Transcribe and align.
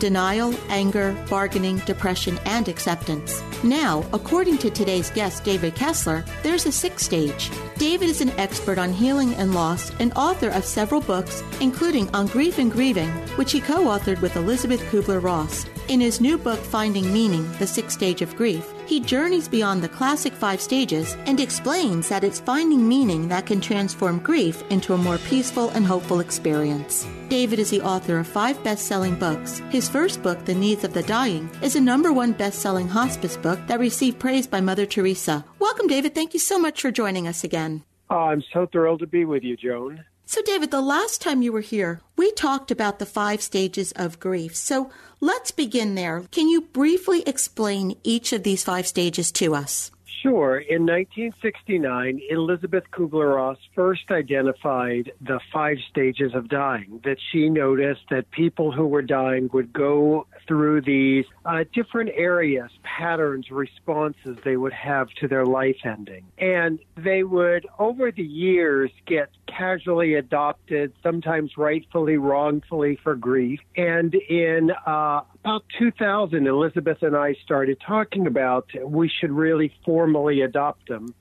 denial, 0.00 0.52
anger, 0.68 1.14
bargaining, 1.28 1.76
depression, 1.86 2.38
and 2.46 2.66
acceptance. 2.68 3.42
Now, 3.62 4.04
according 4.12 4.58
to 4.58 4.70
today's 4.70 5.10
guest, 5.10 5.44
David 5.44 5.76
Kessler, 5.76 6.24
there's 6.42 6.66
a 6.66 6.72
sixth 6.72 7.04
stage. 7.06 7.50
David 7.76 8.08
is 8.08 8.20
an 8.20 8.30
expert 8.30 8.78
on 8.78 8.92
healing 8.92 9.34
and 9.34 9.54
loss 9.54 9.92
and 10.00 10.12
author 10.14 10.48
of 10.48 10.64
several 10.64 11.00
books, 11.00 11.44
including 11.60 12.08
On 12.14 12.26
Grief 12.26 12.58
and 12.58 12.72
Grieving, 12.72 13.10
which 13.36 13.52
he 13.52 13.60
co 13.60 13.84
authored 13.84 14.20
with 14.20 14.36
Elisabeth 14.36 14.80
Kubler 14.90 15.22
Ross. 15.22 15.66
In 15.88 16.00
his 16.00 16.20
new 16.20 16.38
book, 16.38 16.58
Finding 16.58 17.12
Meaning 17.12 17.50
The 17.58 17.66
Sixth 17.66 17.96
Stage 17.96 18.22
of 18.22 18.34
Grief, 18.36 18.72
he 18.90 18.98
journeys 18.98 19.46
beyond 19.46 19.84
the 19.84 19.88
classic 19.88 20.32
five 20.32 20.60
stages 20.60 21.16
and 21.24 21.38
explains 21.38 22.08
that 22.08 22.24
it's 22.24 22.40
finding 22.40 22.88
meaning 22.88 23.28
that 23.28 23.46
can 23.46 23.60
transform 23.60 24.18
grief 24.18 24.64
into 24.68 24.94
a 24.94 24.98
more 24.98 25.18
peaceful 25.18 25.68
and 25.70 25.86
hopeful 25.86 26.18
experience. 26.18 27.06
David 27.28 27.60
is 27.60 27.70
the 27.70 27.82
author 27.82 28.18
of 28.18 28.26
five 28.26 28.60
best 28.64 28.88
selling 28.88 29.14
books. 29.14 29.60
His 29.70 29.88
first 29.88 30.24
book, 30.24 30.44
The 30.44 30.56
Needs 30.56 30.82
of 30.82 30.92
the 30.92 31.04
Dying, 31.04 31.48
is 31.62 31.76
a 31.76 31.80
number 31.80 32.12
one 32.12 32.32
best 32.32 32.58
selling 32.58 32.88
hospice 32.88 33.36
book 33.36 33.60
that 33.68 33.78
received 33.78 34.18
praise 34.18 34.48
by 34.48 34.60
Mother 34.60 34.86
Teresa. 34.86 35.44
Welcome, 35.60 35.86
David. 35.86 36.12
Thank 36.12 36.34
you 36.34 36.40
so 36.40 36.58
much 36.58 36.82
for 36.82 36.90
joining 36.90 37.28
us 37.28 37.44
again. 37.44 37.84
Oh, 38.10 38.16
I'm 38.16 38.42
so 38.52 38.66
thrilled 38.66 38.98
to 39.00 39.06
be 39.06 39.24
with 39.24 39.44
you, 39.44 39.56
Joan. 39.56 40.04
So, 40.30 40.40
David, 40.42 40.70
the 40.70 40.80
last 40.80 41.20
time 41.20 41.42
you 41.42 41.50
were 41.50 41.60
here, 41.60 42.02
we 42.16 42.30
talked 42.30 42.70
about 42.70 43.00
the 43.00 43.04
five 43.04 43.42
stages 43.42 43.90
of 43.96 44.20
grief. 44.20 44.54
So, 44.54 44.92
let's 45.18 45.50
begin 45.50 45.96
there. 45.96 46.22
Can 46.30 46.48
you 46.48 46.60
briefly 46.60 47.24
explain 47.26 47.96
each 48.04 48.32
of 48.32 48.44
these 48.44 48.62
five 48.62 48.86
stages 48.86 49.32
to 49.32 49.56
us? 49.56 49.90
Sure. 50.22 50.58
In 50.58 50.86
1969, 50.86 52.20
Elisabeth 52.30 52.84
Kubler 52.92 53.34
Ross 53.34 53.58
first 53.74 54.12
identified 54.12 55.10
the 55.20 55.40
five 55.52 55.78
stages 55.90 56.32
of 56.32 56.48
dying. 56.48 57.00
That 57.02 57.16
she 57.32 57.48
noticed 57.48 58.02
that 58.10 58.30
people 58.30 58.70
who 58.70 58.86
were 58.86 59.02
dying 59.02 59.50
would 59.52 59.72
go 59.72 60.28
through 60.46 60.82
these 60.82 61.24
uh, 61.44 61.64
different 61.72 62.10
areas, 62.14 62.70
patterns, 62.82 63.50
responses 63.50 64.36
they 64.44 64.56
would 64.56 64.72
have 64.72 65.08
to 65.20 65.28
their 65.28 65.46
life 65.46 65.76
ending. 65.84 66.24
And 66.38 66.78
they 66.96 67.22
would, 67.22 67.66
over 67.78 68.10
the 68.10 68.22
years, 68.22 68.90
get 69.06 69.30
casually 69.46 70.14
adopted, 70.14 70.92
sometimes 71.02 71.56
rightfully, 71.56 72.18
wrongfully 72.18 72.98
for 73.02 73.14
grief. 73.14 73.60
And 73.76 74.14
in 74.14 74.70
uh, 74.86 75.22
about 75.42 75.64
2000, 75.78 76.46
Elisabeth 76.46 77.02
and 77.02 77.16
I 77.16 77.34
started 77.44 77.80
talking 77.86 78.26
about 78.26 78.68
we 78.84 79.08
should 79.08 79.32
really 79.32 79.72
formally 79.84 80.42
adopt 80.42 80.88
them 80.88 81.14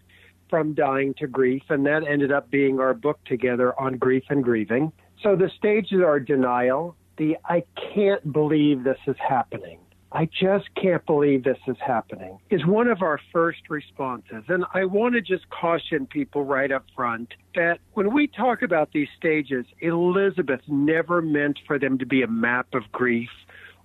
from 0.49 0.73
dying 0.73 1.13
to 1.15 1.27
grief, 1.27 1.63
and 1.69 1.85
that 1.85 2.03
ended 2.07 2.31
up 2.31 2.49
being 2.49 2.79
our 2.79 2.93
book 2.93 3.19
together 3.25 3.79
on 3.79 3.97
grief 3.97 4.23
and 4.29 4.43
grieving. 4.43 4.91
So 5.21 5.35
the 5.35 5.49
stages 5.57 6.01
are 6.01 6.19
denial, 6.19 6.95
the 7.17 7.37
I 7.45 7.63
can't 7.93 8.33
believe 8.33 8.83
this 8.83 8.97
is 9.05 9.15
happening. 9.19 9.79
I 10.11 10.25
just 10.25 10.73
can't 10.75 11.05
believe 11.05 11.43
this 11.43 11.59
is 11.67 11.77
happening 11.85 12.39
is 12.49 12.65
one 12.65 12.87
of 12.87 13.01
our 13.01 13.19
first 13.31 13.69
responses. 13.69 14.43
And 14.47 14.65
I 14.73 14.85
want 14.85 15.13
to 15.13 15.21
just 15.21 15.47
caution 15.49 16.07
people 16.07 16.43
right 16.43 16.71
up 16.71 16.85
front 16.95 17.33
that 17.55 17.79
when 17.93 18.13
we 18.13 18.27
talk 18.27 18.63
about 18.63 18.91
these 18.91 19.07
stages, 19.17 19.65
Elisabeth 19.81 20.61
never 20.67 21.21
meant 21.21 21.59
for 21.67 21.77
them 21.77 21.99
to 21.99 22.05
be 22.05 22.23
a 22.23 22.27
map 22.27 22.67
of 22.73 22.91
grief 22.91 23.29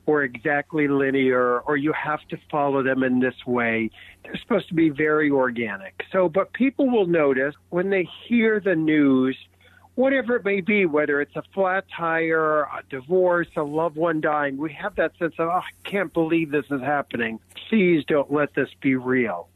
or 0.07 0.23
exactly 0.23 0.89
linear 0.89 1.61
or 1.61 1.77
you 1.77 1.93
have 1.93 2.21
to 2.29 2.39
follow 2.51 2.83
them 2.83 3.03
in 3.03 3.21
this 3.21 3.47
way. 3.47 3.91
They're 4.23 4.37
supposed 4.37 4.69
to 4.69 4.75
be 4.75 4.89
very 4.89 5.31
organic. 5.31 6.05
So, 6.11 6.29
but 6.29 6.53
people 6.53 6.89
will 6.91 7.07
notice 7.07 7.55
when 7.71 7.91
they 7.91 8.09
hear 8.27 8.61
the 8.61 8.75
news, 8.75 9.37
whatever 9.95 10.37
it 10.37 10.45
may 10.45 10.61
be, 10.61 10.87
whether 10.87 11.21
it's 11.21 11.37
a 11.37 11.43
flat 11.55 11.85
tire, 11.95 12.63
a 12.63 12.83
divorce, 12.89 13.49
a 13.57 13.63
loved 13.63 13.97
one 13.97 14.21
dying, 14.21 14.57
we 14.57 14.73
have 14.73 14.97
that 14.97 15.17
sense 15.19 15.35
of, 15.39 15.49
oh, 15.49 15.53
I 15.53 15.71
can't 15.85 16.13
believe 16.13 16.51
this 16.51 16.67
is 16.71 16.81
happening. 16.81 17.41
Please 17.69 18.05
don't 18.05 18.33
let 18.33 18.55
this 18.55 18.69
be 18.81 18.97
real. 18.97 19.49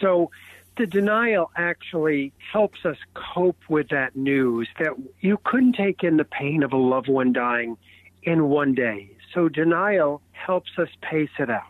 So, 0.00 0.30
the 0.76 0.86
denial 0.86 1.50
actually 1.56 2.34
helps 2.52 2.84
us 2.84 2.98
cope 3.14 3.56
with 3.68 3.88
that 3.88 4.14
news 4.14 4.68
that 4.78 4.92
you 5.20 5.38
couldn't 5.42 5.72
take 5.72 6.04
in 6.04 6.18
the 6.18 6.24
pain 6.24 6.62
of 6.62 6.74
a 6.74 6.76
loved 6.76 7.08
one 7.08 7.32
dying 7.32 7.78
in 8.22 8.50
one 8.50 8.74
day. 8.74 9.10
So 9.32 9.48
denial 9.48 10.20
helps 10.32 10.72
us 10.78 10.88
pace 11.00 11.30
it 11.38 11.48
out. 11.48 11.62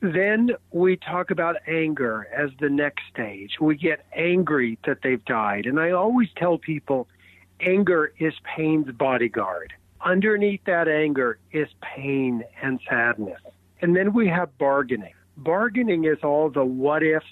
Then 0.00 0.52
we 0.70 0.96
talk 0.96 1.30
about 1.30 1.56
anger 1.66 2.28
as 2.32 2.50
the 2.60 2.70
next 2.70 3.02
stage. 3.12 3.58
We 3.60 3.76
get 3.76 4.06
angry 4.14 4.78
that 4.86 4.98
they've 5.02 5.24
died. 5.24 5.66
And 5.66 5.80
I 5.80 5.90
always 5.90 6.28
tell 6.36 6.56
people 6.56 7.08
anger 7.60 8.12
is 8.18 8.34
pain's 8.56 8.90
bodyguard. 8.92 9.72
Underneath 10.04 10.64
that 10.64 10.88
anger 10.88 11.38
is 11.52 11.68
pain 11.82 12.42
and 12.62 12.80
sadness. 12.88 13.40
And 13.82 13.94
then 13.94 14.12
we 14.12 14.28
have 14.28 14.56
bargaining. 14.58 15.12
Bargaining 15.36 16.04
is 16.04 16.18
all 16.22 16.50
the 16.50 16.64
what 16.64 17.02
ifs 17.02 17.26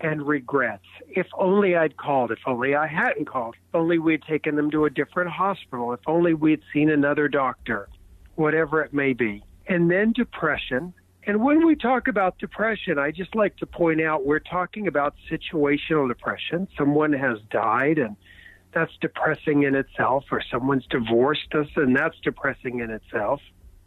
and 0.00 0.26
regrets. 0.26 0.84
If 1.08 1.26
only 1.34 1.76
I'd 1.76 1.96
called, 1.96 2.30
if 2.32 2.40
only 2.46 2.74
I 2.74 2.86
hadn't 2.86 3.26
called, 3.26 3.54
if 3.56 3.74
only 3.74 3.98
we'd 3.98 4.22
taken 4.22 4.56
them 4.56 4.70
to 4.72 4.84
a 4.84 4.90
different 4.90 5.30
hospital, 5.30 5.92
if 5.92 6.00
only 6.06 6.34
we'd 6.34 6.62
seen 6.72 6.90
another 6.90 7.28
doctor, 7.28 7.88
whatever 8.34 8.82
it 8.82 8.92
may 8.92 9.12
be. 9.12 9.44
And 9.68 9.90
then 9.90 10.12
depression. 10.12 10.92
And 11.24 11.42
when 11.42 11.64
we 11.64 11.76
talk 11.76 12.08
about 12.08 12.38
depression, 12.38 12.98
I 12.98 13.12
just 13.12 13.36
like 13.36 13.56
to 13.58 13.66
point 13.66 14.00
out 14.00 14.26
we're 14.26 14.40
talking 14.40 14.88
about 14.88 15.14
situational 15.30 16.08
depression. 16.08 16.66
Someone 16.76 17.12
has 17.12 17.38
died 17.50 17.98
and 17.98 18.16
that's 18.72 18.92
depressing 19.00 19.64
in 19.64 19.74
itself, 19.74 20.24
or 20.30 20.42
someone's 20.50 20.86
divorced 20.86 21.54
us 21.54 21.68
and 21.76 21.94
that's 21.96 22.18
depressing 22.22 22.80
in 22.80 22.90
itself. 22.90 23.40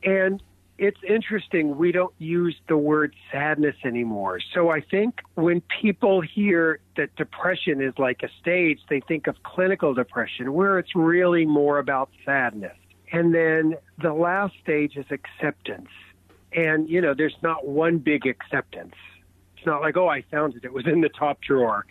And 0.04 0.42
it's 0.78 1.00
interesting, 1.08 1.78
we 1.78 1.92
don't 1.92 2.14
use 2.18 2.56
the 2.68 2.78
word 2.78 3.16
sadness 3.32 3.76
anymore. 3.86 4.40
So 4.54 4.70
I 4.70 4.82
think 4.82 5.22
when 5.36 5.62
people 5.82 6.22
hear 6.22 6.80
that 6.98 7.16
depression 7.16 7.82
is 7.82 7.94
like 7.98 8.24
a 8.24 8.30
stage, 8.42 8.80
they 8.90 9.00
think 9.00 9.28
of 9.28 9.42
clinical 9.44 9.94
depression, 9.94 10.54
where 10.54 10.78
it's 10.78 10.94
really 10.96 11.46
more 11.46 11.80
about 11.80 12.10
sadness. 12.26 12.76
And 13.12 13.34
then 13.34 13.76
the 14.02 14.14
last 14.14 14.54
stage 14.62 14.98
is 14.98 15.06
acceptance. 15.12 15.90
And, 16.52 16.90
you 16.90 17.00
know, 17.00 17.14
there's 17.14 17.38
not 17.42 17.66
one 17.66 17.98
big 18.00 18.26
acceptance. 18.26 18.96
It's 19.56 19.66
not 19.66 19.82
like, 19.82 19.96
oh, 19.96 20.10
I 20.10 20.24
found 20.30 20.56
it, 20.56 20.66
it 20.66 20.74
was 20.74 20.86
in 20.88 21.02
the 21.02 21.10
top 21.10 21.42
drawer. 21.42 21.86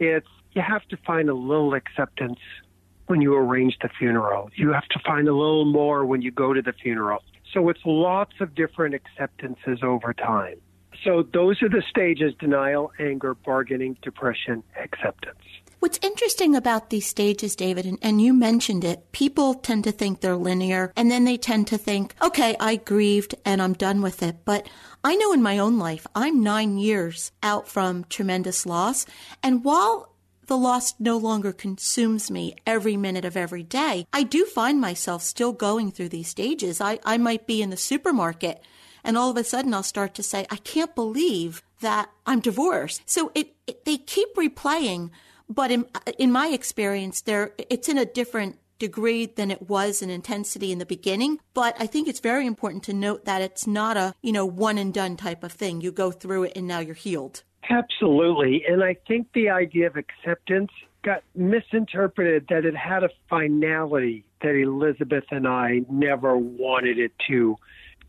It's 0.00 0.26
you 0.52 0.62
have 0.62 0.86
to 0.88 0.96
find 1.06 1.28
a 1.28 1.34
little 1.34 1.74
acceptance 1.74 2.40
when 3.06 3.20
you 3.20 3.34
arrange 3.34 3.76
the 3.80 3.88
funeral. 3.88 4.50
You 4.56 4.72
have 4.72 4.88
to 4.88 4.98
find 5.06 5.28
a 5.28 5.32
little 5.32 5.64
more 5.64 6.04
when 6.04 6.22
you 6.22 6.30
go 6.30 6.52
to 6.52 6.62
the 6.62 6.72
funeral. 6.72 7.22
So 7.52 7.68
it's 7.68 7.80
lots 7.84 8.34
of 8.40 8.54
different 8.54 8.94
acceptances 8.94 9.80
over 9.82 10.12
time. 10.12 10.56
So 11.04 11.26
those 11.32 11.62
are 11.62 11.68
the 11.68 11.82
stages 11.88 12.34
denial, 12.38 12.92
anger, 12.98 13.34
bargaining, 13.34 13.96
depression, 14.02 14.62
acceptance. 14.78 15.38
What's 15.80 15.98
interesting 16.02 16.54
about 16.54 16.90
these 16.90 17.06
stages, 17.06 17.56
David, 17.56 17.86
and, 17.86 17.98
and, 18.02 18.20
you 18.20 18.34
mentioned 18.34 18.84
it, 18.84 19.12
people 19.12 19.54
tend 19.54 19.84
to 19.84 19.92
think 19.92 20.20
they're 20.20 20.36
linear 20.36 20.92
and 20.94 21.10
then 21.10 21.24
they 21.24 21.38
tend 21.38 21.68
to 21.68 21.78
think, 21.78 22.14
okay, 22.20 22.54
I 22.60 22.76
grieved 22.76 23.34
and 23.46 23.62
I'm 23.62 23.72
done 23.72 24.02
with 24.02 24.22
it. 24.22 24.44
But 24.44 24.68
I 25.02 25.16
know 25.16 25.32
in 25.32 25.42
my 25.42 25.58
own 25.58 25.78
life, 25.78 26.06
I'm 26.14 26.42
nine 26.42 26.76
years 26.76 27.32
out 27.42 27.66
from 27.68 28.04
tremendous 28.04 28.66
loss. 28.66 29.06
And 29.42 29.64
while 29.64 30.14
the 30.46 30.58
loss 30.58 30.94
no 30.98 31.16
longer 31.16 31.52
consumes 31.52 32.30
me 32.30 32.56
every 32.66 32.96
minute 32.96 33.24
of 33.24 33.36
every 33.36 33.62
day, 33.62 34.06
I 34.12 34.24
do 34.24 34.44
find 34.44 34.80
myself 34.80 35.22
still 35.22 35.52
going 35.52 35.90
through 35.90 36.10
these 36.10 36.28
stages. 36.28 36.80
I, 36.80 36.98
I 37.04 37.16
might 37.16 37.46
be 37.46 37.62
in 37.62 37.70
the 37.70 37.76
supermarket 37.76 38.62
and 39.02 39.16
all 39.16 39.30
of 39.30 39.36
a 39.38 39.44
sudden 39.44 39.72
I'll 39.72 39.82
start 39.82 40.14
to 40.14 40.22
say, 40.22 40.46
I 40.50 40.56
can't 40.56 40.94
believe 40.94 41.62
that 41.80 42.10
I'm 42.26 42.40
divorced. 42.40 43.08
So 43.08 43.32
it, 43.34 43.54
it 43.66 43.86
they 43.86 43.96
keep 43.96 44.34
replaying 44.34 45.10
but 45.50 45.72
in, 45.72 45.84
in 46.16 46.30
my 46.30 46.46
experience, 46.48 47.22
there 47.22 47.54
it's 47.68 47.88
in 47.88 47.98
a 47.98 48.04
different 48.04 48.59
degree 48.80 49.26
than 49.26 49.52
it 49.52 49.68
was 49.68 50.02
in 50.02 50.10
intensity 50.10 50.72
in 50.72 50.78
the 50.78 50.86
beginning. 50.86 51.38
But 51.54 51.76
I 51.78 51.86
think 51.86 52.08
it's 52.08 52.18
very 52.18 52.46
important 52.46 52.82
to 52.84 52.92
note 52.92 53.24
that 53.26 53.42
it's 53.42 53.68
not 53.68 53.96
a, 53.96 54.14
you 54.22 54.32
know, 54.32 54.44
one 54.44 54.76
and 54.78 54.92
done 54.92 55.16
type 55.16 55.44
of 55.44 55.52
thing. 55.52 55.80
You 55.80 55.92
go 55.92 56.10
through 56.10 56.44
it 56.44 56.52
and 56.56 56.66
now 56.66 56.80
you're 56.80 56.94
healed. 56.94 57.44
Absolutely. 57.68 58.64
And 58.68 58.82
I 58.82 58.96
think 59.06 59.28
the 59.32 59.50
idea 59.50 59.86
of 59.86 59.96
acceptance 59.96 60.72
got 61.02 61.22
misinterpreted 61.34 62.46
that 62.48 62.64
it 62.64 62.74
had 62.74 63.04
a 63.04 63.10
finality 63.28 64.24
that 64.42 64.54
Elisabeth 64.54 65.24
and 65.30 65.46
I 65.46 65.82
never 65.88 66.36
wanted 66.36 66.98
it 66.98 67.12
to 67.28 67.56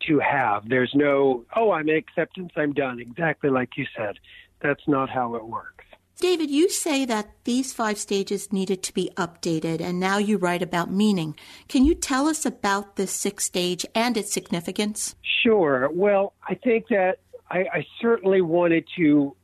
to 0.07 0.19
have. 0.19 0.67
There's 0.67 0.91
no, 0.95 1.45
oh, 1.56 1.71
I'm 1.71 1.88
acceptance, 1.88 2.51
I'm 2.56 2.74
done. 2.74 3.00
Exactly 3.00 3.51
like 3.51 3.77
you 3.77 3.85
said. 3.95 4.15
That's 4.59 4.81
not 4.88 5.12
how 5.12 5.35
it 5.35 5.45
works. 5.45 5.85
David, 6.19 6.51
you 6.51 6.69
say 6.69 7.05
that 7.05 7.31
these 7.45 7.73
five 7.73 7.97
stages 7.97 8.53
needed 8.53 8.83
to 8.83 8.93
be 8.93 9.09
updated, 9.17 9.81
and 9.81 9.99
now 9.99 10.17
you 10.17 10.37
write 10.37 10.61
about 10.61 10.91
meaning. 10.91 11.35
Can 11.67 11.83
you 11.83 11.95
tell 11.95 12.27
us 12.27 12.45
about 12.45 12.95
this 12.95 13.11
sixth 13.11 13.47
stage 13.47 13.85
and 13.95 14.15
its 14.15 14.31
significance? 14.31 15.15
Sure. 15.43 15.89
Well, 15.91 16.33
I 16.47 16.55
think 16.55 16.87
that 16.89 17.19
I, 17.49 17.59
I 17.73 17.85
certainly 17.99 18.41
wanted 18.41 18.87
to 18.97 19.35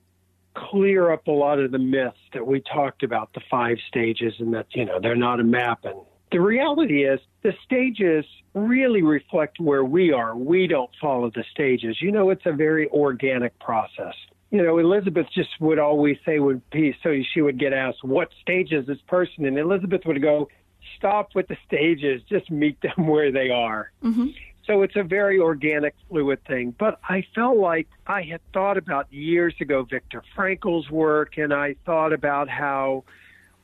clear 0.56 1.12
up 1.12 1.28
a 1.28 1.32
lot 1.32 1.60
of 1.60 1.72
the 1.72 1.80
myths 1.80 2.18
that 2.34 2.46
we 2.46 2.62
talked 2.62 3.04
about 3.04 3.34
the 3.34 3.42
five 3.50 3.78
stages 3.88 4.34
and 4.40 4.54
that, 4.54 4.68
you 4.72 4.86
know, 4.86 5.00
they're 5.00 5.16
not 5.16 5.40
a 5.40 5.44
map. 5.44 5.84
And 5.84 6.00
the 6.32 6.42
reality 6.42 7.06
is 7.06 7.20
the 7.44 7.54
stages 7.64 8.26
really 8.54 9.02
reflect 9.02 9.60
where 9.60 9.84
we 9.84 10.12
are. 10.12 10.36
We 10.36 10.68
don't 10.68 10.90
follow 11.00 11.30
the 11.30 11.44
stages. 11.52 11.98
You 12.02 12.12
know, 12.12 12.30
it's 12.30 12.46
a 12.46 12.54
very 12.54 12.88
organic 12.90 13.58
process 13.60 14.16
you 14.50 14.64
know, 14.64 14.78
Elisabeth 14.78 15.28
just 15.34 15.50
would 15.60 15.80
always 15.80 16.18
say 16.26 16.40
would 16.40 16.68
be 16.70 16.96
so 17.04 17.14
she 17.34 17.42
would 17.42 17.60
get 17.60 17.74
asked, 17.74 18.04
What 18.04 18.30
stage 18.42 18.72
is 18.72 18.86
this 18.86 19.00
person? 19.08 19.46
And 19.46 19.58
Elisabeth 19.58 20.06
would 20.06 20.22
go, 20.22 20.50
Stop 20.98 21.36
with 21.36 21.48
the 21.48 21.58
stages, 21.66 22.22
just 22.30 22.50
meet 22.50 22.80
them 22.82 23.08
where 23.08 23.32
they 23.32 23.50
are. 23.50 23.92
Mm-hmm. 24.04 24.28
So 24.66 24.82
it's 24.82 24.96
a 24.98 25.04
very 25.04 25.40
organic, 25.40 25.96
fluid 26.10 26.44
thing. 26.46 26.76
But 26.78 27.00
I 27.08 27.26
felt 27.34 27.58
like 27.58 27.88
I 28.06 28.22
had 28.24 28.42
thought 28.54 28.78
about 28.78 29.12
years 29.12 29.56
ago 29.62 29.84
Viktor 29.90 30.24
Frankl's 30.36 30.90
work, 30.90 31.38
and 31.38 31.54
I 31.54 31.76
thought 31.86 32.12
about 32.12 32.50
how 32.50 33.06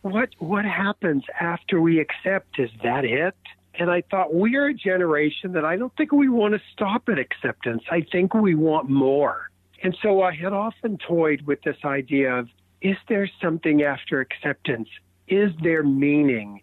what 0.01 0.29
what 0.39 0.65
happens 0.65 1.23
after 1.39 1.79
we 1.81 1.99
accept? 1.99 2.59
Is 2.59 2.69
that 2.83 3.05
it? 3.05 3.35
And 3.75 3.89
I 3.89 4.01
thought 4.01 4.33
we're 4.33 4.67
a 4.67 4.73
generation 4.73 5.53
that 5.53 5.65
I 5.65 5.77
don't 5.77 5.95
think 5.97 6.11
we 6.11 6.29
want 6.29 6.53
to 6.53 6.61
stop 6.71 7.09
at 7.09 7.17
acceptance. 7.17 7.83
I 7.89 8.01
think 8.11 8.33
we 8.33 8.53
want 8.53 8.89
more. 8.89 9.49
And 9.83 9.95
so 10.01 10.21
I 10.21 10.33
had 10.33 10.53
often 10.53 10.97
toyed 10.97 11.41
with 11.45 11.61
this 11.61 11.77
idea 11.83 12.33
of 12.33 12.47
is 12.81 12.95
there 13.07 13.29
something 13.41 13.83
after 13.83 14.21
acceptance? 14.21 14.89
Is 15.27 15.51
there 15.61 15.83
meaning? 15.83 16.61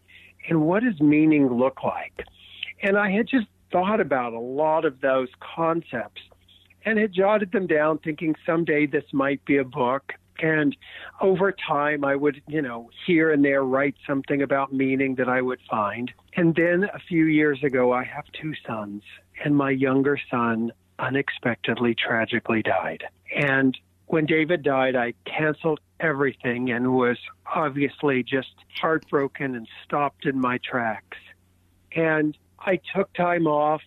And 0.49 0.62
what 0.62 0.82
does 0.82 1.00
meaning 1.00 1.49
look 1.49 1.82
like? 1.84 2.25
And 2.82 2.96
I 2.96 3.11
had 3.11 3.28
just 3.28 3.46
thought 3.70 4.00
about 4.00 4.32
a 4.32 4.40
lot 4.40 4.84
of 4.84 5.00
those 5.00 5.28
concepts 5.40 6.22
and 6.84 6.99
had 6.99 7.12
jotted 7.12 7.52
them 7.52 7.67
down, 7.67 7.99
thinking 7.99 8.34
someday 8.46 8.87
this 8.87 9.05
might 9.12 9.44
be 9.44 9.58
a 9.58 9.64
book. 9.64 10.14
And 10.43 10.75
over 11.20 11.52
time, 11.52 12.05
I 12.05 12.17
would, 12.17 12.40
you 12.49 12.62
know, 12.62 12.88
here 13.06 13.31
and 13.31 13.44
there 13.44 13.62
write 13.62 13.96
something 14.06 14.40
about 14.40 14.72
meaning 14.72 15.17
that 15.17 15.28
I 15.28 15.43
would 15.43 15.61
find. 15.69 16.11
And 16.37 16.55
then 16.55 16.84
a 16.84 16.99
few 16.99 17.26
years 17.26 17.62
ago, 17.62 17.93
I 17.93 18.05
have 18.05 18.25
two 18.32 18.55
sons, 18.67 19.02
and 19.44 19.55
my 19.55 19.70
younger 19.70 20.19
son 20.31 20.72
unexpectedly, 21.00 21.94
tragically 21.94 22.62
died. 22.62 23.05
And 23.35 23.76
when 24.06 24.26
David 24.26 24.62
died, 24.62 24.97
I 24.97 25.14
canceled 25.25 25.81
everything 25.99 26.70
and 26.70 26.94
was 26.94 27.19
obviously 27.47 28.23
just 28.23 28.55
heartbroken 28.75 29.55
and 29.55 29.67
stopped 29.85 30.26
in 30.26 30.41
my 30.41 30.58
tracks. 30.58 31.19
And 31.94 32.37
I 32.58 32.81
took 32.94 33.12
time 33.14 33.47
off. 33.47 33.82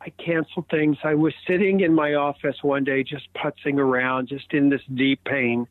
I 0.00 0.10
canceled 0.10 0.68
things. 0.68 0.98
I 1.02 1.14
was 1.14 1.32
sitting 1.46 1.80
in 1.80 1.94
my 1.94 2.14
office 2.14 2.56
one 2.62 2.84
day 2.84 3.02
just 3.02 3.32
putzing 3.34 3.78
around, 3.78 4.28
just 4.28 4.52
in 4.52 4.68
this 4.68 4.82
deep 4.92 5.24
pain. 5.24 5.66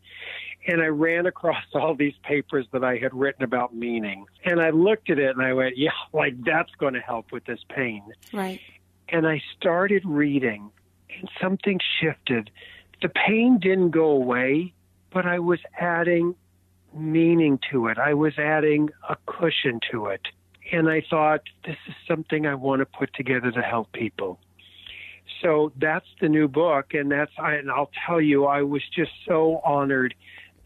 And 0.65 0.81
I 0.81 0.87
ran 0.87 1.25
across 1.33 1.63
all 1.73 1.95
these 1.95 2.15
papers 2.23 2.65
that 2.71 2.83
I 2.83 2.97
had 2.97 3.13
written 3.13 3.43
about 3.43 3.75
meaning. 3.75 4.25
And 4.43 4.61
I 4.61 4.71
looked 4.71 5.09
at 5.09 5.19
it 5.19 5.35
and 5.35 5.45
I 5.45 5.53
went, 5.53 5.77
yeah, 5.77 5.91
like 6.13 6.41
that's 6.43 6.73
going 6.79 6.93
to 6.95 6.99
help 6.99 7.31
with 7.31 7.45
this 7.45 7.59
pain. 7.69 8.03
Right 8.33 8.59
and 9.09 9.27
I 9.27 9.41
started 9.57 10.03
reading, 10.05 10.71
and 11.09 11.29
something 11.41 11.79
shifted. 11.99 12.49
The 13.01 13.09
pain 13.09 13.59
didn't 13.59 13.91
go 13.91 14.09
away, 14.09 14.73
but 15.11 15.25
I 15.25 15.39
was 15.39 15.59
adding 15.79 16.35
meaning 16.95 17.59
to 17.71 17.87
it. 17.87 17.97
I 17.97 18.13
was 18.13 18.33
adding 18.37 18.89
a 19.09 19.15
cushion 19.25 19.79
to 19.91 20.07
it. 20.07 20.21
And 20.71 20.89
I 20.89 21.03
thought, 21.09 21.41
this 21.65 21.77
is 21.87 21.93
something 22.07 22.45
I 22.45 22.55
want 22.55 22.79
to 22.79 22.85
put 22.85 23.13
together 23.13 23.51
to 23.51 23.61
help 23.61 23.91
people. 23.91 24.39
So 25.41 25.71
that's 25.77 26.07
the 26.21 26.29
new 26.29 26.47
book. 26.47 26.93
And 26.93 27.11
that's, 27.11 27.31
and 27.37 27.69
I'll 27.69 27.91
tell 28.05 28.21
you, 28.21 28.45
I 28.45 28.61
was 28.61 28.81
just 28.95 29.11
so 29.27 29.61
honored 29.65 30.15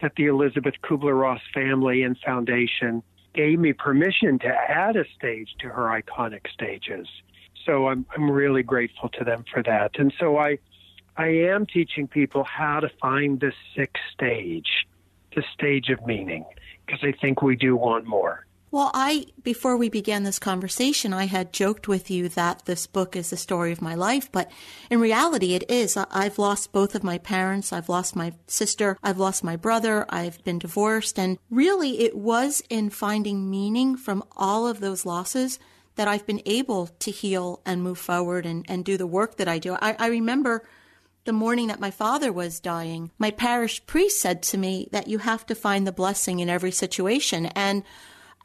that 0.00 0.12
the 0.16 0.26
Elisabeth 0.26 0.74
Kubler 0.82 1.18
Ross 1.18 1.40
family 1.52 2.02
and 2.02 2.16
foundation 2.24 3.02
gave 3.34 3.58
me 3.58 3.72
permission 3.72 4.38
to 4.40 4.48
add 4.48 4.96
a 4.96 5.04
stage 5.16 5.48
to 5.60 5.68
her 5.68 5.84
iconic 5.84 6.48
stages 6.52 7.08
so 7.68 7.88
I'm 7.88 8.06
I'm 8.16 8.30
really 8.30 8.62
grateful 8.62 9.10
to 9.10 9.24
them 9.24 9.44
for 9.52 9.62
that. 9.62 9.98
And 9.98 10.12
so 10.18 10.38
I 10.38 10.58
I 11.16 11.26
am 11.26 11.66
teaching 11.66 12.08
people 12.08 12.44
how 12.44 12.80
to 12.80 12.88
find 13.00 13.40
the 13.40 13.52
sixth 13.76 14.02
stage, 14.12 14.86
the 15.36 15.44
stage 15.52 15.90
of 15.90 16.04
meaning, 16.06 16.44
because 16.86 17.00
I 17.02 17.12
think 17.12 17.42
we 17.42 17.56
do 17.56 17.76
want 17.76 18.06
more. 18.06 18.46
Well, 18.70 18.90
I, 18.92 19.24
before 19.42 19.78
we 19.78 19.88
began 19.88 20.24
this 20.24 20.38
conversation, 20.38 21.14
I 21.14 21.24
had 21.24 21.54
joked 21.54 21.88
with 21.88 22.10
you 22.10 22.28
that 22.28 22.66
this 22.66 22.86
book 22.86 23.16
is 23.16 23.30
the 23.30 23.36
story 23.38 23.72
of 23.72 23.80
my 23.80 23.94
life, 23.94 24.30
but 24.30 24.50
in 24.90 25.00
reality, 25.00 25.54
it 25.54 25.64
is. 25.70 25.96
I've 25.96 26.38
lost 26.38 26.70
both 26.70 26.94
of 26.94 27.02
my 27.02 27.16
parents. 27.16 27.72
I've 27.72 27.88
lost 27.88 28.14
my 28.14 28.34
sister. 28.46 28.98
I've 29.02 29.16
lost 29.16 29.42
my 29.42 29.56
brother. 29.56 30.04
I've 30.10 30.44
been 30.44 30.58
divorced. 30.58 31.18
And 31.18 31.38
really, 31.50 32.00
it 32.00 32.14
was 32.14 32.62
in 32.68 32.90
finding 32.90 33.50
meaning 33.50 33.96
from 33.96 34.22
all 34.36 34.68
of 34.68 34.80
those 34.80 35.06
losses 35.06 35.58
that 35.98 36.06
I've 36.06 36.24
been 36.26 36.42
able 36.46 36.86
to 36.86 37.10
heal 37.10 37.60
and 37.66 37.82
move 37.82 37.98
forward 37.98 38.46
and, 38.46 38.64
and 38.68 38.84
do 38.84 38.96
the 38.96 39.06
work 39.06 39.36
that 39.38 39.48
I 39.48 39.58
do. 39.58 39.74
I, 39.74 39.96
I 39.98 40.06
remember 40.06 40.64
the 41.24 41.32
morning 41.32 41.66
that 41.66 41.80
my 41.80 41.90
father 41.90 42.32
was 42.32 42.60
dying, 42.60 43.10
my 43.18 43.32
parish 43.32 43.84
priest 43.84 44.20
said 44.20 44.40
to 44.44 44.56
me 44.56 44.88
that 44.92 45.08
you 45.08 45.18
have 45.18 45.44
to 45.46 45.56
find 45.56 45.84
the 45.84 45.92
blessing 45.92 46.38
in 46.38 46.48
every 46.48 46.70
situation. 46.70 47.46
And 47.46 47.82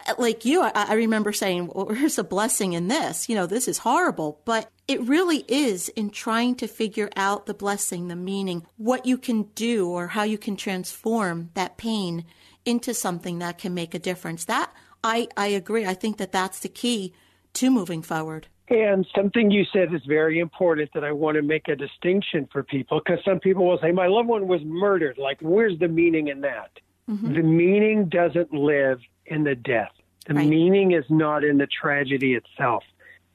uh, 0.07 0.15
like 0.17 0.45
you, 0.45 0.63
I, 0.63 0.71
I 0.73 0.93
remember 0.95 1.31
saying, 1.31 1.67
well, 1.67 1.95
a 2.17 2.23
blessing 2.23 2.73
in 2.73 2.87
this. 2.87 3.29
You 3.29 3.35
know, 3.35 3.45
this 3.45 3.67
is 3.67 3.77
horrible. 3.77 4.41
But 4.45 4.71
it 4.87 4.99
really 5.01 5.45
is 5.47 5.89
in 5.89 6.09
trying 6.09 6.55
to 6.55 6.67
figure 6.67 7.11
out 7.15 7.45
the 7.45 7.53
blessing, 7.53 8.07
the 8.07 8.15
meaning, 8.15 8.65
what 8.77 9.05
you 9.05 9.19
can 9.19 9.43
do 9.53 9.87
or 9.89 10.07
how 10.07 10.23
you 10.23 10.39
can 10.39 10.57
transform 10.57 11.51
that 11.53 11.77
pain 11.77 12.25
into 12.65 12.95
something 12.95 13.39
that 13.39 13.59
can 13.59 13.75
make 13.75 13.93
a 13.93 13.99
difference. 13.99 14.45
That 14.45 14.73
I, 15.03 15.27
I 15.37 15.47
agree. 15.47 15.85
I 15.85 15.93
think 15.93 16.17
that 16.17 16.31
that's 16.31 16.59
the 16.59 16.69
key 16.69 17.13
to 17.53 17.69
moving 17.69 18.01
forward. 18.01 18.47
And 18.69 19.05
something 19.15 19.51
you 19.51 19.65
said 19.73 19.93
is 19.93 20.01
very 20.07 20.39
important 20.39 20.89
that 20.93 21.03
I 21.03 21.11
want 21.11 21.35
to 21.35 21.41
make 21.41 21.67
a 21.67 21.75
distinction 21.75 22.47
for 22.51 22.63
people 22.63 23.01
because 23.03 23.23
some 23.25 23.39
people 23.39 23.67
will 23.67 23.79
say, 23.79 23.91
My 23.91 24.07
loved 24.07 24.29
one 24.29 24.47
was 24.47 24.61
murdered. 24.63 25.17
Like, 25.17 25.39
where's 25.41 25.77
the 25.79 25.87
meaning 25.87 26.29
in 26.29 26.41
that? 26.41 26.71
Mm-hmm. 27.09 27.33
The 27.33 27.43
meaning 27.43 28.09
doesn't 28.09 28.53
live 28.53 28.99
in 29.25 29.43
the 29.43 29.55
death, 29.55 29.91
the 30.27 30.33
right. 30.33 30.47
meaning 30.47 30.93
is 30.93 31.03
not 31.09 31.43
in 31.43 31.57
the 31.57 31.67
tragedy 31.67 32.33
itself. 32.35 32.83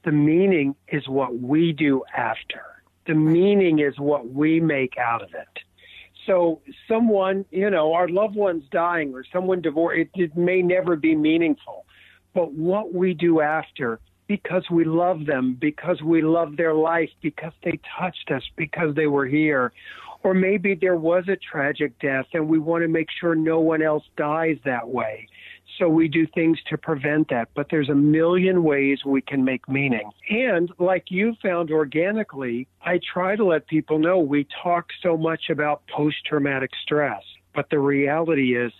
The 0.03 0.11
meaning 0.11 0.75
is 0.87 1.07
what 1.07 1.37
we 1.39 1.73
do 1.73 2.03
after, 2.15 2.61
the 3.05 3.13
right. 3.13 3.33
meaning 3.33 3.79
is 3.79 3.99
what 3.99 4.29
we 4.29 4.59
make 4.59 4.97
out 4.97 5.21
of 5.21 5.29
it. 5.33 5.59
So, 6.25 6.61
someone, 6.87 7.45
you 7.51 7.69
know, 7.69 7.93
our 7.93 8.07
loved 8.07 8.35
one's 8.35 8.63
dying 8.71 9.13
or 9.13 9.23
someone 9.31 9.61
divorced, 9.61 10.09
it, 10.15 10.21
it 10.21 10.37
may 10.37 10.61
never 10.61 10.95
be 10.95 11.15
meaningful 11.15 11.85
but 12.33 12.53
what 12.53 12.93
we 12.93 13.13
do 13.13 13.41
after 13.41 13.99
because 14.29 14.69
we 14.69 14.85
love 14.85 15.25
them, 15.25 15.57
because 15.59 16.03
we 16.03 16.21
love 16.21 16.55
their 16.55 16.75
life, 16.75 17.09
because 17.19 17.51
they 17.63 17.79
touched 17.99 18.29
us, 18.31 18.43
because 18.55 18.95
they 18.95 19.07
were 19.07 19.25
here. 19.25 19.73
Or 20.21 20.35
maybe 20.35 20.75
there 20.75 20.95
was 20.95 21.27
a 21.27 21.35
tragic 21.35 21.97
death 21.99 22.27
and 22.33 22.47
we 22.47 22.59
want 22.59 22.83
to 22.83 22.87
make 22.87 23.07
sure 23.19 23.33
no 23.33 23.59
one 23.59 23.81
else 23.81 24.03
dies 24.17 24.57
that 24.65 24.87
way. 24.87 25.27
So 25.79 25.89
we 25.89 26.07
do 26.07 26.27
things 26.27 26.59
to 26.69 26.77
prevent 26.77 27.29
that. 27.29 27.49
But 27.55 27.67
there's 27.71 27.89
a 27.89 27.95
million 27.95 28.63
ways 28.63 28.99
we 29.03 29.21
can 29.21 29.43
make 29.43 29.67
meaning. 29.67 30.11
And 30.29 30.69
like 30.77 31.05
you 31.09 31.35
found 31.41 31.71
organically, 31.71 32.67
I 32.83 32.99
try 33.11 33.35
to 33.35 33.45
let 33.45 33.65
people 33.65 33.97
know 33.97 34.19
we 34.19 34.45
talk 34.61 34.89
so 35.01 35.17
much 35.17 35.49
about 35.49 35.81
post 35.87 36.17
traumatic 36.25 36.71
stress. 36.83 37.23
But 37.55 37.71
the 37.71 37.79
reality 37.79 38.55
is, 38.55 38.71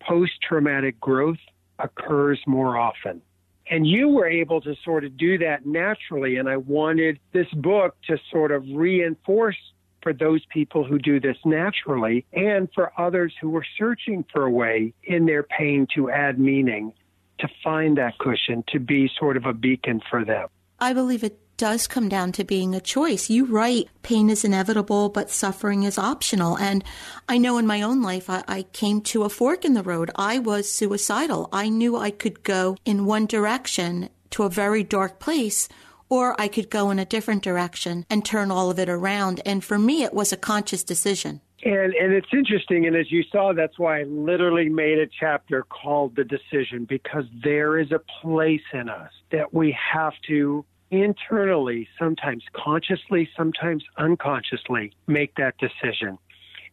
post 0.00 0.32
traumatic 0.46 1.00
growth 1.00 1.38
occurs 1.78 2.40
more 2.46 2.76
often. 2.76 3.22
And 3.70 3.86
you 3.86 4.08
were 4.08 4.26
able 4.26 4.60
to 4.62 4.74
sort 4.84 5.04
of 5.04 5.16
do 5.16 5.38
that 5.38 5.66
naturally. 5.66 6.36
And 6.36 6.48
I 6.48 6.56
wanted 6.56 7.18
this 7.32 7.48
book 7.50 7.96
to 8.06 8.18
sort 8.30 8.50
of 8.50 8.64
reinforce 8.72 9.58
for 10.02 10.12
those 10.12 10.44
people 10.46 10.84
who 10.84 10.98
do 10.98 11.20
this 11.20 11.36
naturally 11.44 12.24
and 12.32 12.68
for 12.74 12.92
others 12.98 13.34
who 13.40 13.54
are 13.56 13.66
searching 13.76 14.24
for 14.32 14.44
a 14.44 14.50
way 14.50 14.94
in 15.02 15.26
their 15.26 15.42
pain 15.42 15.86
to 15.94 16.10
add 16.10 16.38
meaning, 16.38 16.92
to 17.40 17.48
find 17.62 17.98
that 17.98 18.16
cushion, 18.18 18.64
to 18.68 18.78
be 18.78 19.10
sort 19.18 19.36
of 19.36 19.44
a 19.44 19.52
beacon 19.52 20.00
for 20.08 20.24
them. 20.24 20.48
I 20.78 20.92
believe 20.92 21.24
it 21.24 21.38
does 21.58 21.86
come 21.86 22.08
down 22.08 22.32
to 22.32 22.44
being 22.44 22.74
a 22.74 22.80
choice. 22.80 23.28
You 23.28 23.44
write 23.44 23.88
pain 24.02 24.30
is 24.30 24.44
inevitable, 24.44 25.10
but 25.10 25.30
suffering 25.30 25.82
is 25.82 25.98
optional. 25.98 26.56
And 26.56 26.82
I 27.28 27.36
know 27.36 27.58
in 27.58 27.66
my 27.66 27.82
own 27.82 28.00
life, 28.00 28.30
I, 28.30 28.42
I, 28.48 28.62
came 28.62 29.02
to 29.02 29.24
a 29.24 29.28
fork 29.28 29.64
in 29.64 29.74
the 29.74 29.82
road. 29.82 30.10
I 30.16 30.38
was 30.38 30.72
suicidal. 30.72 31.48
I 31.52 31.68
knew 31.68 31.96
I 31.96 32.10
could 32.10 32.42
go 32.42 32.76
in 32.86 33.04
one 33.04 33.26
direction 33.26 34.08
to 34.30 34.44
a 34.44 34.48
very 34.48 34.82
dark 34.82 35.18
place 35.18 35.68
or 36.08 36.40
I 36.40 36.48
could 36.48 36.70
go 36.70 36.90
in 36.90 36.98
a 36.98 37.04
different 37.04 37.42
direction 37.42 38.06
and 38.08 38.24
turn 38.24 38.50
all 38.50 38.70
of 38.70 38.78
it 38.78 38.88
around. 38.88 39.42
And 39.44 39.62
for 39.62 39.78
me, 39.78 40.02
it 40.02 40.14
was 40.14 40.32
a 40.32 40.36
conscious 40.36 40.82
decision. 40.82 41.40
And 41.64 41.92
and 41.94 42.12
it's 42.12 42.32
interesting, 42.32 42.86
and 42.86 42.94
as 42.94 43.10
you 43.10 43.24
saw, 43.32 43.52
that's 43.52 43.80
why 43.80 44.00
I 44.00 44.02
literally 44.04 44.68
made 44.68 44.98
a 44.98 45.08
chapter 45.08 45.64
called 45.64 46.14
the 46.14 46.22
decision 46.22 46.84
because 46.84 47.24
there 47.42 47.80
is 47.80 47.90
a 47.90 48.00
place 48.22 48.62
in 48.72 48.88
us 48.88 49.10
that 49.32 49.52
we 49.52 49.76
have 49.92 50.12
to 50.28 50.64
internally, 50.90 51.88
sometimes 51.98 52.44
consciously, 52.52 53.28
sometimes 53.36 53.84
unconsciously, 53.96 54.92
make 55.06 55.34
that 55.36 55.54
decision. 55.58 56.18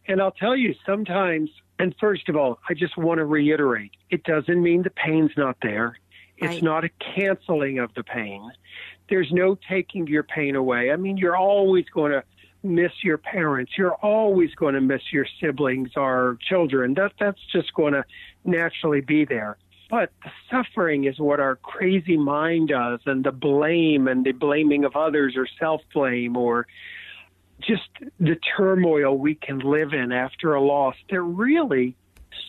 And 0.08 0.20
I'll 0.20 0.32
tell 0.32 0.56
you, 0.56 0.74
sometimes, 0.84 1.50
and 1.78 1.94
first 2.00 2.28
of 2.28 2.36
all, 2.36 2.58
I 2.68 2.74
just 2.74 2.96
want 2.96 3.18
to 3.18 3.24
reiterate, 3.24 3.92
it 4.10 4.24
doesn't 4.24 4.62
mean 4.62 4.82
the 4.82 4.90
pain's 4.90 5.32
not 5.36 5.56
there. 5.62 5.98
It's 6.38 6.54
right. 6.54 6.62
not 6.62 6.84
a 6.84 6.90
canceling 7.14 7.78
of 7.78 7.92
the 7.94 8.04
pain. 8.04 8.50
There's 9.08 9.32
no 9.32 9.56
taking 9.68 10.06
your 10.06 10.22
pain 10.22 10.54
away. 10.54 10.90
I 10.90 10.96
mean, 10.96 11.16
you're 11.16 11.36
always 11.36 11.86
going 11.86 12.12
to 12.12 12.22
miss 12.62 12.92
your 13.02 13.18
parents. 13.18 13.72
You're 13.78 13.94
always 13.94 14.54
going 14.54 14.74
to 14.74 14.80
miss 14.80 15.02
your 15.12 15.26
siblings 15.40 15.90
or 15.96 16.38
children. 16.46 16.94
That 16.94 17.12
that's 17.18 17.40
just 17.52 17.72
going 17.74 17.94
to 17.94 18.04
naturally 18.44 19.00
be 19.00 19.24
there. 19.24 19.56
But 19.88 20.10
the 20.24 20.30
suffering 20.50 21.04
is 21.04 21.18
what 21.18 21.38
our 21.38 21.56
crazy 21.56 22.16
mind 22.16 22.68
does, 22.68 23.00
and 23.06 23.24
the 23.24 23.32
blame 23.32 24.08
and 24.08 24.24
the 24.24 24.32
blaming 24.32 24.84
of 24.84 24.96
others 24.96 25.34
or 25.36 25.46
self 25.60 25.82
blame 25.94 26.36
or 26.36 26.66
just 27.60 27.88
the 28.18 28.36
turmoil 28.56 29.16
we 29.16 29.34
can 29.34 29.60
live 29.60 29.92
in 29.92 30.12
after 30.12 30.54
a 30.54 30.60
loss 30.60 30.96
that 31.10 31.20
really 31.20 31.96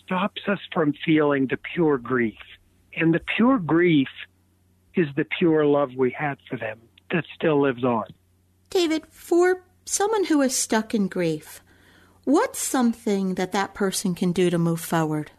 stops 0.03 0.41
us 0.48 0.60
from 0.74 0.94
feeling 1.06 1.48
the 1.48 1.58
pure 1.74 1.98
grief. 1.98 2.39
And 2.96 3.13
the 3.13 3.22
pure 3.36 3.60
grief 3.60 4.10
is 4.96 5.08
the 5.15 5.25
pure 5.38 5.65
love 5.65 5.91
we 5.96 6.12
had 6.12 6.38
for 6.50 6.58
them 6.58 6.79
that 7.12 7.24
still 7.36 7.62
lives 7.62 7.84
on. 7.84 8.06
David, 8.70 9.03
for 9.10 9.63
someone 9.86 10.25
who 10.25 10.41
is 10.41 10.56
stuck 10.56 10.94
in 10.94 11.08
grief, 11.08 11.62
what's 12.24 12.60
something 12.60 13.36
that 13.36 13.51
that 13.51 13.74
person 13.74 14.15
can 14.15 14.32
do 14.32 14.50
to 14.50 14.58
move 14.58 14.82
forward? 14.82 15.32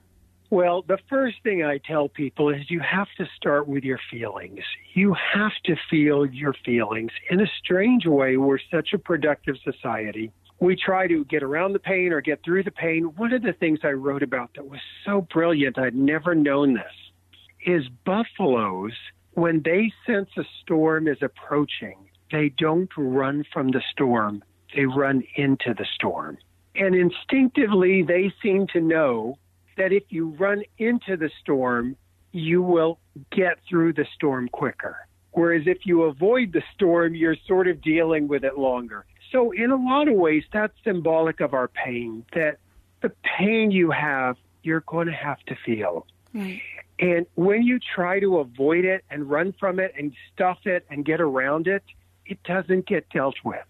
Well, 0.51 0.83
the 0.83 0.99
first 1.11 1.37
thing 1.43 1.63
I 1.63 1.79
tell 1.79 2.09
people 2.09 2.49
is 2.49 2.71
you 2.71 2.81
have 2.81 3.09
to 3.19 3.27
start 3.37 3.69
with 3.69 3.85
your 3.85 4.01
feelings. 4.11 4.61
You 4.95 5.15
have 5.35 5.53
to 5.65 5.77
feel 5.91 6.25
your 6.25 6.55
feelings. 6.65 7.11
In 7.31 7.41
a 7.41 7.47
strange 7.63 8.07
way, 8.07 8.39
we're 8.39 8.59
such 8.71 8.95
a 8.95 8.99
productive 8.99 9.57
society. 9.63 10.33
We 10.61 10.75
try 10.75 11.07
to 11.07 11.25
get 11.27 11.43
around 11.43 11.75
the 11.75 11.79
pain 11.79 12.13
or 12.13 12.23
get 12.23 12.43
through 12.43 12.65
the 12.65 12.71
pain. 12.71 13.05
One 13.17 13.35
of 13.35 13.43
the 13.43 13.53
things 13.53 13.81
I 13.83 13.91
wrote 13.91 14.23
about 14.23 14.55
that 14.55 14.67
was 14.67 14.81
so 15.05 15.27
brilliant, 15.33 15.79
I'd 15.79 15.95
never 15.95 16.35
known 16.35 16.75
this, 16.75 16.85
is 17.67 17.89
buffaloes 18.07 18.95
when 19.33 19.63
they 19.65 19.93
sense 20.07 20.31
a 20.37 20.45
storm 20.63 21.07
is 21.07 21.19
approaching, 21.23 21.97
they 22.33 22.49
don't 22.59 22.91
run 22.97 23.45
from 23.53 23.71
the 23.71 23.83
storm, 23.93 24.43
they 24.75 24.87
run 24.87 25.23
into 25.37 25.75
the 25.75 25.87
storm. 25.95 26.39
And 26.75 26.95
instinctively, 26.95 28.03
they 28.03 28.33
seem 28.43 28.67
to 28.73 28.81
know 28.81 29.39
that 29.79 29.93
if 29.93 30.05
you 30.11 30.29
run 30.39 30.63
into 30.77 31.17
the 31.17 31.31
storm, 31.41 31.97
you 32.33 32.63
will 32.63 32.99
get 33.31 33.59
through 33.69 33.95
the 33.95 34.07
storm 34.15 34.49
quicker. 34.49 34.97
Whereas 35.33 35.63
if 35.67 35.87
you 35.87 36.03
avoid 36.03 36.53
the 36.53 36.63
storm, 36.75 37.15
you're 37.15 37.37
sort 37.47 37.69
of 37.69 37.81
dealing 37.81 38.29
with 38.29 38.45
it 38.45 38.59
longer. 38.59 39.07
So, 39.31 39.51
in 39.53 39.71
a 39.71 39.77
lot 39.77 40.09
of 40.09 40.15
ways, 40.15 40.43
that's 40.53 40.73
symbolic 40.85 41.41
of 41.41 41.55
our 41.55 41.69
pain, 41.69 42.25
that 42.35 42.59
the 43.03 43.13
pain 43.39 43.71
you 43.71 43.91
have, 43.91 44.37
you're 44.63 44.81
going 44.81 45.07
to 45.07 45.13
have 45.13 45.39
to 45.47 45.57
feel. 45.65 46.07
Right. 46.35 46.61
And 46.99 47.27
when 47.35 47.63
you 47.63 47.79
try 47.79 48.21
to 48.21 48.39
avoid 48.39 48.85
it 48.85 49.05
and 49.11 49.31
run 49.31 49.55
from 49.61 49.79
it 49.79 49.93
and 49.97 50.13
stuff 50.35 50.59
it 50.65 50.85
and 50.91 51.05
get 51.05 51.21
around 51.21 51.69
it, 51.69 51.85
it 52.27 52.43
doesn't 52.43 52.87
get 52.87 53.09
dealt 53.11 53.37
with. 53.45 53.67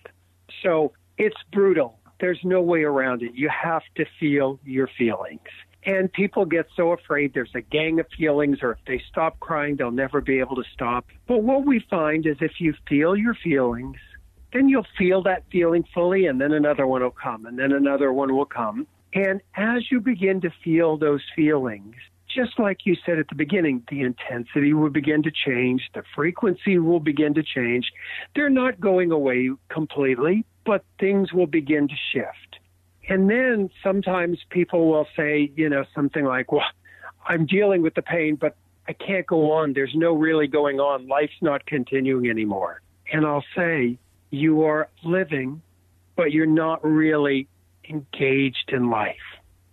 So 0.62 0.92
it's 1.18 1.36
brutal. 1.52 1.98
There's 2.20 2.40
no 2.42 2.62
way 2.62 2.84
around 2.84 3.22
it. 3.22 3.34
You 3.34 3.48
have 3.50 3.82
to 3.96 4.06
feel 4.18 4.58
your 4.64 4.88
feelings. 4.96 5.48
And 5.88 6.12
people 6.12 6.44
get 6.44 6.66
so 6.76 6.92
afraid 6.92 7.32
there's 7.32 7.54
a 7.54 7.62
gang 7.62 7.98
of 7.98 8.04
feelings, 8.14 8.58
or 8.60 8.72
if 8.72 8.78
they 8.86 9.02
stop 9.08 9.40
crying, 9.40 9.76
they'll 9.76 9.90
never 9.90 10.20
be 10.20 10.38
able 10.38 10.56
to 10.56 10.64
stop. 10.74 11.06
But 11.26 11.42
what 11.42 11.64
we 11.64 11.82
find 11.88 12.26
is 12.26 12.36
if 12.42 12.60
you 12.60 12.74
feel 12.86 13.16
your 13.16 13.32
feelings, 13.32 13.96
then 14.52 14.68
you'll 14.68 14.86
feel 14.98 15.22
that 15.22 15.44
feeling 15.50 15.84
fully, 15.94 16.26
and 16.26 16.38
then 16.38 16.52
another 16.52 16.86
one 16.86 17.02
will 17.02 17.10
come, 17.10 17.46
and 17.46 17.58
then 17.58 17.72
another 17.72 18.12
one 18.12 18.36
will 18.36 18.44
come. 18.44 18.86
And 19.14 19.40
as 19.56 19.90
you 19.90 19.98
begin 20.00 20.42
to 20.42 20.50
feel 20.62 20.98
those 20.98 21.22
feelings, 21.34 21.94
just 22.28 22.58
like 22.58 22.84
you 22.84 22.94
said 23.06 23.18
at 23.18 23.28
the 23.28 23.34
beginning, 23.34 23.82
the 23.88 24.02
intensity 24.02 24.74
will 24.74 24.90
begin 24.90 25.22
to 25.22 25.30
change, 25.30 25.88
the 25.94 26.02
frequency 26.14 26.78
will 26.78 27.00
begin 27.00 27.32
to 27.32 27.42
change. 27.42 27.90
They're 28.36 28.50
not 28.50 28.78
going 28.78 29.10
away 29.10 29.52
completely, 29.70 30.44
but 30.66 30.84
things 31.00 31.32
will 31.32 31.46
begin 31.46 31.88
to 31.88 31.94
shift. 32.12 32.57
And 33.08 33.28
then 33.28 33.70
sometimes 33.82 34.38
people 34.50 34.88
will 34.88 35.06
say, 35.16 35.50
you 35.56 35.68
know, 35.68 35.84
something 35.94 36.24
like, 36.24 36.52
well, 36.52 36.64
I'm 37.26 37.46
dealing 37.46 37.82
with 37.82 37.94
the 37.94 38.02
pain, 38.02 38.36
but 38.36 38.56
I 38.86 38.92
can't 38.92 39.26
go 39.26 39.52
on. 39.52 39.72
There's 39.72 39.94
no 39.94 40.14
really 40.14 40.46
going 40.46 40.78
on. 40.78 41.08
Life's 41.08 41.40
not 41.40 41.64
continuing 41.66 42.28
anymore. 42.28 42.82
And 43.10 43.24
I'll 43.24 43.44
say, 43.56 43.98
you 44.30 44.62
are 44.64 44.88
living, 45.02 45.62
but 46.16 46.32
you're 46.32 46.46
not 46.46 46.84
really 46.84 47.48
engaged 47.88 48.70
in 48.72 48.90
life. 48.90 49.16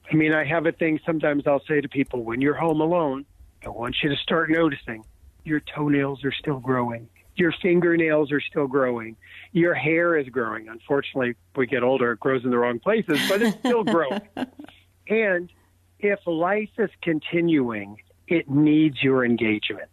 I 0.09 0.15
mean, 0.15 0.33
I 0.33 0.45
have 0.45 0.65
a 0.65 0.71
thing 0.71 0.99
sometimes 1.05 1.47
I'll 1.47 1.63
say 1.67 1.81
to 1.81 1.89
people 1.89 2.23
when 2.23 2.39
you're 2.39 2.55
home 2.55 2.79
alone, 2.79 3.25
I 3.65 3.69
want 3.69 3.97
you 4.03 4.09
to 4.09 4.15
start 4.17 4.49
noticing 4.49 5.03
your 5.43 5.59
toenails 5.59 6.23
are 6.23 6.31
still 6.31 6.59
growing, 6.59 7.09
your 7.35 7.53
fingernails 7.61 8.31
are 8.31 8.41
still 8.41 8.67
growing, 8.67 9.15
your 9.51 9.73
hair 9.73 10.17
is 10.17 10.27
growing. 10.29 10.67
Unfortunately, 10.67 11.35
we 11.55 11.67
get 11.67 11.83
older, 11.83 12.13
it 12.13 12.19
grows 12.19 12.43
in 12.43 12.49
the 12.49 12.57
wrong 12.57 12.79
places, 12.79 13.19
but 13.27 13.41
it's 13.41 13.57
still 13.59 13.83
growing. 13.83 14.21
and 15.07 15.51
if 15.99 16.19
life 16.25 16.69
is 16.77 16.89
continuing, 17.01 17.97
it 18.27 18.49
needs 18.49 19.01
your 19.01 19.25
engagement. 19.25 19.89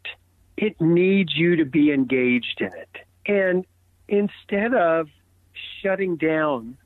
It 0.57 0.81
needs 0.81 1.35
you 1.35 1.57
to 1.57 1.65
be 1.65 1.93
engaged 1.93 2.61
in 2.61 2.71
it. 2.75 2.97
And 3.27 3.65
instead 4.09 4.75
of 4.75 5.09
shutting 5.83 6.17
down 6.17 6.77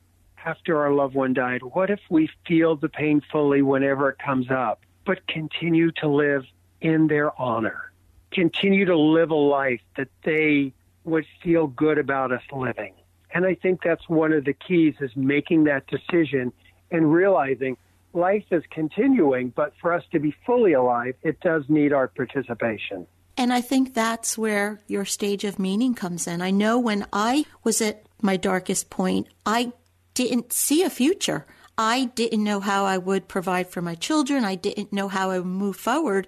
after 0.45 0.77
our 0.81 0.93
loved 0.93 1.15
one 1.15 1.33
died, 1.33 1.61
what 1.63 1.89
if 1.89 1.99
we 2.09 2.29
feel 2.47 2.75
the 2.75 2.89
pain 2.89 3.21
fully 3.31 3.61
whenever 3.61 4.09
it 4.09 4.17
comes 4.19 4.49
up, 4.49 4.81
but 5.05 5.25
continue 5.27 5.91
to 5.93 6.07
live 6.07 6.43
in 6.81 7.07
their 7.07 7.39
honor? 7.39 7.86
Continue 8.31 8.85
to 8.85 8.97
live 8.97 9.31
a 9.31 9.35
life 9.35 9.81
that 9.95 10.09
they 10.23 10.73
would 11.03 11.25
feel 11.41 11.67
good 11.67 11.97
about 11.97 12.31
us 12.31 12.43
living. 12.51 12.93
And 13.33 13.45
I 13.45 13.55
think 13.55 13.81
that's 13.83 14.07
one 14.09 14.33
of 14.33 14.45
the 14.45 14.53
keys 14.53 14.95
is 14.99 15.15
making 15.15 15.65
that 15.65 15.87
decision 15.87 16.51
and 16.91 17.11
realizing 17.11 17.77
life 18.13 18.45
is 18.51 18.63
continuing, 18.69 19.49
but 19.49 19.73
for 19.79 19.93
us 19.93 20.03
to 20.11 20.19
be 20.19 20.35
fully 20.45 20.73
alive, 20.73 21.15
it 21.23 21.39
does 21.41 21.63
need 21.67 21.93
our 21.93 22.07
participation. 22.07 23.07
And 23.37 23.53
I 23.53 23.61
think 23.61 23.93
that's 23.93 24.37
where 24.37 24.79
your 24.87 25.05
stage 25.05 25.43
of 25.43 25.59
meaning 25.59 25.93
comes 25.93 26.25
in. 26.27 26.41
I 26.41 26.51
know 26.51 26.79
when 26.79 27.05
I 27.13 27.45
was 27.63 27.81
at 27.81 28.03
my 28.21 28.35
darkest 28.35 28.89
point, 28.89 29.27
I 29.45 29.71
didn't 30.15 30.51
see 30.51 30.81
a 30.81 30.89
future. 30.89 31.45
I 31.77 32.05
didn't 32.15 32.43
know 32.43 32.59
how 32.59 32.85
I 32.85 32.97
would 32.97 33.27
provide 33.27 33.69
for 33.69 33.83
my 33.83 33.93
children. 33.93 34.43
I 34.43 34.55
didn't 34.55 34.91
know 34.91 35.07
how 35.07 35.29
I 35.29 35.37
would 35.37 35.47
move 35.47 35.75
forward. 35.75 36.27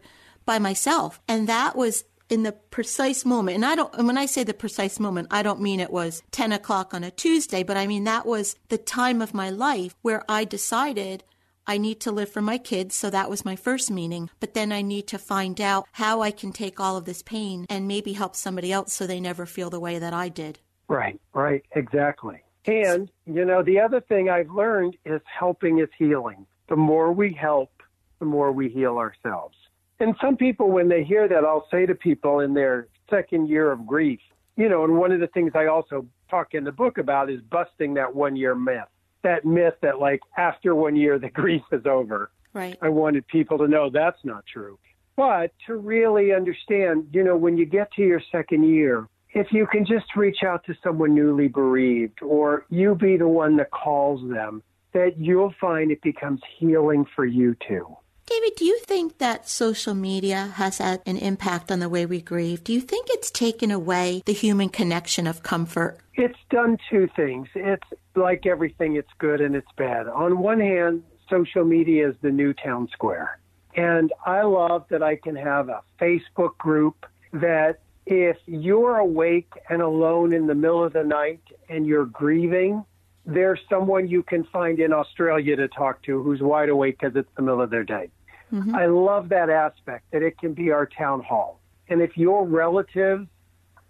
By 0.50 0.58
myself. 0.58 1.22
And 1.28 1.48
that 1.48 1.76
was 1.76 2.06
in 2.28 2.42
the 2.42 2.52
precise 2.52 3.24
moment. 3.24 3.54
And 3.54 3.64
I 3.64 3.76
don't, 3.76 3.94
and 3.94 4.08
when 4.08 4.18
I 4.18 4.26
say 4.26 4.44
the 4.44 4.52
precise 4.52 5.00
moment, 5.00 5.28
I 5.30 5.44
don't 5.44 5.62
mean 5.62 5.80
it 5.80 5.92
was 5.92 6.24
10 6.32 6.52
o'clock 6.52 6.92
on 6.92 7.04
a 7.04 7.12
Tuesday, 7.12 7.62
but 7.62 7.78
I 7.78 7.86
mean 7.86 8.06
that 8.06 8.26
was 8.26 8.56
the 8.70 8.80
time 8.80 9.22
of 9.22 9.32
my 9.32 9.52
life 9.52 9.96
where 10.02 10.24
I 10.28 10.46
decided 10.46 11.24
I 11.68 11.78
need 11.78 12.00
to 12.00 12.12
live 12.12 12.30
for 12.30 12.42
my 12.42 12.58
kids. 12.58 12.96
So 12.96 13.12
that 13.12 13.30
was 13.30 13.46
my 13.46 13.56
first 13.56 13.92
meaning. 13.92 14.32
But 14.40 14.56
then 14.56 14.72
I 14.72 14.82
need 14.82 15.06
to 15.10 15.20
find 15.20 15.62
out 15.62 15.86
how 15.92 16.24
I 16.24 16.32
can 16.32 16.52
take 16.52 16.80
all 16.80 16.98
of 16.98 17.06
this 17.06 17.22
pain 17.22 17.68
and 17.70 17.88
maybe 17.88 18.14
help 18.14 18.36
somebody 18.36 18.72
else 18.72 18.92
so 18.92 19.06
they 19.06 19.20
never 19.20 19.46
feel 19.46 19.70
the 19.70 19.80
way 19.80 20.00
that 20.00 20.14
I 20.16 20.30
did. 20.30 20.58
Right, 20.88 21.22
right, 21.32 21.64
exactly. 21.76 22.42
And, 22.66 23.12
you 23.28 23.46
know, 23.46 23.62
the 23.62 23.82
other 23.82 24.02
thing 24.02 24.32
I've 24.32 24.50
learned 24.50 24.98
is 25.06 25.22
helping 25.26 25.78
is 25.78 25.90
healing. 25.96 26.48
The 26.70 26.76
more 26.76 27.12
we 27.12 27.34
help, 27.34 27.70
the 28.18 28.26
more 28.26 28.52
we 28.52 28.70
heal 28.70 28.98
ourselves. 28.98 29.56
And 30.00 30.16
some 30.22 30.38
people, 30.38 30.70
when 30.72 30.88
they 30.88 31.04
hear 31.04 31.28
that, 31.28 31.44
I'll 31.44 31.68
say 31.70 31.86
to 31.86 31.96
people 31.96 32.40
in 32.40 32.54
their 32.54 32.88
second 33.10 33.50
year 33.50 33.72
of 33.72 33.86
grief, 33.86 34.20
you 34.56 34.70
know, 34.70 34.84
and 34.84 34.98
one 34.98 35.12
of 35.12 35.20
the 35.20 35.28
things 35.28 35.52
I 35.56 35.66
also 35.68 36.06
talk 36.30 36.54
in 36.54 36.64
the 36.64 36.72
book 36.72 36.98
about 36.98 37.30
is 37.30 37.42
busting 37.50 37.94
that 37.96 38.14
one 38.14 38.36
year 38.36 38.56
myth. 38.56 38.88
That 39.24 39.44
myth 39.44 39.74
that, 39.82 40.00
like, 40.00 40.22
after 40.38 40.76
one 40.76 40.96
year, 40.96 41.20
the 41.20 41.30
grief 41.34 41.64
is 41.72 41.86
over. 41.86 42.32
Right. 42.54 42.78
I 42.82 42.90
wanted 42.90 43.28
people 43.28 43.58
to 43.58 43.68
know 43.68 43.90
that's 43.90 44.24
not 44.24 44.46
true. 44.52 44.80
But 45.16 45.52
to 45.68 45.76
really 45.76 46.34
understand, 46.34 47.08
you 47.12 47.24
know, 47.24 47.36
when 47.36 47.58
you 47.58 47.66
get 47.66 47.92
to 47.94 48.02
your 48.02 48.22
second 48.32 48.64
year, 48.64 49.08
if 49.34 49.48
you 49.52 49.68
can 49.68 49.86
just 49.86 50.16
reach 50.16 50.44
out 50.44 50.64
to 50.66 50.74
someone 50.84 51.14
newly 51.14 51.50
bereaved 51.50 52.22
or 52.24 52.66
you 52.70 52.96
be 52.96 53.18
the 53.18 53.28
one 53.28 53.58
that 53.58 53.70
calls 53.72 54.28
them, 54.30 54.64
that 54.94 55.20
you'll 55.20 55.54
find 55.60 55.92
it 55.92 56.02
becomes 56.02 56.42
healing 56.58 57.06
for 57.16 57.26
you 57.26 57.56
too. 57.68 57.86
David, 58.30 58.56
do 58.58 58.66
you 58.66 58.78
think 58.80 59.18
that 59.18 59.50
social 59.50 59.96
media 59.96 60.54
has 60.56 60.78
had 60.78 61.02
an 61.08 61.18
impact 61.18 61.72
on 61.72 61.80
the 61.80 61.90
way 61.90 62.06
we 62.06 62.22
grieve? 62.22 62.64
Do 62.64 62.72
you 62.72 62.82
think 62.82 63.08
it's 63.10 63.32
taken 63.32 63.72
away 63.72 64.22
the 64.26 64.34
human 64.34 64.70
connection 64.70 65.26
of 65.26 65.42
comfort? 65.42 65.98
It's 66.14 66.38
done 66.52 66.78
two 66.92 67.10
things. 67.16 67.48
It's 67.56 67.88
like 68.16 68.46
everything, 68.46 68.98
it's 68.98 69.10
good 69.18 69.42
and 69.42 69.56
it's 69.56 69.72
bad. 69.78 70.08
On 70.08 70.38
one 70.38 70.60
hand, 70.60 71.02
social 71.28 71.66
media 71.66 72.10
is 72.10 72.16
the 72.22 72.30
new 72.30 72.54
town 72.54 72.88
square. 72.92 73.40
And 73.76 74.14
I 74.28 74.44
love 74.44 74.86
that 74.90 75.02
I 75.02 75.16
can 75.16 75.36
have 75.36 75.70
a 75.70 75.82
Facebook 76.00 76.56
group 76.60 77.08
that 77.34 77.80
if 78.06 78.38
you're 78.46 78.98
awake 78.98 79.54
and 79.70 79.82
alone 79.82 80.34
in 80.34 80.46
the 80.46 80.56
middle 80.56 80.84
of 80.84 80.94
the 80.94 81.04
night 81.04 81.42
and 81.68 81.88
you're 81.88 82.06
grieving, 82.06 82.86
there's 83.34 83.60
someone 83.70 84.08
you 84.08 84.24
can 84.24 84.44
find 84.46 84.80
in 84.80 84.94
Australia 84.94 85.56
to 85.56 85.68
talk 85.68 86.02
to 86.04 86.22
who's 86.24 86.42
wide 86.42 86.70
awake 86.70 86.98
because 87.00 87.16
it's 87.16 87.30
the 87.36 87.42
middle 87.42 87.62
of 87.62 87.70
their 87.70 87.84
day. 87.84 88.10
Mm-hmm. 88.52 88.76
I 88.76 88.88
love 88.88 89.30
that 89.30 89.50
aspect 89.50 90.06
that 90.12 90.24
it 90.24 90.38
can 90.38 90.54
be 90.54 90.72
our 90.72 90.86
town 90.86 91.22
hall. 91.22 91.60
And 91.88 92.02
if 92.02 92.18
your 92.18 92.46
relatives 92.46 93.28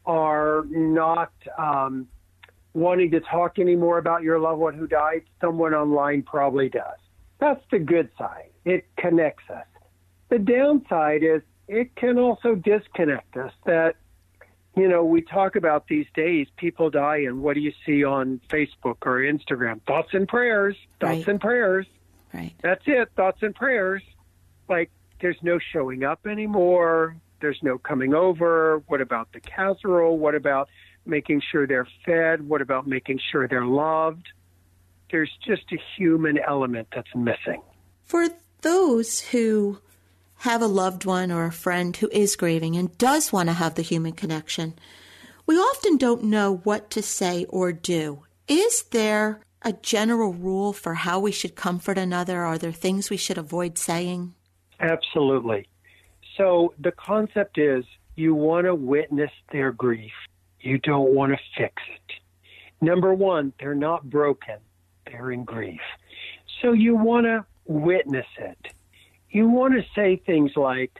are 0.05 0.65
not 0.69 1.31
um, 1.57 2.07
wanting 2.73 3.11
to 3.11 3.19
talk 3.21 3.59
anymore 3.59 3.97
about 3.97 4.23
your 4.23 4.39
loved 4.39 4.59
one 4.59 4.73
who 4.73 4.87
died, 4.87 5.23
someone 5.41 5.73
online 5.73 6.23
probably 6.23 6.69
does. 6.69 6.97
That's 7.39 7.63
the 7.71 7.79
good 7.79 8.09
side. 8.17 8.49
It 8.65 8.85
connects 8.97 9.49
us. 9.49 9.65
The 10.29 10.39
downside 10.39 11.23
is 11.23 11.41
it 11.67 11.95
can 11.95 12.17
also 12.17 12.55
disconnect 12.55 13.37
us. 13.37 13.53
That, 13.65 13.95
you 14.75 14.87
know, 14.87 15.03
we 15.03 15.21
talk 15.21 15.55
about 15.55 15.87
these 15.87 16.05
days, 16.13 16.47
people 16.57 16.89
die, 16.89 17.17
and 17.17 17.41
what 17.41 17.55
do 17.55 17.59
you 17.59 17.73
see 17.85 18.03
on 18.03 18.39
Facebook 18.49 18.97
or 19.01 19.19
Instagram? 19.19 19.81
Thoughts 19.83 20.09
and 20.13 20.27
prayers, 20.27 20.75
thoughts 20.99 21.17
right. 21.17 21.27
and 21.27 21.41
prayers. 21.41 21.85
Right. 22.33 22.53
That's 22.61 22.83
it, 22.85 23.09
thoughts 23.15 23.39
and 23.41 23.55
prayers 23.55 24.03
like 24.69 24.91
there's 25.19 25.37
no 25.41 25.59
showing 25.73 26.03
up 26.03 26.25
anymore. 26.25 27.17
There's 27.41 27.59
no 27.61 27.77
coming 27.77 28.13
over. 28.13 28.81
What 28.87 29.01
about 29.01 29.31
the 29.33 29.39
casserole? 29.41 30.17
What 30.17 30.35
about 30.35 30.69
making 31.05 31.41
sure 31.51 31.65
they're 31.67 31.87
fed? 32.05 32.47
What 32.47 32.61
about 32.61 32.87
making 32.87 33.19
sure 33.31 33.47
they're 33.47 33.65
loved? 33.65 34.27
There's 35.11 35.31
just 35.45 35.63
a 35.73 35.77
human 35.97 36.37
element 36.37 36.89
that's 36.93 37.13
missing. 37.15 37.61
For 38.03 38.27
those 38.61 39.19
who 39.19 39.79
have 40.39 40.61
a 40.61 40.67
loved 40.67 41.05
one 41.05 41.31
or 41.31 41.45
a 41.45 41.51
friend 41.51 41.95
who 41.97 42.09
is 42.11 42.37
grieving 42.37 42.77
and 42.77 42.97
does 42.97 43.33
want 43.33 43.49
to 43.49 43.53
have 43.53 43.75
the 43.75 43.81
human 43.81 44.13
connection, 44.13 44.73
we 45.45 45.55
often 45.57 45.97
don't 45.97 46.23
know 46.23 46.61
what 46.63 46.89
to 46.91 47.01
say 47.01 47.45
or 47.49 47.73
do. 47.73 48.23
Is 48.47 48.83
there 48.91 49.41
a 49.63 49.73
general 49.73 50.33
rule 50.33 50.71
for 50.71 50.93
how 50.93 51.19
we 51.19 51.33
should 51.33 51.55
comfort 51.55 51.97
another? 51.97 52.45
Are 52.45 52.57
there 52.57 52.71
things 52.71 53.09
we 53.09 53.17
should 53.17 53.37
avoid 53.37 53.77
saying? 53.77 54.33
Absolutely. 54.79 55.67
So 56.37 56.73
the 56.79 56.91
concept 56.91 57.57
is 57.57 57.83
you 58.15 58.33
want 58.33 58.65
to 58.65 58.75
witness 58.75 59.31
their 59.51 59.73
grief. 59.73 60.13
You 60.61 60.77
don't 60.77 61.13
want 61.13 61.33
to 61.33 61.39
fix 61.57 61.81
it. 61.93 62.13
Number 62.79 63.13
one, 63.13 63.51
they're 63.59 63.75
not 63.75 64.09
broken. 64.09 64.55
They're 65.05 65.31
in 65.31 65.43
grief. 65.43 65.81
So 66.61 66.71
you 66.71 66.95
want 66.95 67.25
to 67.25 67.45
witness 67.65 68.25
it. 68.37 68.73
You 69.31 69.47
want 69.47 69.75
to 69.75 69.83
say 69.95 70.21
things 70.25 70.51
like, 70.55 70.91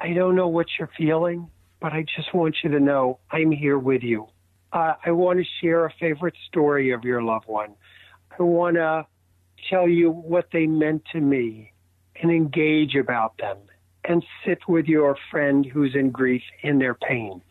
I 0.00 0.12
don't 0.14 0.34
know 0.34 0.48
what 0.48 0.66
you're 0.78 0.90
feeling, 0.96 1.50
but 1.80 1.92
I 1.92 2.04
just 2.16 2.34
want 2.34 2.56
you 2.64 2.70
to 2.70 2.80
know 2.80 3.18
I'm 3.30 3.50
here 3.50 3.78
with 3.78 4.02
you. 4.02 4.28
Uh, 4.72 4.94
I 5.04 5.10
want 5.10 5.38
to 5.38 5.44
share 5.60 5.84
a 5.84 5.92
favorite 6.00 6.34
story 6.48 6.92
of 6.92 7.04
your 7.04 7.22
loved 7.22 7.46
one. 7.46 7.74
I 8.38 8.42
want 8.42 8.76
to 8.76 9.06
tell 9.70 9.88
you 9.88 10.10
what 10.10 10.46
they 10.52 10.66
meant 10.66 11.02
to 11.12 11.20
me 11.20 11.72
and 12.20 12.30
engage 12.30 12.94
about 12.94 13.36
them 13.38 13.58
and 14.04 14.24
sit 14.46 14.58
with 14.68 14.86
your 14.86 15.16
friend 15.30 15.66
who's 15.66 15.94
in 15.94 16.10
grief 16.10 16.42
in 16.62 16.78
their 16.78 16.94
pain. 16.94 17.42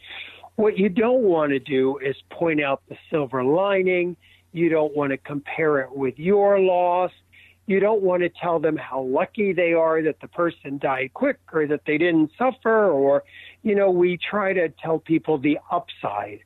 What 0.56 0.78
you 0.78 0.90
don't 0.90 1.22
want 1.22 1.52
to 1.52 1.60
do 1.60 1.98
is 1.98 2.16
point 2.32 2.64
out 2.64 2.82
the 2.88 2.98
silver 3.12 3.44
lining. 3.44 4.16
You 4.54 4.70
don't 4.70 4.96
want 4.96 5.12
to 5.12 5.18
compare 5.18 5.82
it 5.82 5.96
with 5.96 6.18
your 6.18 6.60
loss. 6.60 7.12
You 7.68 7.80
don't 7.80 8.02
want 8.02 8.22
to 8.22 8.30
tell 8.30 8.60
them 8.60 8.78
how 8.78 9.02
lucky 9.02 9.52
they 9.54 9.74
are 9.74 10.02
that 10.04 10.20
the 10.22 10.28
person 10.28 10.78
died 10.78 11.12
quick 11.14 11.40
or 11.52 11.66
that 11.68 11.82
they 11.88 11.98
didn't 11.98 12.32
suffer 12.38 12.92
or, 12.92 13.24
you 13.64 13.74
know, 13.74 13.90
we 13.90 14.18
try 14.18 14.54
to 14.54 14.70
tell 14.70 15.00
people 15.00 15.38
the 15.40 15.58
upside. 15.72 16.42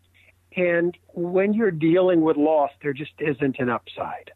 And 0.56 0.98
when 1.14 1.54
you're 1.54 1.72
dealing 1.72 2.22
with 2.22 2.38
loss, 2.38 2.72
there 2.82 2.94
just 2.94 3.12
isn't 3.20 3.58
an 3.60 3.70
upside. 3.70 4.32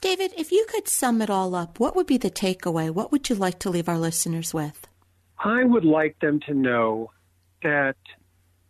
David, 0.00 0.32
if 0.36 0.52
you 0.52 0.66
could 0.68 0.88
sum 0.88 1.22
it 1.22 1.30
all 1.30 1.54
up, 1.54 1.80
what 1.80 1.96
would 1.96 2.06
be 2.06 2.18
the 2.18 2.30
takeaway? 2.30 2.90
What 2.90 3.10
would 3.12 3.28
you 3.30 3.34
like 3.34 3.58
to 3.60 3.70
leave 3.70 3.88
our 3.88 3.98
listeners 3.98 4.52
with? 4.52 4.86
I 5.38 5.64
would 5.64 5.84
like 5.84 6.18
them 6.20 6.40
to 6.46 6.54
know 6.54 7.10
that 7.62 7.96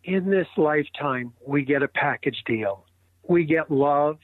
in 0.04 0.30
this 0.30 0.46
lifetime, 0.56 1.32
we 1.44 1.62
get 1.62 1.82
a 1.82 1.88
package 1.88 2.42
deal. 2.46 2.86
We 3.28 3.44
get 3.44 3.70
love, 3.70 4.18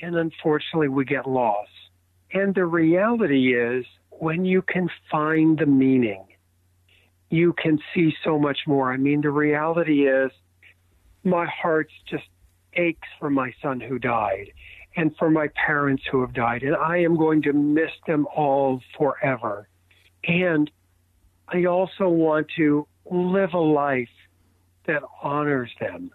and 0.00 0.16
unfortunately, 0.16 0.88
we 0.88 1.04
get 1.04 1.28
loss. 1.28 1.68
And 2.32 2.54
the 2.54 2.64
reality 2.64 3.54
is, 3.54 3.84
when 4.10 4.44
you 4.44 4.62
can 4.62 4.88
find 5.10 5.58
the 5.58 5.66
meaning, 5.66 6.24
you 7.30 7.52
can 7.54 7.78
see 7.94 8.12
so 8.24 8.38
much 8.38 8.58
more. 8.66 8.92
I 8.92 8.96
mean, 8.96 9.20
the 9.20 9.30
reality 9.30 10.08
is, 10.08 10.30
my 11.24 11.46
heart 11.46 11.90
just 12.08 12.24
aches 12.74 13.08
for 13.18 13.30
my 13.30 13.52
son 13.62 13.80
who 13.80 13.98
died 13.98 14.52
and 14.96 15.14
for 15.16 15.30
my 15.30 15.48
parents 15.66 16.02
who 16.10 16.20
have 16.20 16.32
died. 16.32 16.62
And 16.62 16.74
I 16.76 16.98
am 16.98 17.16
going 17.16 17.42
to 17.42 17.52
miss 17.52 17.90
them 18.06 18.26
all 18.34 18.80
forever. 18.96 19.68
And 20.24 20.70
I 21.48 21.64
also 21.64 22.08
want 22.08 22.48
to 22.56 22.86
live 23.10 23.54
a 23.54 23.58
life 23.58 24.08
that 24.86 25.02
honors 25.22 25.70
them. 25.80 26.10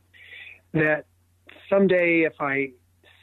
That 0.73 1.05
someday, 1.69 2.21
if 2.21 2.33
I 2.39 2.71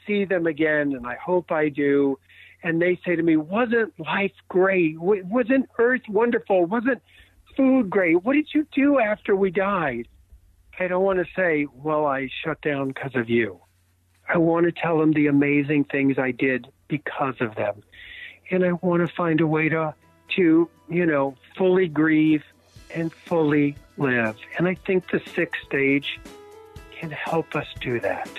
see 0.07 0.25
them 0.25 0.47
again, 0.47 0.95
and 0.95 1.07
I 1.07 1.17
hope 1.17 1.51
I 1.51 1.69
do, 1.69 2.19
and 2.63 2.81
they 2.81 2.99
say 3.05 3.17
to 3.17 3.23
me, 3.23 3.37
Wasn't 3.37 3.99
life 3.99 4.33
great? 4.49 4.99
Wasn't 4.99 5.69
Earth 5.79 6.03
wonderful? 6.09 6.67
Wasn't 6.67 7.03
food 7.57 7.91
great? 7.91 8.25
What 8.25 8.35
did 8.35 8.49
you 8.55 8.67
do 8.73 8.99
after 8.99 9.35
we 9.35 9.51
died? 9.51 10.09
I 10.79 10.89
don't 10.89 11.05
want 11.05 11.19
to 11.19 11.27
say, 11.35 11.67
Well, 11.73 12.07
I 12.07 12.29
shut 12.45 12.61
down 12.63 12.89
because 12.89 13.15
of 13.15 13.29
you. 13.29 13.61
I 14.33 14.39
want 14.39 14.67
to 14.67 14.73
tell 14.73 14.99
them 14.99 15.13
the 15.13 15.27
amazing 15.27 15.85
things 15.85 16.19
I 16.19 16.31
did 16.31 16.69
because 16.89 17.35
of 17.41 17.55
them. 17.57 17.83
And 18.51 18.65
I 18.65 18.73
want 18.73 19.07
to 19.07 19.13
find 19.15 19.41
a 19.41 19.47
way 19.47 19.69
to, 19.69 19.95
to, 20.37 20.69
you 20.89 21.07
know, 21.07 21.37
fully 21.57 21.89
grieve 21.89 22.43
and 22.95 23.13
fully 23.13 23.77
live. 23.97 24.37
And 24.59 24.69
I 24.69 24.75
think 24.75 25.11
the 25.11 25.21
sixth 25.35 25.63
stage 25.67 26.21
can 26.99 27.11
help 27.11 27.55
us 27.57 27.67
do 27.81 28.01
that. 28.01 28.31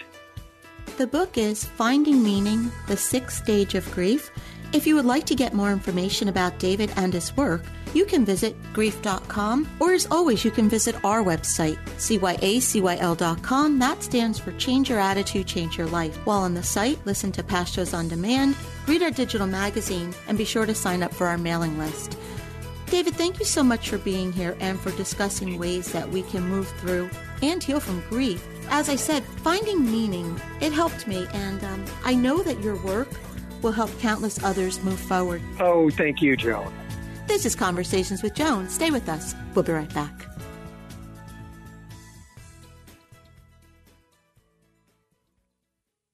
The 0.97 1.07
book 1.07 1.37
is 1.37 1.65
Finding 1.65 2.21
Meaning 2.21 2.71
The 2.87 2.97
Sixth 2.97 3.43
Stage 3.43 3.75
of 3.75 3.89
Grief. 3.91 4.29
If 4.71 4.85
you 4.85 4.95
would 4.95 5.05
like 5.05 5.25
to 5.25 5.35
get 5.35 5.53
more 5.53 5.71
information 5.71 6.27
about 6.27 6.59
David 6.59 6.91
and 6.95 7.13
his 7.13 7.35
work, 7.35 7.63
you 7.93 8.05
can 8.05 8.23
visit 8.23 8.55
grief.com, 8.71 9.67
or 9.79 9.93
as 9.93 10.07
always, 10.11 10.45
you 10.45 10.51
can 10.51 10.69
visit 10.69 10.95
our 11.03 11.23
website, 11.23 11.77
cyacyl.com. 11.97 13.79
That 13.79 14.03
stands 14.03 14.39
for 14.39 14.51
Change 14.53 14.89
Your 14.89 14.99
Attitude, 14.99 15.47
Change 15.47 15.77
Your 15.77 15.87
Life. 15.87 16.15
While 16.25 16.39
on 16.39 16.53
the 16.53 16.63
site, 16.63 17.03
listen 17.05 17.31
to 17.33 17.43
past 17.43 17.73
shows 17.73 17.93
on 17.93 18.07
demand, 18.07 18.55
read 18.87 19.01
our 19.01 19.11
digital 19.11 19.47
magazine, 19.47 20.13
and 20.27 20.37
be 20.37 20.45
sure 20.45 20.65
to 20.65 20.75
sign 20.75 21.01
up 21.03 21.13
for 21.13 21.27
our 21.27 21.37
mailing 21.37 21.77
list. 21.77 22.17
David, 22.87 23.15
thank 23.15 23.39
you 23.39 23.45
so 23.45 23.63
much 23.63 23.89
for 23.89 23.97
being 23.97 24.31
here 24.31 24.55
and 24.59 24.79
for 24.79 24.91
discussing 24.91 25.57
ways 25.57 25.91
that 25.93 26.09
we 26.09 26.21
can 26.23 26.43
move 26.43 26.67
through 26.79 27.09
and 27.41 27.63
heal 27.63 27.79
from 27.79 28.03
grief. 28.09 28.45
As 28.69 28.89
I 28.89 28.95
said, 28.95 29.23
finding 29.23 29.83
meaning, 29.83 30.39
it 30.59 30.71
helped 30.71 31.07
me, 31.07 31.27
and 31.33 31.63
um, 31.63 31.85
I 32.03 32.15
know 32.15 32.41
that 32.43 32.61
your 32.61 32.75
work 32.77 33.09
will 33.61 33.71
help 33.71 33.91
countless 33.99 34.43
others 34.43 34.83
move 34.83 34.99
forward. 34.99 35.41
Oh, 35.59 35.89
thank 35.89 36.21
you, 36.21 36.35
Joan. 36.35 36.73
This 37.27 37.45
is 37.45 37.55
Conversations 37.55 38.23
with 38.23 38.33
Joan. 38.33 38.69
Stay 38.69 38.91
with 38.91 39.07
us. 39.07 39.35
We'll 39.53 39.63
be 39.63 39.71
right 39.71 39.93
back. 39.93 40.30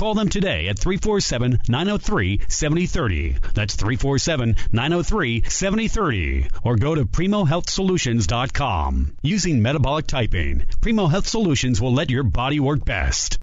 Call 0.00 0.14
them 0.14 0.30
today 0.30 0.68
at 0.68 0.78
347 0.78 1.60
903 1.68 2.40
7030. 2.48 3.36
That's 3.52 3.74
347 3.74 4.56
903 4.72 5.42
7030. 5.42 6.48
Or 6.64 6.76
go 6.76 6.94
to 6.94 7.04
PrimoHealthSolutions.com. 7.04 9.16
Using 9.20 9.60
metabolic 9.60 10.06
typing, 10.06 10.64
Primo 10.80 11.06
Health 11.06 11.26
Solutions 11.26 11.82
will 11.82 11.92
let 11.92 12.08
your 12.08 12.22
body 12.22 12.60
work 12.60 12.82
best. 12.82 13.38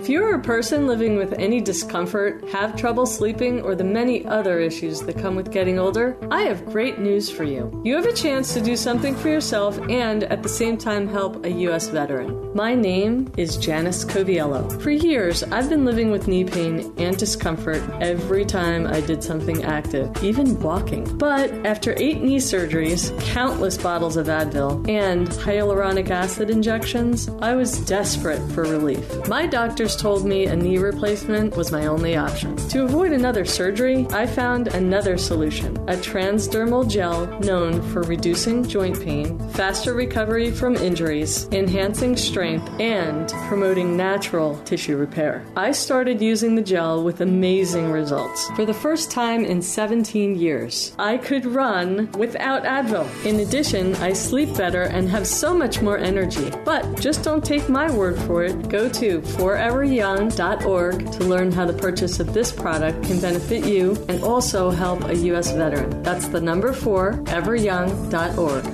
If 0.00 0.08
you 0.08 0.24
are 0.24 0.34
a 0.34 0.40
person 0.40 0.86
living 0.86 1.18
with 1.18 1.34
any 1.34 1.60
discomfort, 1.60 2.48
have 2.48 2.74
trouble 2.74 3.04
sleeping, 3.04 3.60
or 3.60 3.74
the 3.74 3.84
many 3.84 4.24
other 4.24 4.58
issues 4.58 5.02
that 5.02 5.18
come 5.18 5.36
with 5.36 5.52
getting 5.52 5.78
older, 5.78 6.16
I 6.30 6.44
have 6.44 6.64
great 6.64 6.98
news 6.98 7.28
for 7.28 7.44
you. 7.44 7.82
You 7.84 7.96
have 7.96 8.06
a 8.06 8.12
chance 8.14 8.54
to 8.54 8.62
do 8.62 8.76
something 8.76 9.14
for 9.14 9.28
yourself 9.28 9.78
and 9.90 10.24
at 10.24 10.42
the 10.42 10.48
same 10.48 10.78
time 10.78 11.06
help 11.06 11.44
a 11.44 11.50
U.S. 11.50 11.88
veteran. 11.88 12.50
My 12.54 12.74
name 12.74 13.30
is 13.36 13.58
Janice 13.58 14.06
Coviello. 14.06 14.80
For 14.80 14.90
years, 14.90 15.42
I've 15.42 15.68
been 15.68 15.84
living 15.84 16.10
with 16.10 16.28
knee 16.28 16.44
pain 16.44 16.94
and 16.96 17.18
discomfort 17.18 17.82
every 18.00 18.46
time 18.46 18.86
I 18.86 19.02
did 19.02 19.22
something 19.22 19.64
active, 19.64 20.10
even 20.24 20.58
walking. 20.60 21.04
But 21.18 21.50
after 21.66 21.94
eight 21.98 22.22
knee 22.22 22.38
surgeries, 22.38 23.16
countless 23.20 23.76
bottles 23.76 24.16
of 24.16 24.28
Advil, 24.28 24.88
and 24.88 25.28
hyaluronic 25.28 26.08
acid 26.08 26.48
injections, 26.48 27.28
I 27.42 27.54
was 27.54 27.78
desperate 27.80 28.40
for 28.52 28.62
relief. 28.62 28.99
My 29.28 29.46
doctors 29.46 29.96
told 29.96 30.24
me 30.26 30.46
a 30.46 30.56
knee 30.56 30.78
replacement 30.78 31.56
was 31.56 31.72
my 31.72 31.86
only 31.86 32.16
option. 32.16 32.56
To 32.68 32.84
avoid 32.84 33.12
another 33.12 33.44
surgery, 33.44 34.06
I 34.10 34.26
found 34.26 34.68
another 34.68 35.16
solution 35.16 35.76
a 35.88 35.94
transdermal 35.94 36.88
gel 36.88 37.26
known 37.40 37.82
for 37.90 38.02
reducing 38.02 38.66
joint 38.66 39.02
pain, 39.02 39.38
faster 39.50 39.94
recovery 39.94 40.50
from 40.50 40.76
injuries, 40.76 41.48
enhancing 41.52 42.16
strength, 42.16 42.68
and 42.80 43.28
promoting 43.48 43.96
natural 43.96 44.56
tissue 44.64 44.96
repair. 44.96 45.44
I 45.56 45.72
started 45.72 46.20
using 46.20 46.54
the 46.54 46.62
gel 46.62 47.02
with 47.02 47.20
amazing 47.20 47.90
results. 47.90 48.50
For 48.56 48.64
the 48.64 48.74
first 48.74 49.10
time 49.10 49.44
in 49.44 49.62
17 49.62 50.36
years, 50.36 50.94
I 50.98 51.16
could 51.16 51.46
run 51.46 52.10
without 52.12 52.64
Advil. 52.64 53.08
In 53.24 53.40
addition, 53.40 53.94
I 53.96 54.12
sleep 54.12 54.56
better 54.56 54.82
and 54.82 55.08
have 55.08 55.26
so 55.26 55.54
much 55.56 55.80
more 55.80 55.98
energy. 55.98 56.52
But 56.64 57.00
just 57.00 57.22
don't 57.22 57.44
take 57.44 57.68
my 57.68 57.90
word 57.90 58.18
for 58.22 58.44
it. 58.44 58.68
Go 58.68 58.88
to 58.94 59.22
Forever 59.22 59.84
foreveryoung.org 59.84 61.12
to 61.12 61.24
learn 61.24 61.52
how 61.52 61.64
the 61.64 61.72
purchase 61.72 62.20
of 62.20 62.34
this 62.34 62.52
product 62.52 63.02
can 63.04 63.20
benefit 63.20 63.64
you 63.64 63.96
and 64.08 64.22
also 64.22 64.70
help 64.70 65.04
a 65.04 65.16
U.S. 65.16 65.52
veteran. 65.52 66.02
That's 66.02 66.28
the 66.28 66.40
number 66.40 66.72
four, 66.72 67.14
everyoung.org. 67.24 68.64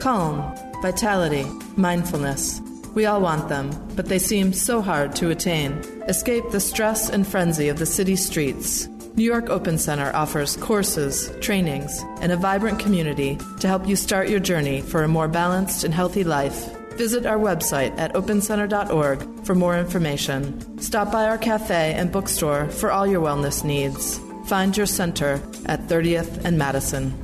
Calm, 0.00 0.54
vitality, 0.82 1.46
mindfulness. 1.76 2.60
We 2.94 3.06
all 3.06 3.20
want 3.20 3.48
them, 3.48 3.70
but 3.96 4.06
they 4.06 4.18
seem 4.18 4.52
so 4.52 4.80
hard 4.80 5.16
to 5.16 5.30
attain. 5.30 5.72
Escape 6.08 6.44
the 6.50 6.60
stress 6.60 7.10
and 7.10 7.26
frenzy 7.26 7.68
of 7.68 7.78
the 7.78 7.86
city 7.86 8.16
streets. 8.16 8.88
New 9.16 9.22
York 9.24 9.48
Open 9.48 9.78
Center 9.78 10.10
offers 10.12 10.56
courses, 10.56 11.30
trainings, 11.40 12.04
and 12.20 12.32
a 12.32 12.36
vibrant 12.36 12.80
community 12.80 13.38
to 13.60 13.68
help 13.68 13.86
you 13.86 13.94
start 13.94 14.28
your 14.28 14.40
journey 14.40 14.80
for 14.80 15.04
a 15.04 15.08
more 15.08 15.28
balanced 15.28 15.84
and 15.84 15.94
healthy 15.94 16.24
life. 16.24 16.76
Visit 16.96 17.24
our 17.24 17.38
website 17.38 17.96
at 17.96 18.14
opencenter.org 18.14 19.44
for 19.44 19.54
more 19.54 19.78
information. 19.78 20.80
Stop 20.80 21.12
by 21.12 21.26
our 21.26 21.38
cafe 21.38 21.94
and 21.94 22.10
bookstore 22.10 22.68
for 22.68 22.90
all 22.90 23.06
your 23.06 23.24
wellness 23.24 23.62
needs. 23.64 24.18
Find 24.46 24.76
your 24.76 24.86
center 24.86 25.40
at 25.66 25.86
30th 25.86 26.44
and 26.44 26.58
Madison. 26.58 27.23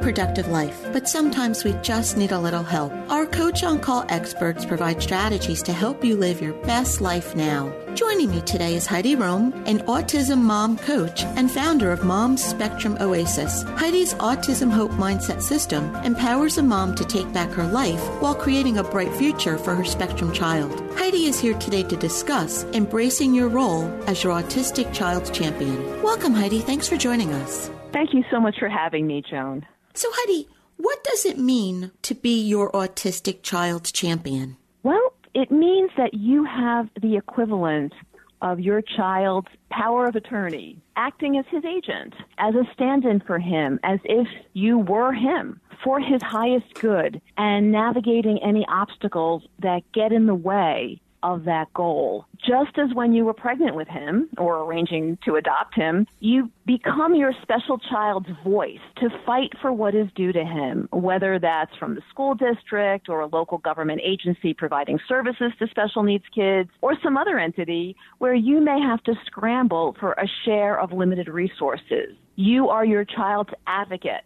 Productive 0.00 0.48
life, 0.48 0.86
but 0.92 1.08
sometimes 1.08 1.64
we 1.64 1.72
just 1.82 2.16
need 2.16 2.32
a 2.32 2.38
little 2.38 2.62
help. 2.62 2.92
Our 3.10 3.26
Coach 3.26 3.62
on 3.62 3.80
Call 3.80 4.04
experts 4.08 4.64
provide 4.64 5.02
strategies 5.02 5.62
to 5.64 5.72
help 5.72 6.04
you 6.04 6.16
live 6.16 6.40
your 6.40 6.54
best 6.64 7.00
life 7.00 7.34
now. 7.34 7.72
Joining 7.94 8.30
me 8.30 8.42
today 8.42 8.74
is 8.74 8.84
Heidi 8.86 9.16
Rome, 9.16 9.52
an 9.66 9.78
autism 9.86 10.42
mom 10.42 10.76
coach 10.76 11.24
and 11.24 11.50
founder 11.50 11.92
of 11.92 12.04
Mom's 12.04 12.44
Spectrum 12.44 12.98
Oasis. 13.00 13.62
Heidi's 13.62 14.12
Autism 14.14 14.70
Hope 14.70 14.90
Mindset 14.92 15.40
System 15.40 15.94
empowers 16.04 16.58
a 16.58 16.62
mom 16.62 16.94
to 16.94 17.04
take 17.04 17.32
back 17.32 17.50
her 17.50 17.66
life 17.66 18.02
while 18.20 18.34
creating 18.34 18.78
a 18.78 18.84
bright 18.84 19.12
future 19.14 19.56
for 19.56 19.74
her 19.74 19.84
spectrum 19.84 20.30
child. 20.32 20.78
Heidi 20.96 21.24
is 21.24 21.40
here 21.40 21.54
today 21.58 21.84
to 21.84 21.96
discuss 21.96 22.64
embracing 22.74 23.34
your 23.34 23.48
role 23.48 23.84
as 24.06 24.22
your 24.22 24.34
autistic 24.34 24.92
child's 24.92 25.30
champion. 25.30 26.02
Welcome, 26.02 26.34
Heidi. 26.34 26.60
Thanks 26.60 26.88
for 26.88 26.96
joining 26.96 27.32
us. 27.32 27.70
Thank 27.92 28.12
you 28.12 28.24
so 28.30 28.38
much 28.38 28.58
for 28.58 28.68
having 28.68 29.06
me, 29.06 29.22
Joan. 29.22 29.64
So, 29.96 30.08
Heidi, 30.12 30.46
what 30.76 31.02
does 31.04 31.24
it 31.24 31.38
mean 31.38 31.90
to 32.02 32.14
be 32.14 32.38
your 32.38 32.70
autistic 32.72 33.42
child's 33.42 33.90
champion? 33.90 34.58
Well, 34.82 35.14
it 35.34 35.50
means 35.50 35.90
that 35.96 36.12
you 36.12 36.44
have 36.44 36.90
the 37.00 37.16
equivalent 37.16 37.94
of 38.42 38.60
your 38.60 38.82
child's 38.82 39.48
power 39.70 40.06
of 40.06 40.14
attorney, 40.14 40.76
acting 40.96 41.38
as 41.38 41.46
his 41.50 41.64
agent, 41.64 42.14
as 42.36 42.54
a 42.54 42.70
stand 42.74 43.06
in 43.06 43.20
for 43.20 43.38
him, 43.38 43.80
as 43.84 43.98
if 44.04 44.28
you 44.52 44.78
were 44.78 45.14
him 45.14 45.62
for 45.82 45.98
his 45.98 46.22
highest 46.22 46.74
good, 46.74 47.22
and 47.38 47.72
navigating 47.72 48.38
any 48.42 48.66
obstacles 48.68 49.44
that 49.60 49.80
get 49.92 50.12
in 50.12 50.26
the 50.26 50.34
way 50.34 51.00
of 51.22 51.44
that 51.44 51.72
goal. 51.74 52.26
Just 52.38 52.78
as 52.78 52.94
when 52.94 53.12
you 53.12 53.24
were 53.24 53.34
pregnant 53.34 53.74
with 53.74 53.88
him 53.88 54.28
or 54.38 54.64
arranging 54.64 55.18
to 55.24 55.36
adopt 55.36 55.74
him, 55.74 56.06
you 56.20 56.50
become 56.66 57.14
your 57.14 57.32
special 57.42 57.78
child's 57.78 58.28
voice 58.44 58.80
to 58.96 59.08
fight 59.24 59.52
for 59.60 59.72
what 59.72 59.94
is 59.94 60.08
due 60.14 60.32
to 60.32 60.44
him, 60.44 60.88
whether 60.92 61.38
that's 61.38 61.74
from 61.76 61.94
the 61.94 62.02
school 62.10 62.34
district 62.34 63.08
or 63.08 63.20
a 63.20 63.26
local 63.26 63.58
government 63.58 64.00
agency 64.04 64.54
providing 64.54 64.98
services 65.08 65.52
to 65.58 65.66
special 65.68 66.02
needs 66.02 66.24
kids 66.34 66.70
or 66.80 66.94
some 67.02 67.16
other 67.16 67.38
entity 67.38 67.96
where 68.18 68.34
you 68.34 68.60
may 68.60 68.80
have 68.80 69.02
to 69.04 69.14
scramble 69.26 69.96
for 69.98 70.12
a 70.12 70.26
share 70.44 70.78
of 70.78 70.92
limited 70.92 71.28
resources. 71.28 72.14
You 72.36 72.68
are 72.68 72.84
your 72.84 73.04
child's 73.04 73.50
advocate 73.66 74.24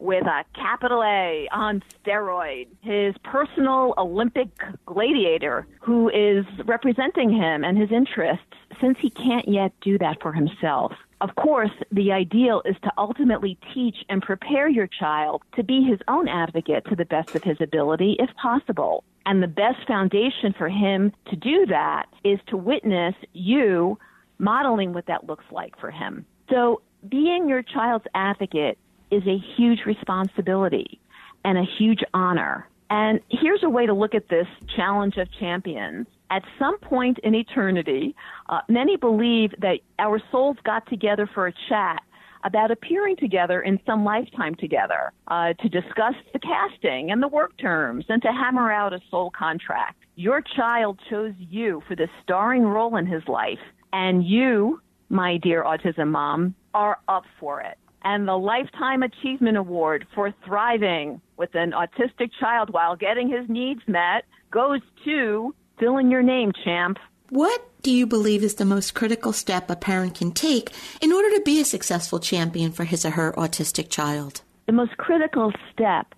with 0.00 0.26
a 0.26 0.44
capital 0.54 1.02
A 1.02 1.48
on 1.52 1.82
steroid, 2.04 2.68
his 2.80 3.14
personal 3.22 3.94
Olympic 3.98 4.48
gladiator 4.86 5.66
who 5.80 6.08
is 6.08 6.44
representing 6.64 7.30
him 7.30 7.64
and 7.64 7.76
his 7.76 7.92
interests 7.92 8.44
since 8.80 8.98
he 8.98 9.10
can't 9.10 9.46
yet 9.48 9.72
do 9.80 9.98
that 9.98 10.20
for 10.22 10.32
himself. 10.32 10.92
Of 11.20 11.34
course, 11.36 11.70
the 11.92 12.12
ideal 12.12 12.62
is 12.64 12.76
to 12.82 12.92
ultimately 12.96 13.58
teach 13.74 13.96
and 14.08 14.22
prepare 14.22 14.68
your 14.68 14.86
child 14.86 15.42
to 15.56 15.62
be 15.62 15.82
his 15.82 15.98
own 16.08 16.28
advocate 16.28 16.86
to 16.86 16.96
the 16.96 17.04
best 17.04 17.34
of 17.34 17.44
his 17.44 17.58
ability 17.60 18.16
if 18.18 18.30
possible. 18.36 19.04
And 19.26 19.42
the 19.42 19.48
best 19.48 19.86
foundation 19.86 20.54
for 20.56 20.70
him 20.70 21.12
to 21.28 21.36
do 21.36 21.66
that 21.66 22.06
is 22.24 22.40
to 22.48 22.56
witness 22.56 23.14
you 23.34 23.98
modeling 24.38 24.94
what 24.94 25.06
that 25.06 25.26
looks 25.26 25.44
like 25.50 25.78
for 25.78 25.90
him. 25.90 26.24
So 26.48 26.80
being 27.06 27.48
your 27.48 27.62
child's 27.62 28.06
advocate 28.14 28.78
is 29.10 29.22
a 29.26 29.38
huge 29.56 29.80
responsibility 29.86 31.00
and 31.44 31.58
a 31.58 31.64
huge 31.78 32.00
honor. 32.14 32.68
And 32.90 33.20
here's 33.28 33.62
a 33.62 33.68
way 33.68 33.86
to 33.86 33.94
look 33.94 34.14
at 34.14 34.28
this 34.28 34.46
challenge 34.76 35.16
of 35.16 35.28
champions. 35.38 36.06
At 36.30 36.42
some 36.58 36.78
point 36.78 37.18
in 37.20 37.34
eternity, 37.34 38.14
uh, 38.48 38.60
many 38.68 38.96
believe 38.96 39.52
that 39.58 39.78
our 39.98 40.20
souls 40.30 40.56
got 40.64 40.86
together 40.88 41.28
for 41.32 41.46
a 41.46 41.52
chat 41.68 42.02
about 42.44 42.70
appearing 42.70 43.16
together 43.16 43.60
in 43.60 43.78
some 43.84 44.04
lifetime 44.04 44.54
together 44.54 45.12
uh, 45.28 45.52
to 45.54 45.68
discuss 45.68 46.14
the 46.32 46.38
casting 46.38 47.10
and 47.10 47.22
the 47.22 47.28
work 47.28 47.56
terms 47.58 48.04
and 48.08 48.22
to 48.22 48.28
hammer 48.28 48.72
out 48.72 48.92
a 48.92 49.00
soul 49.10 49.30
contract. 49.30 49.96
Your 50.16 50.42
child 50.56 50.98
chose 51.08 51.34
you 51.38 51.82
for 51.86 51.94
this 51.94 52.10
starring 52.22 52.62
role 52.62 52.96
in 52.96 53.06
his 53.06 53.22
life, 53.28 53.58
and 53.92 54.24
you, 54.24 54.80
my 55.08 55.36
dear 55.36 55.64
autism 55.64 56.08
mom, 56.08 56.54
are 56.74 56.98
up 57.08 57.24
for 57.38 57.60
it. 57.60 57.76
And 58.02 58.26
the 58.26 58.36
Lifetime 58.36 59.02
Achievement 59.02 59.56
Award 59.56 60.06
for 60.14 60.32
thriving 60.44 61.20
with 61.36 61.54
an 61.54 61.72
autistic 61.72 62.30
child 62.38 62.70
while 62.70 62.96
getting 62.96 63.28
his 63.28 63.48
needs 63.48 63.82
met 63.86 64.24
goes 64.50 64.80
to 65.04 65.54
fill 65.78 65.98
in 65.98 66.10
your 66.10 66.22
name, 66.22 66.52
champ. 66.64 66.98
What 67.28 67.62
do 67.82 67.90
you 67.90 68.06
believe 68.06 68.42
is 68.42 68.56
the 68.56 68.64
most 68.64 68.94
critical 68.94 69.32
step 69.32 69.70
a 69.70 69.76
parent 69.76 70.16
can 70.16 70.32
take 70.32 70.70
in 71.00 71.12
order 71.12 71.30
to 71.30 71.42
be 71.44 71.60
a 71.60 71.64
successful 71.64 72.18
champion 72.18 72.72
for 72.72 72.84
his 72.84 73.04
or 73.04 73.10
her 73.10 73.32
autistic 73.36 73.88
child? 73.88 74.42
The 74.66 74.72
most 74.72 74.96
critical 74.96 75.52
step 75.72 76.14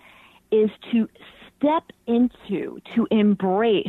is 0.50 0.70
to 0.90 1.08
step 1.56 1.84
into, 2.06 2.80
to 2.94 3.06
embrace 3.10 3.88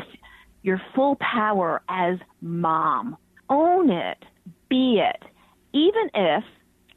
your 0.62 0.82
full 0.96 1.16
power 1.18 1.82
as 1.90 2.18
mom. 2.42 3.18
Own 3.50 3.90
it, 3.90 4.24
be 4.70 5.00
it, 5.00 5.24
even 5.74 6.10
if, 6.14 6.44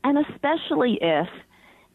and 0.06 0.24
especially 0.30 0.98
if, 1.02 1.26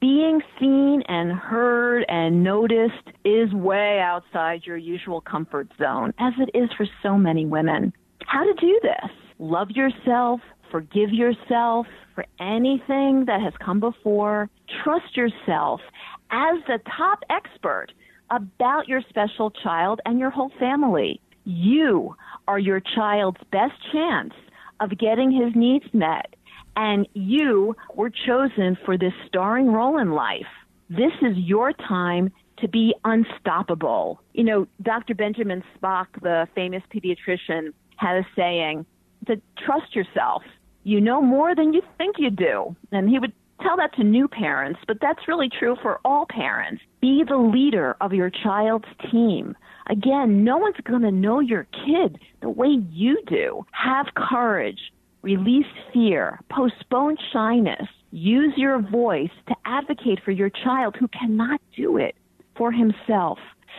being 0.02 0.42
seen 0.60 1.02
and 1.08 1.32
heard 1.32 2.04
and 2.10 2.44
noticed 2.44 3.08
is 3.24 3.54
way 3.54 4.02
outside 4.04 4.62
your 4.66 4.76
usual 4.76 5.22
comfort 5.22 5.70
zone, 5.78 6.14
as 6.20 6.34
it 6.38 6.58
is 6.58 6.70
for 6.76 6.86
so 7.02 7.18
many 7.18 7.46
women 7.46 7.94
how 8.28 8.44
to 8.44 8.54
do 8.60 8.80
this. 8.82 9.12
Love 9.40 9.72
yourself, 9.72 10.40
forgive 10.72 11.12
yourself 11.12 11.86
for 12.16 12.26
anything 12.40 13.26
that 13.26 13.42
has 13.42 13.54
come 13.64 13.80
before. 13.80 14.50
Trust 14.84 15.18
yourself 15.18 15.82
as 16.32 16.58
the 16.68 16.80
top 16.98 17.20
expert 17.30 17.88
about 18.30 18.88
your 18.88 19.02
special 19.10 19.52
child 19.52 20.00
and 20.06 20.20
your 20.20 20.30
whole 20.30 20.52
family. 20.60 21.20
You 21.44 22.16
are 22.48 22.60
your 22.60 22.82
child's 22.96 23.42
best 23.52 23.74
chance 23.92 24.34
of 24.80 24.98
getting 24.98 25.32
his 25.32 25.54
needs 25.56 25.86
met, 25.94 26.36
and 26.76 27.08
you 27.14 27.76
were 27.94 28.10
chosen 28.10 28.78
for 28.86 28.98
this 28.98 29.14
starring 29.28 29.68
role 29.68 29.98
in 30.00 30.12
life. 30.12 30.48
This 30.90 31.14
is 31.22 31.38
your 31.38 31.74
time 31.74 32.32
to 32.60 32.68
be 32.68 32.94
unstoppable. 33.04 34.22
You 34.34 34.44
know, 34.44 34.68
Dr. 34.82 35.16
Benjamin 35.16 35.64
Spock, 35.76 36.08
the 36.22 36.48
famous 36.56 36.84
pediatrician, 36.94 37.74
had 37.98 38.18
a 38.18 38.26
saying 38.36 38.86
to 39.28 39.42
trust 39.66 39.96
yourself. 39.96 40.44
You 40.84 41.02
know 41.02 41.22
more 41.22 41.56
than 41.56 41.74
you 41.74 41.82
think 41.98 42.16
you 42.18 42.30
do. 42.30 42.76
And 42.92 43.10
he 43.10 43.20
would 43.20 43.34
tell 43.62 43.78
that 43.78 43.94
to 43.96 44.04
new 44.04 44.28
parents, 44.28 44.80
but 44.88 44.98
that's 45.02 45.28
really 45.28 45.50
true 45.50 45.76
for 45.82 46.00
all 46.04 46.26
parents. 46.30 46.82
Be 47.00 47.24
the 47.28 47.38
leader 47.38 47.96
of 48.02 48.14
your 48.14 48.30
child's 48.30 48.88
team. 49.12 49.56
Again, 49.90 50.44
no 50.44 50.58
one's 50.58 50.78
going 50.84 51.02
to 51.02 51.12
know 51.12 51.40
your 51.40 51.68
kid 51.86 52.20
the 52.42 52.50
way 52.50 52.80
you 52.90 53.22
do. 53.28 53.66
Have 53.72 54.08
courage. 54.16 54.80
Release 55.22 55.66
fear. 55.94 56.40
Postpone 56.50 57.18
shyness. 57.32 57.88
Use 58.12 58.54
your 58.58 58.82
voice 58.82 59.30
to 59.48 59.56
advocate 59.66 60.20
for 60.26 60.32
your 60.32 60.50
child 60.50 60.96
who 61.00 61.08
cannot 61.10 61.62
do 61.76 61.98
it 61.98 62.16
for 62.58 62.72
himself. 62.72 63.38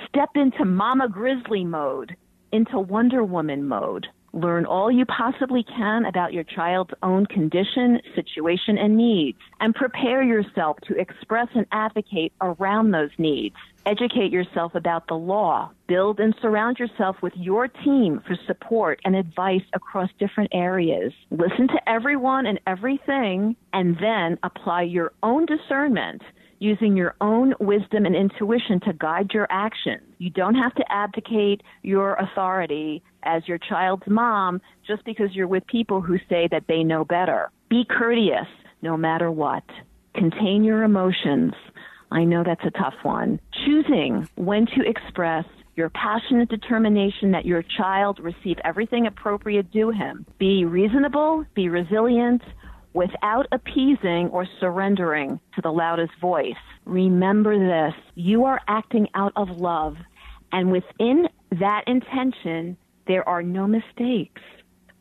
Step 0.08 0.30
into 0.36 0.64
Mama 0.64 1.08
Grizzly 1.08 1.64
mode 1.64 2.16
into 2.52 2.78
Wonder 2.78 3.24
Woman 3.24 3.66
mode. 3.66 4.06
Learn 4.34 4.64
all 4.64 4.90
you 4.90 5.04
possibly 5.04 5.62
can 5.62 6.06
about 6.06 6.32
your 6.32 6.44
child's 6.44 6.92
own 7.02 7.26
condition, 7.26 8.00
situation, 8.14 8.78
and 8.78 8.96
needs, 8.96 9.38
and 9.60 9.74
prepare 9.74 10.22
yourself 10.22 10.78
to 10.88 10.98
express 10.98 11.48
and 11.54 11.66
advocate 11.70 12.32
around 12.40 12.90
those 12.92 13.10
needs. 13.18 13.56
Educate 13.84 14.32
yourself 14.32 14.74
about 14.74 15.06
the 15.08 15.14
law. 15.14 15.70
Build 15.86 16.18
and 16.18 16.34
surround 16.40 16.78
yourself 16.78 17.16
with 17.20 17.34
your 17.36 17.68
team 17.68 18.22
for 18.26 18.36
support 18.46 19.00
and 19.04 19.14
advice 19.14 19.64
across 19.74 20.08
different 20.18 20.50
areas. 20.54 21.12
Listen 21.30 21.68
to 21.68 21.88
everyone 21.88 22.46
and 22.46 22.58
everything, 22.66 23.54
and 23.74 23.98
then 24.00 24.38
apply 24.42 24.82
your 24.82 25.12
own 25.22 25.44
discernment 25.44 26.22
using 26.62 26.96
your 26.96 27.16
own 27.20 27.54
wisdom 27.58 28.06
and 28.06 28.14
intuition 28.14 28.78
to 28.80 28.92
guide 28.92 29.32
your 29.34 29.48
actions. 29.50 30.02
You 30.18 30.30
don't 30.30 30.54
have 30.54 30.74
to 30.76 30.84
abdicate 30.92 31.62
your 31.82 32.14
authority 32.14 33.02
as 33.24 33.48
your 33.48 33.58
child's 33.58 34.06
mom 34.06 34.62
just 34.86 35.04
because 35.04 35.34
you're 35.34 35.48
with 35.48 35.66
people 35.66 36.00
who 36.00 36.18
say 36.28 36.48
that 36.52 36.64
they 36.68 36.84
know 36.84 37.04
better. 37.04 37.50
Be 37.68 37.84
courteous 37.84 38.46
no 38.80 38.96
matter 38.96 39.28
what. 39.30 39.64
Contain 40.14 40.62
your 40.62 40.84
emotions. 40.84 41.52
I 42.12 42.22
know 42.24 42.44
that's 42.44 42.64
a 42.64 42.70
tough 42.70 42.94
one. 43.02 43.40
Choosing 43.64 44.28
when 44.36 44.66
to 44.66 44.86
express 44.86 45.44
your 45.74 45.90
passionate 45.90 46.48
determination 46.48 47.32
that 47.32 47.46
your 47.46 47.62
child 47.62 48.20
receive 48.20 48.58
everything 48.64 49.06
appropriate 49.06 49.72
due 49.72 49.90
him. 49.90 50.26
Be 50.38 50.64
reasonable, 50.64 51.44
be 51.54 51.68
resilient, 51.68 52.42
without 52.94 53.46
appeasing 53.52 54.28
or 54.28 54.46
surrendering 54.60 55.40
to 55.54 55.60
the 55.62 55.70
loudest 55.70 56.12
voice. 56.20 56.54
Remember 56.84 57.58
this 57.58 57.94
you 58.14 58.44
are 58.44 58.60
acting 58.68 59.08
out 59.14 59.32
of 59.36 59.48
love, 59.50 59.96
and 60.52 60.70
within 60.70 61.28
that 61.58 61.84
intention, 61.86 62.76
there 63.06 63.28
are 63.28 63.42
no 63.42 63.66
mistakes, 63.66 64.42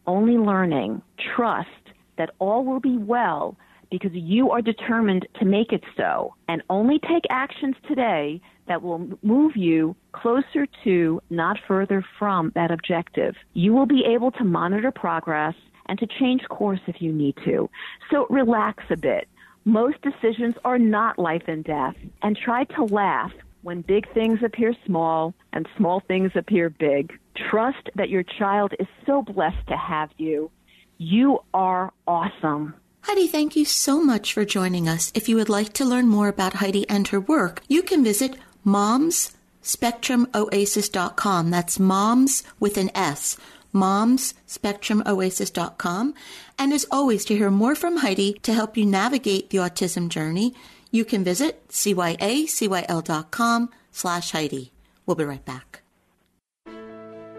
only 0.07 0.37
learning. 0.37 1.01
Trust 1.35 1.69
that 2.17 2.31
all 2.39 2.63
will 2.63 2.79
be 2.79 2.97
well 2.97 3.57
because 3.89 4.11
you 4.13 4.51
are 4.51 4.61
determined 4.61 5.27
to 5.39 5.45
make 5.45 5.73
it 5.73 5.83
so, 5.97 6.33
and 6.47 6.63
only 6.69 6.97
take 6.99 7.23
actions 7.29 7.75
today 7.87 8.39
that 8.67 8.81
will 8.81 9.05
move 9.21 9.57
you 9.57 9.95
closer 10.13 10.65
to, 10.83 11.21
not 11.29 11.57
further 11.67 12.03
from, 12.17 12.53
that 12.55 12.71
objective. 12.71 13.35
You 13.53 13.73
will 13.73 13.85
be 13.85 14.05
able 14.07 14.31
to 14.31 14.45
monitor 14.45 14.91
progress 14.91 15.55
and 15.91 15.99
to 15.99 16.07
change 16.07 16.47
course 16.47 16.79
if 16.87 17.01
you 17.01 17.11
need 17.11 17.35
to. 17.43 17.69
So 18.09 18.25
relax 18.29 18.85
a 18.89 18.95
bit. 18.95 19.27
Most 19.65 20.01
decisions 20.01 20.55
are 20.63 20.79
not 20.79 21.19
life 21.19 21.43
and 21.47 21.65
death, 21.65 21.97
and 22.21 22.37
try 22.37 22.63
to 22.63 22.85
laugh 22.85 23.33
when 23.61 23.81
big 23.81 24.09
things 24.13 24.39
appear 24.41 24.73
small 24.85 25.33
and 25.51 25.67
small 25.75 25.99
things 25.99 26.31
appear 26.33 26.69
big. 26.69 27.11
Trust 27.35 27.89
that 27.95 28.07
your 28.09 28.23
child 28.23 28.73
is 28.79 28.87
so 29.05 29.21
blessed 29.21 29.67
to 29.67 29.75
have 29.75 30.11
you. 30.17 30.49
You 30.97 31.39
are 31.53 31.91
awesome. 32.07 32.73
Heidi, 33.01 33.27
thank 33.27 33.57
you 33.57 33.65
so 33.65 34.01
much 34.01 34.33
for 34.33 34.45
joining 34.45 34.87
us. 34.87 35.11
If 35.13 35.27
you 35.27 35.35
would 35.35 35.49
like 35.49 35.73
to 35.73 35.83
learn 35.83 36.07
more 36.07 36.29
about 36.29 36.53
Heidi 36.53 36.89
and 36.89 37.05
her 37.09 37.19
work, 37.19 37.63
you 37.67 37.83
can 37.83 38.01
visit 38.01 38.37
momsspectrumoasis.com. 38.65 41.49
That's 41.49 41.79
moms 41.79 42.43
with 42.61 42.77
an 42.77 42.91
S 42.95 43.35
momsspectrumoasis.com. 43.73 46.13
And 46.57 46.73
as 46.73 46.85
always, 46.91 47.25
to 47.25 47.35
hear 47.35 47.51
more 47.51 47.75
from 47.75 47.97
Heidi 47.97 48.33
to 48.43 48.53
help 48.53 48.77
you 48.77 48.85
navigate 48.85 49.49
the 49.49 49.57
autism 49.59 50.09
journey, 50.09 50.53
you 50.91 51.05
can 51.05 51.23
visit 51.23 51.67
cyacyl.com 51.69 53.69
slash 53.91 54.31
Heidi. 54.31 54.71
We'll 55.05 55.15
be 55.15 55.25
right 55.25 55.45
back. 55.45 55.81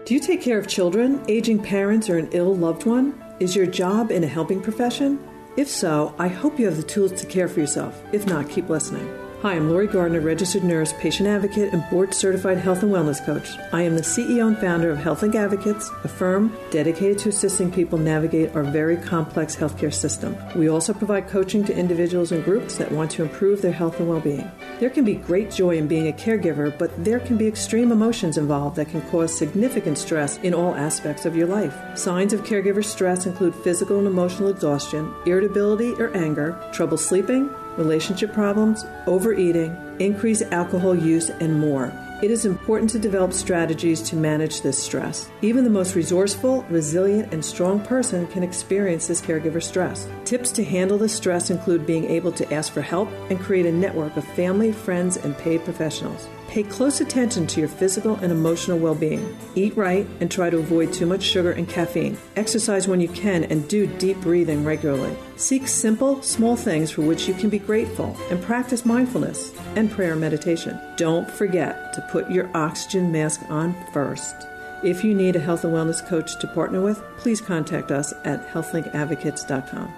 Do 0.05 0.13
you 0.13 0.19
take 0.19 0.41
care 0.41 0.59
of 0.59 0.67
children, 0.67 1.23
aging 1.29 1.63
parents, 1.63 2.09
or 2.09 2.17
an 2.17 2.27
ill 2.33 2.53
loved 2.55 2.85
one? 2.85 3.17
Is 3.39 3.55
your 3.55 3.65
job 3.65 4.11
in 4.11 4.23
a 4.23 4.27
helping 4.27 4.61
profession? 4.61 5.19
If 5.55 5.69
so, 5.69 6.13
I 6.19 6.27
hope 6.27 6.59
you 6.59 6.65
have 6.65 6.77
the 6.77 6.83
tools 6.83 7.13
to 7.21 7.27
care 7.27 7.47
for 7.47 7.61
yourself. 7.61 8.01
If 8.11 8.25
not, 8.25 8.49
keep 8.49 8.69
listening. 8.69 9.22
Hi, 9.43 9.55
I'm 9.55 9.69
Lori 9.69 9.87
Gardner, 9.87 10.21
registered 10.21 10.63
nurse, 10.63 10.93
patient 10.93 11.27
advocate, 11.27 11.73
and 11.73 11.83
board 11.89 12.13
certified 12.13 12.59
health 12.59 12.81
and 12.81 12.93
wellness 12.93 13.21
coach. 13.25 13.57
I 13.73 13.81
am 13.81 13.97
the 13.97 14.01
CEO 14.01 14.47
and 14.47 14.57
founder 14.57 14.89
of 14.89 14.99
Health 14.99 15.21
Advocates, 15.21 15.91
a 16.05 16.07
firm 16.07 16.57
dedicated 16.71 17.17
to 17.19 17.27
assisting 17.27 17.69
people 17.69 17.97
navigate 17.97 18.55
our 18.55 18.63
very 18.63 18.95
complex 18.95 19.53
healthcare 19.53 19.93
system. 19.93 20.37
We 20.55 20.69
also 20.69 20.93
provide 20.93 21.27
coaching 21.27 21.65
to 21.65 21.75
individuals 21.75 22.31
and 22.31 22.41
groups 22.45 22.77
that 22.77 22.89
want 22.89 23.11
to 23.11 23.23
improve 23.23 23.61
their 23.61 23.73
health 23.73 23.99
and 23.99 24.07
well 24.07 24.21
being. 24.21 24.49
There 24.79 24.89
can 24.89 25.03
be 25.03 25.15
great 25.15 25.51
joy 25.51 25.77
in 25.77 25.89
being 25.89 26.07
a 26.07 26.13
caregiver, 26.13 26.77
but 26.79 27.03
there 27.03 27.19
can 27.19 27.35
be 27.35 27.45
extreme 27.45 27.91
emotions 27.91 28.37
involved 28.37 28.77
that 28.77 28.91
can 28.91 29.01
cause 29.09 29.37
significant 29.37 29.97
stress 29.97 30.37
in 30.37 30.53
all 30.53 30.73
aspects 30.73 31.25
of 31.25 31.35
your 31.35 31.47
life. 31.47 31.75
Signs 31.97 32.31
of 32.31 32.45
caregiver 32.45 32.81
stress 32.83 33.25
include 33.25 33.55
physical 33.55 33.97
and 33.97 34.07
emotional 34.07 34.47
exhaustion, 34.47 35.13
irritability 35.25 35.95
or 35.95 36.15
anger, 36.15 36.57
trouble 36.71 36.97
sleeping, 36.97 37.53
relationship 37.77 38.33
problems, 38.33 38.85
overeating, 39.07 39.77
increased 39.99 40.43
alcohol 40.51 40.95
use, 40.95 41.29
and 41.29 41.59
more. 41.59 41.91
It 42.23 42.31
is 42.31 42.45
important 42.45 42.89
to 42.91 42.99
develop 42.99 43.33
strategies 43.33 44.01
to 44.03 44.15
manage 44.15 44.61
this 44.61 44.81
stress. 44.81 45.29
Even 45.41 45.65
the 45.65 45.69
most 45.69 45.93
resourceful, 45.93 46.63
resilient, 46.69 47.33
and 47.33 47.43
strong 47.43 47.81
person 47.81 48.27
can 48.27 48.43
experience 48.43 49.07
this 49.07 49.21
caregiver 49.21 49.61
stress. 49.61 50.07
Tips 50.23 50.51
to 50.53 50.63
handle 50.63 50.97
this 50.97 51.13
stress 51.13 51.49
include 51.49 51.85
being 51.85 52.05
able 52.05 52.31
to 52.31 52.53
ask 52.53 52.71
for 52.71 52.81
help 52.81 53.09
and 53.29 53.41
create 53.41 53.65
a 53.65 53.71
network 53.73 54.15
of 54.15 54.23
family, 54.23 54.71
friends, 54.71 55.17
and 55.17 55.37
paid 55.37 55.65
professionals. 55.65 56.29
Pay 56.53 56.61
close 56.61 57.01
attention 57.01 57.47
to 57.47 57.59
your 57.59 57.67
physical 57.67 58.13
and 58.17 58.31
emotional 58.31 58.77
well 58.77 58.93
being. 58.93 59.35
Eat 59.55 59.75
right 59.75 60.05
and 60.19 60.29
try 60.29 60.51
to 60.51 60.59
avoid 60.59 60.93
too 60.93 61.07
much 61.07 61.23
sugar 61.23 61.51
and 61.51 61.67
caffeine. 61.67 62.15
Exercise 62.35 62.87
when 62.87 63.01
you 63.01 63.07
can 63.07 63.45
and 63.45 63.67
do 63.67 63.87
deep 63.87 64.21
breathing 64.21 64.63
regularly. 64.63 65.17
Seek 65.35 65.67
simple, 65.67 66.21
small 66.21 66.55
things 66.55 66.91
for 66.91 67.01
which 67.01 67.27
you 67.27 67.33
can 67.33 67.49
be 67.49 67.57
grateful 67.57 68.15
and 68.29 68.39
practice 68.39 68.85
mindfulness 68.85 69.51
and 69.75 69.89
prayer 69.89 70.15
meditation. 70.15 70.79
Don't 70.95 71.27
forget 71.27 71.91
to 71.93 72.07
put 72.11 72.29
your 72.29 72.55
oxygen 72.55 73.11
mask 73.11 73.41
on 73.49 73.75
first. 73.91 74.35
If 74.83 75.03
you 75.03 75.15
need 75.15 75.35
a 75.35 75.39
health 75.39 75.63
and 75.63 75.73
wellness 75.73 76.07
coach 76.07 76.37
to 76.39 76.45
partner 76.45 76.81
with, 76.81 77.01
please 77.17 77.41
contact 77.41 77.89
us 77.89 78.13
at 78.25 78.47
healthlinkadvocates.com. 78.47 79.91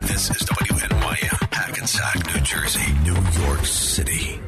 This 0.00 0.30
is 0.30 0.42
WNYM, 0.48 1.33
Hackensack, 1.84 2.34
New 2.34 2.40
Jersey, 2.40 2.92
New 3.02 3.42
York 3.44 3.66
City. 3.66 4.40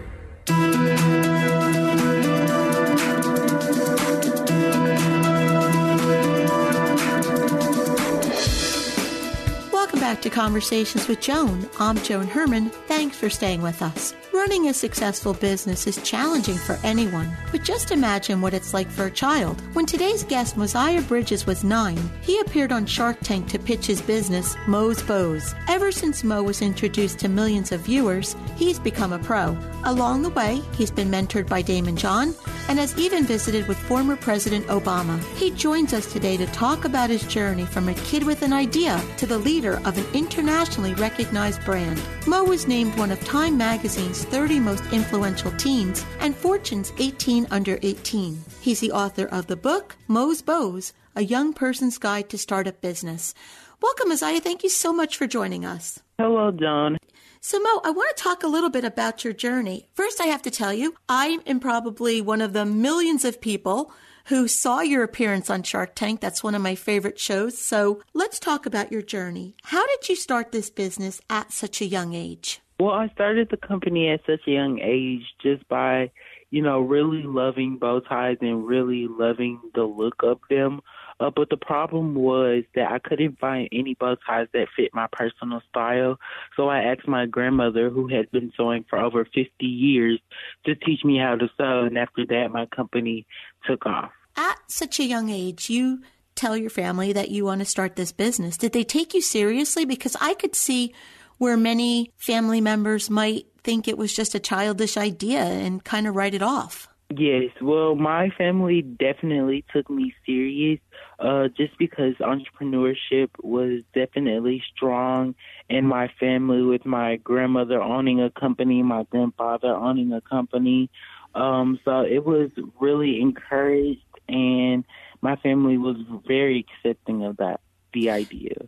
Welcome 9.70 10.00
back 10.00 10.22
to 10.22 10.30
Conversations 10.30 11.06
with 11.08 11.20
Joan. 11.20 11.68
I'm 11.78 11.98
Joan 11.98 12.26
Herman. 12.26 12.70
Thanks 12.70 13.18
for 13.18 13.28
staying 13.28 13.60
with 13.60 13.82
us. 13.82 14.14
Running 14.36 14.68
a 14.68 14.74
successful 14.74 15.32
business 15.32 15.86
is 15.86 15.96
challenging 16.02 16.58
for 16.58 16.78
anyone, 16.84 17.34
but 17.50 17.64
just 17.64 17.90
imagine 17.90 18.42
what 18.42 18.52
it's 18.52 18.74
like 18.74 18.90
for 18.90 19.06
a 19.06 19.10
child. 19.10 19.62
When 19.74 19.86
today's 19.86 20.24
guest, 20.24 20.58
Moziah 20.58 21.00
Bridges, 21.00 21.46
was 21.46 21.64
nine, 21.64 21.98
he 22.20 22.38
appeared 22.40 22.70
on 22.70 22.84
Shark 22.84 23.16
Tank 23.22 23.48
to 23.48 23.58
pitch 23.58 23.86
his 23.86 24.02
business, 24.02 24.54
Mo's 24.68 25.02
Bows. 25.02 25.54
Ever 25.68 25.90
since 25.90 26.22
Mo 26.22 26.42
was 26.42 26.60
introduced 26.60 27.18
to 27.20 27.30
millions 27.30 27.72
of 27.72 27.80
viewers, 27.80 28.36
he's 28.56 28.78
become 28.78 29.14
a 29.14 29.18
pro. 29.18 29.56
Along 29.84 30.20
the 30.20 30.30
way, 30.30 30.60
he's 30.76 30.90
been 30.90 31.10
mentored 31.10 31.48
by 31.48 31.62
Daymond 31.62 31.96
John 31.96 32.34
and 32.68 32.78
has 32.78 32.98
even 32.98 33.24
visited 33.24 33.66
with 33.68 33.78
former 33.78 34.16
President 34.16 34.66
Obama. 34.66 35.22
He 35.36 35.50
joins 35.52 35.94
us 35.94 36.12
today 36.12 36.36
to 36.36 36.46
talk 36.48 36.84
about 36.84 37.10
his 37.10 37.22
journey 37.22 37.64
from 37.64 37.88
a 37.88 37.94
kid 37.94 38.24
with 38.24 38.42
an 38.42 38.52
idea 38.52 39.02
to 39.16 39.26
the 39.26 39.38
leader 39.38 39.80
of 39.84 39.96
an 39.96 40.06
internationally 40.12 40.92
recognized 40.94 41.64
brand. 41.64 42.02
Mo 42.26 42.44
was 42.44 42.66
named 42.66 42.96
one 42.98 43.12
of 43.12 43.24
Time 43.24 43.56
Magazine's 43.56 44.25
30 44.26 44.60
most 44.60 44.84
influential 44.92 45.52
teens 45.52 46.04
and 46.20 46.34
Fortune's 46.34 46.92
18 46.98 47.46
under 47.50 47.78
18. 47.82 48.44
He's 48.60 48.80
the 48.80 48.92
author 48.92 49.26
of 49.26 49.46
the 49.46 49.56
book 49.56 49.96
Mo's 50.08 50.42
Bows, 50.42 50.92
A 51.14 51.22
Young 51.22 51.52
Person's 51.52 51.98
Guide 51.98 52.28
to 52.30 52.38
Startup 52.38 52.80
Business. 52.80 53.34
Welcome, 53.80 54.10
Isaiah. 54.10 54.40
Thank 54.40 54.64
you 54.64 54.68
so 54.68 54.92
much 54.92 55.16
for 55.16 55.26
joining 55.26 55.64
us. 55.64 56.00
Hello, 56.18 56.50
Joan. 56.50 56.98
So, 57.40 57.60
Mo, 57.60 57.80
I 57.84 57.90
want 57.90 58.16
to 58.16 58.22
talk 58.22 58.42
a 58.42 58.48
little 58.48 58.70
bit 58.70 58.84
about 58.84 59.22
your 59.22 59.32
journey. 59.32 59.88
First, 59.94 60.20
I 60.20 60.24
have 60.24 60.42
to 60.42 60.50
tell 60.50 60.72
you, 60.72 60.96
I 61.08 61.38
am 61.46 61.60
probably 61.60 62.20
one 62.20 62.40
of 62.40 62.52
the 62.52 62.66
millions 62.66 63.24
of 63.24 63.40
people 63.40 63.92
who 64.26 64.48
saw 64.48 64.80
your 64.80 65.04
appearance 65.04 65.48
on 65.48 65.62
Shark 65.62 65.94
Tank. 65.94 66.20
That's 66.20 66.42
one 66.42 66.56
of 66.56 66.62
my 66.62 66.74
favorite 66.74 67.20
shows. 67.20 67.58
So, 67.58 68.02
let's 68.14 68.40
talk 68.40 68.66
about 68.66 68.90
your 68.90 69.02
journey. 69.02 69.54
How 69.62 69.86
did 69.86 70.08
you 70.08 70.16
start 70.16 70.50
this 70.50 70.70
business 70.70 71.20
at 71.30 71.52
such 71.52 71.80
a 71.80 71.86
young 71.86 72.14
age? 72.14 72.60
Well, 72.78 72.90
I 72.90 73.08
started 73.08 73.48
the 73.50 73.56
company 73.56 74.10
at 74.10 74.20
such 74.26 74.46
a 74.46 74.50
young 74.50 74.80
age 74.80 75.22
just 75.42 75.66
by, 75.68 76.10
you 76.50 76.60
know, 76.60 76.80
really 76.80 77.22
loving 77.22 77.78
bow 77.78 78.00
ties 78.00 78.36
and 78.42 78.66
really 78.66 79.06
loving 79.08 79.60
the 79.74 79.84
look 79.84 80.16
of 80.22 80.40
them. 80.50 80.82
Uh, 81.18 81.30
but 81.34 81.48
the 81.48 81.56
problem 81.56 82.14
was 82.14 82.64
that 82.74 82.92
I 82.92 82.98
couldn't 82.98 83.38
find 83.38 83.68
any 83.72 83.94
bow 83.94 84.16
ties 84.26 84.48
that 84.52 84.66
fit 84.76 84.90
my 84.92 85.06
personal 85.10 85.62
style. 85.70 86.18
So 86.54 86.68
I 86.68 86.82
asked 86.82 87.08
my 87.08 87.24
grandmother, 87.24 87.88
who 87.88 88.08
had 88.08 88.30
been 88.30 88.52
sewing 88.54 88.84
for 88.90 88.98
over 88.98 89.24
50 89.24 89.48
years, 89.64 90.20
to 90.66 90.74
teach 90.74 91.02
me 91.02 91.18
how 91.18 91.36
to 91.36 91.48
sew. 91.56 91.84
And 91.84 91.96
after 91.96 92.26
that, 92.26 92.50
my 92.52 92.66
company 92.66 93.26
took 93.66 93.86
off. 93.86 94.10
At 94.36 94.58
such 94.68 95.00
a 95.00 95.04
young 95.04 95.30
age, 95.30 95.70
you 95.70 96.02
tell 96.34 96.54
your 96.54 96.68
family 96.68 97.14
that 97.14 97.30
you 97.30 97.46
want 97.46 97.60
to 97.60 97.64
start 97.64 97.96
this 97.96 98.12
business. 98.12 98.58
Did 98.58 98.72
they 98.72 98.84
take 98.84 99.14
you 99.14 99.22
seriously? 99.22 99.86
Because 99.86 100.14
I 100.20 100.34
could 100.34 100.54
see 100.54 100.92
where 101.38 101.56
many 101.56 102.12
family 102.16 102.60
members 102.60 103.10
might 103.10 103.46
think 103.62 103.88
it 103.88 103.98
was 103.98 104.12
just 104.12 104.34
a 104.34 104.40
childish 104.40 104.96
idea 104.96 105.42
and 105.42 105.84
kind 105.84 106.06
of 106.06 106.14
write 106.14 106.34
it 106.34 106.42
off. 106.42 106.88
Yes, 107.16 107.50
well, 107.62 107.94
my 107.94 108.30
family 108.36 108.82
definitely 108.82 109.64
took 109.72 109.88
me 109.88 110.12
serious 110.24 110.80
uh, 111.20 111.48
just 111.56 111.78
because 111.78 112.14
entrepreneurship 112.16 113.28
was 113.42 113.82
definitely 113.94 114.62
strong 114.74 115.36
in 115.68 115.86
my 115.86 116.10
family 116.18 116.62
with 116.62 116.84
my 116.84 117.16
grandmother 117.16 117.80
owning 117.80 118.20
a 118.20 118.30
company, 118.30 118.82
my 118.82 119.04
grandfather 119.04 119.68
owning 119.68 120.12
a 120.12 120.20
company. 120.20 120.90
Um, 121.34 121.78
so 121.84 122.00
it 122.00 122.24
was 122.24 122.50
really 122.80 123.20
encouraged, 123.20 124.00
and 124.28 124.84
my 125.20 125.36
family 125.36 125.78
was 125.78 125.96
very 126.26 126.66
accepting 126.66 127.24
of 127.24 127.36
that, 127.36 127.60
the 127.92 128.10
idea. 128.10 128.66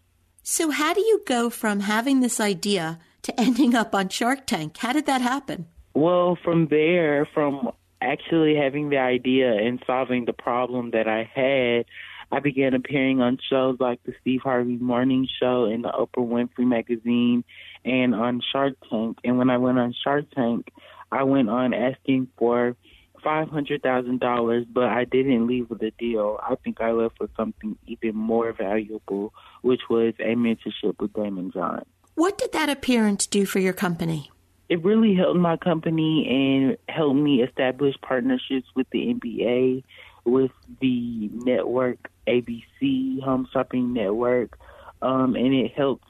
So, 0.50 0.70
how 0.70 0.94
do 0.94 1.02
you 1.02 1.20
go 1.26 1.50
from 1.50 1.80
having 1.80 2.20
this 2.20 2.40
idea 2.40 2.98
to 3.20 3.38
ending 3.46 3.74
up 3.74 3.94
on 3.94 4.08
Shark 4.08 4.46
Tank? 4.46 4.78
How 4.78 4.94
did 4.94 5.04
that 5.04 5.20
happen? 5.20 5.66
Well, 5.92 6.38
from 6.42 6.68
there, 6.68 7.28
from 7.34 7.72
actually 8.00 8.56
having 8.56 8.88
the 8.88 8.96
idea 8.96 9.52
and 9.52 9.78
solving 9.86 10.24
the 10.24 10.32
problem 10.32 10.92
that 10.92 11.06
I 11.06 11.30
had, 11.34 11.84
I 12.32 12.40
began 12.40 12.72
appearing 12.72 13.20
on 13.20 13.36
shows 13.50 13.76
like 13.78 14.02
the 14.04 14.14
Steve 14.22 14.40
Harvey 14.42 14.78
Morning 14.78 15.28
Show 15.38 15.66
and 15.66 15.84
the 15.84 15.90
Oprah 15.90 16.26
Winfrey 16.26 16.66
Magazine 16.66 17.44
and 17.84 18.14
on 18.14 18.40
Shark 18.50 18.72
Tank. 18.88 19.18
And 19.24 19.36
when 19.36 19.50
I 19.50 19.58
went 19.58 19.78
on 19.78 19.94
Shark 20.02 20.30
Tank, 20.34 20.72
I 21.12 21.24
went 21.24 21.50
on 21.50 21.74
asking 21.74 22.28
for 22.38 22.74
five 23.22 23.48
hundred 23.48 23.82
thousand 23.82 24.20
dollars, 24.20 24.64
but 24.70 24.84
I 24.84 25.04
didn't 25.04 25.46
leave 25.46 25.70
with 25.70 25.82
a 25.82 25.90
deal. 25.92 26.38
I 26.42 26.54
think 26.56 26.80
I 26.80 26.92
left 26.92 27.20
with 27.20 27.30
something 27.36 27.76
even 27.86 28.16
more 28.16 28.52
valuable, 28.52 29.32
which 29.62 29.82
was 29.90 30.14
a 30.20 30.34
mentorship 30.34 30.98
with 31.00 31.12
Daymond 31.12 31.54
John. 31.54 31.84
What 32.14 32.38
did 32.38 32.52
that 32.52 32.68
appearance 32.68 33.26
do 33.26 33.46
for 33.46 33.58
your 33.58 33.72
company? 33.72 34.30
It 34.68 34.84
really 34.84 35.14
helped 35.14 35.38
my 35.38 35.56
company 35.56 36.26
and 36.28 36.76
helped 36.94 37.18
me 37.18 37.42
establish 37.42 37.94
partnerships 38.02 38.66
with 38.74 38.86
the 38.90 39.14
NBA, 39.14 39.82
with 40.24 40.50
the 40.80 41.30
network 41.32 42.10
ABC 42.26 43.22
Home 43.22 43.48
Shopping 43.52 43.94
Network, 43.94 44.58
um, 45.00 45.36
and 45.36 45.54
it 45.54 45.72
helped 45.74 46.04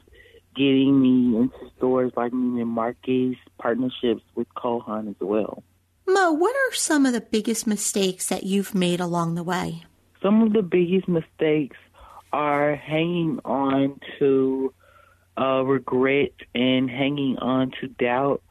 getting 0.55 1.01
me 1.01 1.37
into 1.37 1.71
stores 1.77 2.11
like 2.17 2.33
Neiman 2.33 2.67
Marcus, 2.67 3.37
partnerships 3.59 4.23
with 4.35 4.47
Kohan 4.55 5.09
as 5.09 5.15
well. 5.21 5.63
Mo, 6.11 6.31
what 6.31 6.55
are 6.55 6.73
some 6.73 7.05
of 7.05 7.13
the 7.13 7.21
biggest 7.21 7.67
mistakes 7.67 8.29
that 8.29 8.43
you've 8.43 8.73
made 8.73 8.99
along 8.99 9.35
the 9.35 9.43
way? 9.43 9.83
Some 10.23 10.41
of 10.41 10.53
the 10.53 10.63
biggest 10.63 11.07
mistakes 11.07 11.77
are 12.33 12.75
hanging 12.75 13.39
on 13.45 13.99
to 14.17 14.73
uh, 15.39 15.61
regret 15.63 16.31
and 16.55 16.89
hanging 16.89 17.37
on 17.37 17.71
to 17.79 17.87
doubt 17.87 18.41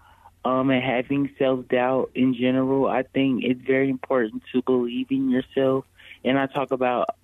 um, 0.45 0.71
and 0.71 0.83
having 0.83 1.31
self 1.37 1.67
doubt 1.67 2.13
in 2.15 2.35
general. 2.35 2.87
I 2.87 3.03
think 3.03 3.43
it's 3.43 3.61
very 3.61 3.91
important 3.91 4.45
to 4.53 4.63
believe 4.63 5.11
in 5.11 5.29
yourself, 5.29 5.85
and 6.25 6.39
I 6.39 6.47
talk 6.47 6.71
about 6.71 7.17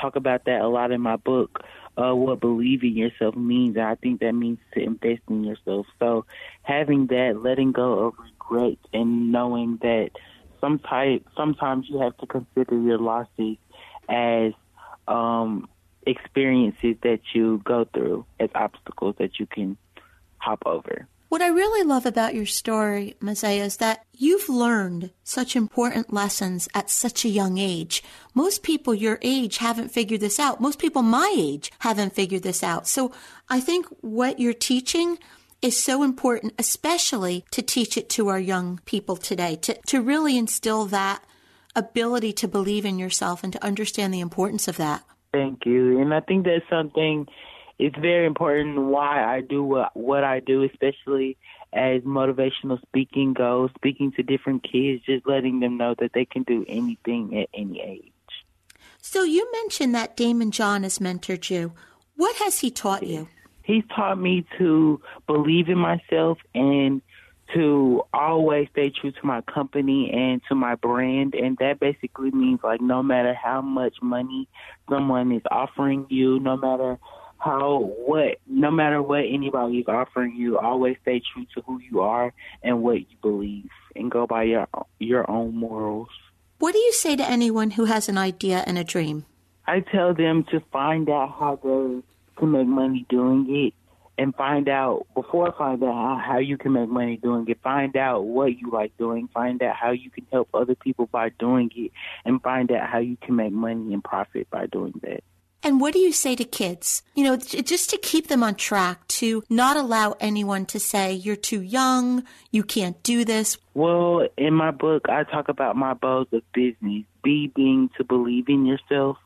talk 0.00 0.16
about 0.16 0.46
that 0.46 0.62
a 0.62 0.68
lot 0.68 0.90
in 0.90 1.00
my 1.00 1.16
book. 1.16 1.62
Uh, 1.96 2.14
what 2.14 2.40
believing 2.40 2.94
yourself 2.96 3.34
means, 3.34 3.78
I 3.78 3.94
think 3.94 4.20
that 4.20 4.32
means 4.32 4.58
to 4.74 4.82
invest 4.82 5.22
in 5.28 5.44
yourself. 5.44 5.86
So, 5.98 6.26
having 6.62 7.06
that, 7.06 7.40
letting 7.42 7.72
go 7.72 8.06
of 8.06 8.14
regret, 8.18 8.78
and 8.92 9.32
knowing 9.32 9.78
that 9.80 10.10
sometimes 10.60 11.22
sometimes 11.36 11.86
you 11.88 12.00
have 12.00 12.16
to 12.18 12.26
consider 12.26 12.78
your 12.78 12.98
losses 12.98 13.56
as 14.08 14.52
um, 15.08 15.68
experiences 16.06 16.96
that 17.02 17.20
you 17.34 17.60
go 17.64 17.84
through 17.84 18.26
as 18.38 18.50
obstacles 18.54 19.16
that 19.18 19.38
you 19.38 19.46
can 19.46 19.76
hop 20.38 20.62
over. 20.66 21.08
What 21.28 21.42
I 21.42 21.48
really 21.48 21.84
love 21.84 22.06
about 22.06 22.36
your 22.36 22.46
story, 22.46 23.16
Moziah, 23.20 23.64
is 23.64 23.78
that 23.78 24.04
you've 24.12 24.48
learned 24.48 25.10
such 25.24 25.56
important 25.56 26.12
lessons 26.12 26.68
at 26.72 26.88
such 26.88 27.24
a 27.24 27.28
young 27.28 27.58
age. 27.58 28.02
Most 28.32 28.62
people 28.62 28.94
your 28.94 29.18
age 29.22 29.58
haven't 29.58 29.90
figured 29.90 30.20
this 30.20 30.38
out. 30.38 30.60
Most 30.60 30.78
people 30.78 31.02
my 31.02 31.34
age 31.36 31.72
haven't 31.80 32.14
figured 32.14 32.44
this 32.44 32.62
out. 32.62 32.86
So 32.86 33.10
I 33.48 33.58
think 33.58 33.86
what 34.02 34.38
you're 34.38 34.52
teaching 34.52 35.18
is 35.60 35.82
so 35.82 36.04
important, 36.04 36.54
especially 36.60 37.44
to 37.50 37.60
teach 37.60 37.96
it 37.96 38.08
to 38.10 38.28
our 38.28 38.38
young 38.38 38.80
people 38.84 39.16
today, 39.16 39.56
to, 39.56 39.76
to 39.88 40.00
really 40.00 40.38
instill 40.38 40.86
that 40.86 41.24
ability 41.74 42.32
to 42.34 42.46
believe 42.46 42.84
in 42.84 43.00
yourself 43.00 43.42
and 43.42 43.52
to 43.52 43.64
understand 43.64 44.14
the 44.14 44.20
importance 44.20 44.68
of 44.68 44.76
that. 44.76 45.02
Thank 45.32 45.66
you. 45.66 46.00
And 46.00 46.14
I 46.14 46.20
think 46.20 46.44
that's 46.44 46.68
something 46.70 47.26
it's 47.78 47.96
very 47.98 48.26
important 48.26 48.78
why 48.78 49.22
I 49.22 49.40
do 49.40 49.62
what 49.62 49.96
what 49.96 50.24
I 50.24 50.40
do, 50.40 50.62
especially 50.62 51.36
as 51.72 52.02
motivational 52.02 52.80
speaking 52.82 53.34
goes, 53.34 53.70
speaking 53.76 54.12
to 54.12 54.22
different 54.22 54.62
kids, 54.62 55.04
just 55.04 55.26
letting 55.26 55.60
them 55.60 55.76
know 55.76 55.94
that 55.98 56.12
they 56.14 56.24
can 56.24 56.42
do 56.42 56.64
anything 56.68 57.38
at 57.38 57.48
any 57.52 57.80
age. 57.80 58.12
So 59.00 59.22
you 59.22 59.50
mentioned 59.52 59.94
that 59.94 60.16
Daymond 60.16 60.50
John 60.50 60.82
has 60.82 60.98
mentored 60.98 61.50
you. 61.50 61.72
What 62.16 62.36
has 62.36 62.60
he 62.60 62.70
taught 62.70 63.02
you? 63.02 63.28
He's 63.62 63.84
taught 63.94 64.18
me 64.18 64.46
to 64.58 65.00
believe 65.26 65.68
in 65.68 65.78
myself 65.78 66.38
and 66.54 67.02
to 67.54 68.02
always 68.12 68.68
stay 68.72 68.90
true 68.90 69.12
to 69.12 69.26
my 69.26 69.40
company 69.42 70.10
and 70.12 70.40
to 70.48 70.54
my 70.54 70.74
brand. 70.74 71.34
And 71.34 71.56
that 71.58 71.78
basically 71.78 72.30
means 72.30 72.60
like 72.64 72.80
no 72.80 73.02
matter 73.02 73.34
how 73.34 73.60
much 73.60 73.94
money 74.02 74.48
someone 74.88 75.30
is 75.32 75.42
offering 75.50 76.06
you, 76.08 76.40
no 76.40 76.56
matter 76.56 76.98
how 77.38 77.92
what 78.06 78.38
no 78.46 78.70
matter 78.70 79.02
what 79.02 79.24
anybody 79.24 79.78
is 79.78 79.88
offering 79.88 80.34
you, 80.36 80.58
always 80.58 80.96
stay 81.02 81.22
true 81.32 81.46
to 81.54 81.62
who 81.62 81.80
you 81.80 82.00
are 82.00 82.32
and 82.62 82.82
what 82.82 83.00
you 83.00 83.16
believe 83.22 83.70
and 83.94 84.10
go 84.10 84.26
by 84.26 84.44
your 84.44 84.66
your 84.98 85.28
own 85.30 85.54
morals. 85.54 86.08
What 86.58 86.72
do 86.72 86.78
you 86.78 86.92
say 86.92 87.16
to 87.16 87.24
anyone 87.24 87.72
who 87.72 87.84
has 87.84 88.08
an 88.08 88.16
idea 88.16 88.64
and 88.66 88.78
a 88.78 88.84
dream? 88.84 89.26
I 89.66 89.80
tell 89.80 90.14
them 90.14 90.44
to 90.50 90.60
find 90.72 91.08
out 91.10 91.36
how 91.38 91.56
they 91.62 92.02
can 92.36 92.52
make 92.52 92.66
money 92.66 93.04
doing 93.08 93.46
it 93.48 93.74
and 94.18 94.34
find 94.34 94.68
out 94.68 95.06
before 95.14 95.52
find 95.52 95.82
out 95.82 96.22
how 96.24 96.38
you 96.38 96.56
can 96.56 96.72
make 96.72 96.88
money 96.88 97.18
doing 97.18 97.46
it. 97.48 97.58
Find 97.62 97.96
out 97.96 98.24
what 98.24 98.58
you 98.58 98.70
like 98.70 98.96
doing. 98.96 99.28
Find 99.28 99.62
out 99.62 99.76
how 99.76 99.90
you 99.90 100.10
can 100.10 100.26
help 100.32 100.48
other 100.54 100.74
people 100.74 101.06
by 101.06 101.30
doing 101.38 101.70
it, 101.76 101.92
and 102.24 102.40
find 102.42 102.70
out 102.72 102.88
how 102.88 102.98
you 102.98 103.16
can 103.16 103.36
make 103.36 103.52
money 103.52 103.92
and 103.92 104.02
profit 104.02 104.48
by 104.50 104.66
doing 104.66 104.94
that. 105.02 105.22
And 105.66 105.80
what 105.80 105.94
do 105.94 105.98
you 105.98 106.12
say 106.12 106.36
to 106.36 106.44
kids? 106.44 107.02
You 107.16 107.24
know, 107.24 107.36
just 107.36 107.90
to 107.90 107.98
keep 107.98 108.28
them 108.28 108.44
on 108.44 108.54
track, 108.54 109.08
to 109.08 109.42
not 109.50 109.76
allow 109.76 110.14
anyone 110.20 110.64
to 110.66 110.78
say, 110.78 111.12
you're 111.12 111.34
too 111.34 111.60
young, 111.60 112.22
you 112.52 112.62
can't 112.62 113.02
do 113.02 113.24
this. 113.24 113.58
Well, 113.74 114.28
in 114.38 114.54
my 114.54 114.70
book, 114.70 115.08
I 115.08 115.24
talk 115.24 115.48
about 115.48 115.74
my 115.74 115.94
bows 115.94 116.28
of 116.30 116.42
business. 116.52 117.02
B 117.24 117.50
being 117.52 117.90
to 117.96 118.04
believe 118.04 118.48
in 118.48 118.64
yourself. 118.64 119.16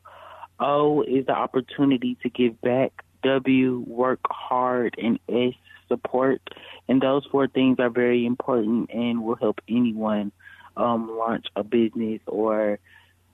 O 0.59 1.03
is 1.03 1.27
the 1.27 1.33
opportunity 1.33 2.17
to 2.23 2.29
give 2.29 2.59
back. 2.59 2.91
W, 3.21 3.85
work 3.85 4.21
hard. 4.27 4.95
And 4.97 5.19
S, 5.29 5.53
support. 5.89 6.41
And 6.87 6.99
those 7.03 7.23
four 7.31 7.49
things 7.49 7.77
are 7.77 7.91
very 7.91 8.25
important 8.25 8.89
and 8.91 9.23
will 9.23 9.35
help 9.35 9.61
anyone 9.69 10.31
um, 10.75 11.07
launch 11.15 11.45
a 11.55 11.63
business 11.63 12.19
or 12.25 12.79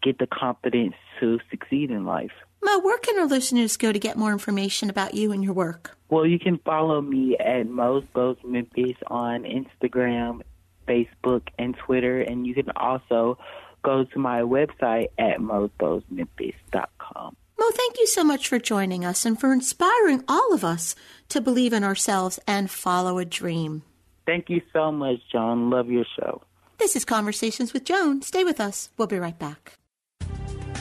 get 0.02 0.20
the 0.20 0.28
confidence 0.28 0.96
to 1.20 1.40
succeed 1.50 1.92
in 1.92 2.06
life. 2.06 2.32
Mo, 2.64 2.80
where 2.80 2.98
can 3.00 3.20
our 3.20 3.28
listeners 3.28 3.78
go 3.78 3.92
to 3.92 4.00
get 4.00 4.18
more 4.18 4.32
information 4.32 4.90
about 4.90 5.14
you 5.14 5.32
and 5.32 5.44
your 5.44 5.54
work? 5.54 5.98
Well, 6.10 6.26
you 6.26 6.40
can 6.40 6.58
follow 6.60 7.02
me 7.02 7.38
at 7.38 7.68
Mo's 7.68 8.04
Bows 8.14 8.38
Memphis 8.44 8.98
on 9.08 9.44
Instagram, 9.44 10.42
Facebook, 10.88 11.44
and 11.60 11.76
Twitter, 11.78 12.22
and 12.22 12.48
you 12.48 12.54
can 12.54 12.72
also 12.76 13.38
go 13.84 14.04
to 14.04 14.20
my 14.20 14.42
website 14.42 15.08
at 15.18 15.38
mosbowsmemphis.com. 15.40 17.36
Mo, 17.60 17.66
thank 17.72 17.98
you 18.00 18.08
so 18.08 18.24
much 18.24 18.48
for 18.48 18.60
joining 18.60 19.04
us 19.04 19.26
and 19.26 19.40
for 19.40 19.52
inspiring 19.52 20.24
all 20.28 20.54
of 20.54 20.64
us 20.64 20.96
to 21.30 21.42
believe 21.42 21.74
in 21.74 21.84
ourselves 21.84 22.40
and 22.48 22.70
follow 22.70 23.18
a 23.18 23.26
dream. 23.26 23.84
Thank 24.26 24.50
you 24.50 24.62
so 24.74 24.92
much, 24.92 25.20
Joan. 25.32 25.70
Love 25.70 25.90
your 25.90 26.06
show. 26.20 26.42
This 26.78 26.96
is 26.96 27.06
Conversations 27.06 27.74
with 27.74 27.86
Joan. 27.86 28.22
Stay 28.22 28.44
with 28.44 28.60
us. 28.60 28.90
We'll 28.98 29.08
be 29.08 29.18
right 29.18 29.38
back. 29.38 29.74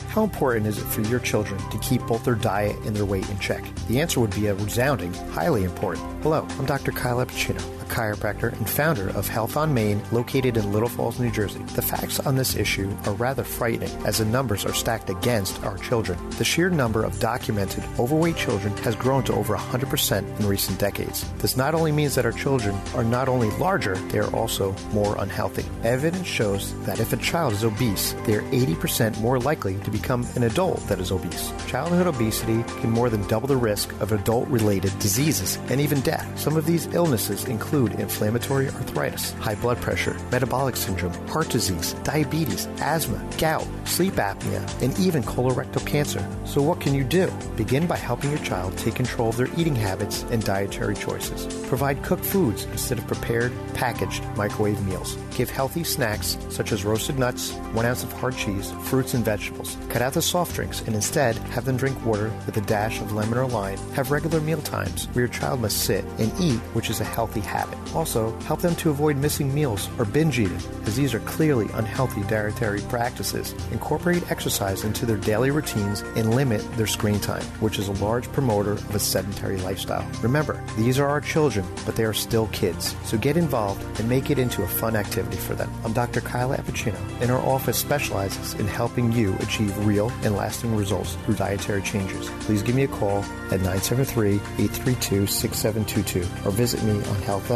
How 0.09 0.23
important 0.23 0.67
is 0.67 0.77
it 0.77 0.85
for 0.85 1.01
your 1.01 1.19
children 1.19 1.59
to 1.69 1.77
keep 1.79 2.01
both 2.07 2.23
their 2.23 2.35
diet 2.35 2.75
and 2.85 2.95
their 2.95 3.05
weight 3.05 3.29
in 3.29 3.37
check? 3.39 3.63
The 3.87 4.01
answer 4.01 4.19
would 4.19 4.35
be 4.35 4.47
a 4.47 4.55
resounding, 4.55 5.13
highly 5.31 5.63
important. 5.63 6.23
Hello, 6.23 6.47
I'm 6.57 6.65
Dr. 6.65 6.91
Kyle 6.91 7.17
Appuccino 7.17 7.76
chiropractor 7.87 8.53
and 8.53 8.69
founder 8.69 9.09
of 9.09 9.27
Health 9.27 9.57
on 9.57 9.73
Main, 9.73 10.01
located 10.11 10.57
in 10.57 10.71
Little 10.71 10.89
Falls, 10.89 11.19
New 11.19 11.31
Jersey. 11.31 11.59
The 11.75 11.81
facts 11.81 12.19
on 12.19 12.35
this 12.35 12.55
issue 12.55 12.95
are 13.05 13.13
rather 13.13 13.43
frightening 13.43 13.89
as 14.05 14.17
the 14.17 14.25
numbers 14.25 14.65
are 14.65 14.73
stacked 14.73 15.09
against 15.09 15.63
our 15.63 15.77
children. 15.77 16.17
The 16.31 16.43
sheer 16.43 16.69
number 16.69 17.03
of 17.03 17.19
documented 17.19 17.83
overweight 17.99 18.37
children 18.37 18.75
has 18.77 18.95
grown 18.95 19.23
to 19.25 19.33
over 19.33 19.55
100% 19.55 20.39
in 20.39 20.47
recent 20.47 20.79
decades. 20.79 21.29
This 21.39 21.57
not 21.57 21.73
only 21.75 21.91
means 21.91 22.15
that 22.15 22.25
our 22.25 22.31
children 22.31 22.75
are 22.95 23.03
not 23.03 23.29
only 23.29 23.49
larger, 23.57 23.95
they 24.09 24.19
are 24.19 24.33
also 24.35 24.75
more 24.91 25.15
unhealthy. 25.19 25.65
Evidence 25.83 26.27
shows 26.27 26.73
that 26.85 26.99
if 26.99 27.13
a 27.13 27.17
child 27.17 27.53
is 27.53 27.63
obese, 27.63 28.13
they 28.25 28.35
are 28.35 28.41
80% 28.43 29.19
more 29.21 29.39
likely 29.39 29.77
to 29.79 29.91
become 29.91 30.25
an 30.35 30.43
adult 30.43 30.79
that 30.87 30.99
is 30.99 31.11
obese. 31.11 31.51
Childhood 31.67 32.07
obesity 32.07 32.63
can 32.81 32.89
more 32.89 33.09
than 33.09 33.25
double 33.27 33.47
the 33.47 33.57
risk 33.57 33.91
of 34.01 34.11
adult 34.11 34.47
related 34.49 34.97
diseases 34.99 35.57
and 35.69 35.79
even 35.79 36.01
death. 36.01 36.27
Some 36.39 36.57
of 36.57 36.65
these 36.65 36.87
illnesses 36.93 37.45
include 37.45 37.76
include 37.77 37.99
inflammatory 37.99 38.67
arthritis, 38.69 39.33
high 39.33 39.53
blood 39.55 39.79
pressure, 39.79 40.17
metabolic 40.31 40.75
syndrome, 40.75 41.13
heart 41.27 41.49
disease, 41.49 41.93
diabetes, 42.03 42.65
asthma, 42.79 43.23
gout, 43.37 43.67
sleep 43.85 44.13
apnea, 44.13 44.63
and 44.81 44.97
even 44.97 45.21
colorectal 45.21 45.85
cancer. 45.85 46.25
So, 46.45 46.61
what 46.61 46.81
can 46.81 46.95
you 46.95 47.03
do? 47.03 47.31
Begin 47.55 47.85
by 47.85 47.97
helping 47.97 48.31
your 48.31 48.39
child 48.39 48.75
take 48.77 48.95
control 48.95 49.29
of 49.29 49.37
their 49.37 49.49
eating 49.57 49.75
habits 49.75 50.23
and 50.31 50.43
dietary 50.43 50.95
choices. 50.95 51.45
Provide 51.67 52.01
cooked 52.01 52.25
foods 52.25 52.63
instead 52.65 52.97
of 52.97 53.05
prepared, 53.05 53.53
packaged, 53.75 54.23
microwave 54.35 54.83
meals. 54.87 55.15
Give 55.35 55.49
healthy 55.49 55.83
snacks 55.83 56.37
such 56.49 56.71
as 56.71 56.83
roasted 56.83 57.19
nuts, 57.19 57.51
one 57.73 57.85
ounce 57.85 58.03
of 58.03 58.11
hard 58.13 58.35
cheese, 58.35 58.71
fruits, 58.85 59.13
and 59.13 59.23
vegetables. 59.23 59.77
Cut 59.89 60.01
out 60.01 60.13
the 60.13 60.21
soft 60.21 60.55
drinks 60.55 60.81
and 60.81 60.95
instead 60.95 61.35
have 61.53 61.65
them 61.65 61.77
drink 61.77 62.03
water 62.03 62.31
with 62.47 62.57
a 62.57 62.61
dash 62.61 62.99
of 63.01 63.11
lemon 63.11 63.37
or 63.37 63.47
lime. 63.47 63.77
Have 63.93 64.09
regular 64.09 64.41
meal 64.41 64.61
times 64.61 65.05
where 65.09 65.25
your 65.25 65.33
child 65.33 65.61
must 65.61 65.83
sit 65.83 66.03
and 66.17 66.31
eat, 66.39 66.59
which 66.73 66.89
is 66.89 67.01
a 67.01 67.03
healthy 67.03 67.41
habit 67.41 67.66
Also, 67.93 68.37
help 68.41 68.61
them 68.61 68.75
to 68.75 68.89
avoid 68.89 69.17
missing 69.17 69.53
meals 69.53 69.89
or 69.97 70.05
binge 70.05 70.39
eating, 70.39 70.61
as 70.85 70.95
these 70.95 71.13
are 71.13 71.19
clearly 71.21 71.67
unhealthy 71.73 72.21
dietary 72.23 72.81
practices. 72.81 73.53
Incorporate 73.71 74.29
exercise 74.31 74.83
into 74.83 75.05
their 75.05 75.17
daily 75.17 75.51
routines 75.51 76.01
and 76.15 76.35
limit 76.35 76.61
their 76.77 76.87
screen 76.87 77.19
time, 77.19 77.43
which 77.59 77.79
is 77.79 77.87
a 77.87 78.03
large 78.03 78.31
promoter 78.31 78.73
of 78.73 78.95
a 78.95 78.99
sedentary 78.99 79.57
lifestyle. 79.57 80.07
Remember, 80.21 80.63
these 80.77 80.99
are 80.99 81.07
our 81.07 81.21
children, 81.21 81.65
but 81.85 81.95
they 81.95 82.03
are 82.03 82.13
still 82.13 82.47
kids. 82.47 82.95
So 83.03 83.17
get 83.17 83.37
involved 83.37 83.83
and 83.99 84.09
make 84.09 84.29
it 84.29 84.39
into 84.39 84.63
a 84.63 84.67
fun 84.67 84.95
activity 84.95 85.37
for 85.37 85.55
them. 85.55 85.71
I'm 85.83 85.93
Dr. 85.93 86.21
Kyla 86.21 86.57
Appuccino, 86.57 86.99
and 87.21 87.31
our 87.31 87.41
office 87.41 87.77
specializes 87.77 88.53
in 88.55 88.67
helping 88.67 89.11
you 89.11 89.35
achieve 89.39 89.75
real 89.85 90.11
and 90.23 90.35
lasting 90.35 90.75
results 90.75 91.15
through 91.25 91.35
dietary 91.35 91.81
changes. 91.81 92.29
Please 92.41 92.61
give 92.61 92.75
me 92.75 92.83
a 92.83 92.87
call 92.87 93.19
at 93.51 93.61
973 93.61 94.35
832 94.35 95.27
6722 95.27 96.47
or 96.47 96.51
visit 96.51 96.83
me 96.83 96.91
on 96.91 97.21
Health 97.23 97.49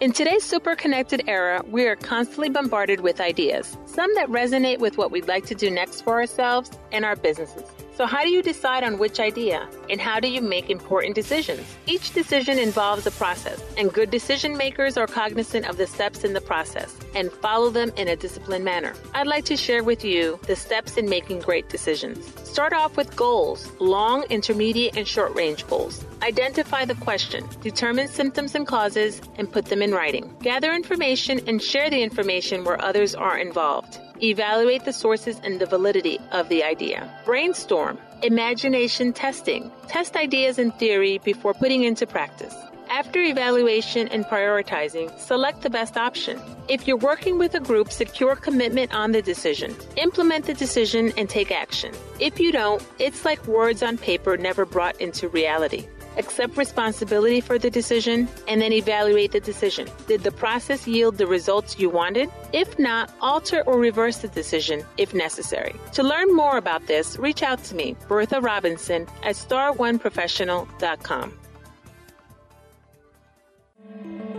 In 0.00 0.12
today's 0.12 0.44
super 0.44 0.74
connected 0.74 1.22
era, 1.28 1.62
we 1.66 1.86
are 1.86 1.96
constantly 1.96 2.50
bombarded 2.50 3.00
with 3.00 3.20
ideas, 3.20 3.76
some 3.86 4.14
that 4.16 4.28
resonate 4.28 4.78
with 4.78 4.98
what 4.98 5.10
we'd 5.10 5.28
like 5.28 5.46
to 5.46 5.54
do 5.54 5.70
next 5.70 6.02
for 6.02 6.14
ourselves 6.14 6.70
and 6.92 7.04
our 7.04 7.16
businesses. 7.16 7.64
So, 7.96 8.06
how 8.06 8.24
do 8.24 8.30
you 8.30 8.42
decide 8.42 8.82
on 8.82 8.98
which 8.98 9.20
idea? 9.20 9.68
And 9.88 10.00
how 10.00 10.18
do 10.18 10.26
you 10.26 10.42
make 10.42 10.68
important 10.68 11.14
decisions? 11.14 11.62
Each 11.86 12.12
decision 12.12 12.58
involves 12.58 13.06
a 13.06 13.12
process, 13.12 13.62
and 13.78 13.92
good 13.92 14.10
decision 14.10 14.56
makers 14.56 14.96
are 14.96 15.06
cognizant 15.06 15.68
of 15.68 15.76
the 15.76 15.86
steps 15.86 16.24
in 16.24 16.32
the 16.32 16.40
process 16.40 16.96
and 17.14 17.30
follow 17.30 17.70
them 17.70 17.92
in 17.96 18.08
a 18.08 18.16
disciplined 18.16 18.64
manner. 18.64 18.94
I'd 19.14 19.28
like 19.28 19.44
to 19.44 19.56
share 19.56 19.84
with 19.84 20.04
you 20.04 20.40
the 20.48 20.56
steps 20.56 20.96
in 20.96 21.08
making 21.08 21.40
great 21.40 21.68
decisions. 21.68 22.26
Start 22.42 22.72
off 22.72 22.96
with 22.96 23.14
goals 23.14 23.70
long, 23.78 24.24
intermediate, 24.24 24.96
and 24.96 25.06
short 25.06 25.32
range 25.36 25.64
goals. 25.68 26.04
Identify 26.20 26.86
the 26.86 26.96
question, 26.96 27.48
determine 27.62 28.08
symptoms 28.08 28.56
and 28.56 28.66
causes, 28.66 29.20
and 29.36 29.52
put 29.52 29.66
them 29.66 29.82
in 29.82 29.92
writing. 29.92 30.34
Gather 30.42 30.72
information 30.74 31.40
and 31.46 31.62
share 31.62 31.90
the 31.90 32.02
information 32.02 32.64
where 32.64 32.82
others 32.84 33.14
are 33.14 33.38
involved. 33.38 34.00
Evaluate 34.24 34.86
the 34.86 34.92
sources 34.94 35.38
and 35.44 35.60
the 35.60 35.66
validity 35.66 36.18
of 36.32 36.48
the 36.48 36.64
idea. 36.64 37.12
Brainstorm. 37.26 37.98
Imagination 38.22 39.12
testing. 39.12 39.70
Test 39.86 40.16
ideas 40.16 40.58
in 40.58 40.70
theory 40.72 41.18
before 41.18 41.52
putting 41.52 41.84
into 41.84 42.06
practice. 42.06 42.54
After 42.88 43.20
evaluation 43.20 44.08
and 44.08 44.24
prioritizing, 44.24 45.14
select 45.18 45.60
the 45.60 45.68
best 45.68 45.98
option. 45.98 46.40
If 46.68 46.88
you're 46.88 46.96
working 46.96 47.36
with 47.36 47.54
a 47.54 47.60
group, 47.60 47.92
secure 47.92 48.34
commitment 48.34 48.94
on 48.94 49.12
the 49.12 49.20
decision. 49.20 49.76
Implement 49.96 50.46
the 50.46 50.54
decision 50.54 51.12
and 51.18 51.28
take 51.28 51.50
action. 51.50 51.92
If 52.18 52.40
you 52.40 52.50
don't, 52.50 52.82
it's 52.98 53.26
like 53.26 53.46
words 53.46 53.82
on 53.82 53.98
paper 53.98 54.38
never 54.38 54.64
brought 54.64 54.98
into 55.02 55.28
reality 55.28 55.86
accept 56.16 56.56
responsibility 56.56 57.40
for 57.40 57.58
the 57.58 57.70
decision, 57.70 58.28
and 58.48 58.60
then 58.60 58.72
evaluate 58.72 59.32
the 59.32 59.40
decision. 59.40 59.88
Did 60.06 60.22
the 60.22 60.32
process 60.32 60.86
yield 60.86 61.18
the 61.18 61.26
results 61.26 61.78
you 61.78 61.90
wanted? 61.90 62.30
If 62.52 62.78
not, 62.78 63.10
alter 63.20 63.62
or 63.66 63.78
reverse 63.78 64.18
the 64.18 64.28
decision 64.28 64.84
if 64.96 65.14
necessary. 65.14 65.74
To 65.92 66.02
learn 66.02 66.34
more 66.34 66.56
about 66.56 66.86
this, 66.86 67.18
reach 67.18 67.42
out 67.42 67.62
to 67.64 67.74
me, 67.74 67.96
Bertha 68.08 68.40
Robinson, 68.40 69.06
at 69.22 69.36
star1professional.com. 69.36 71.32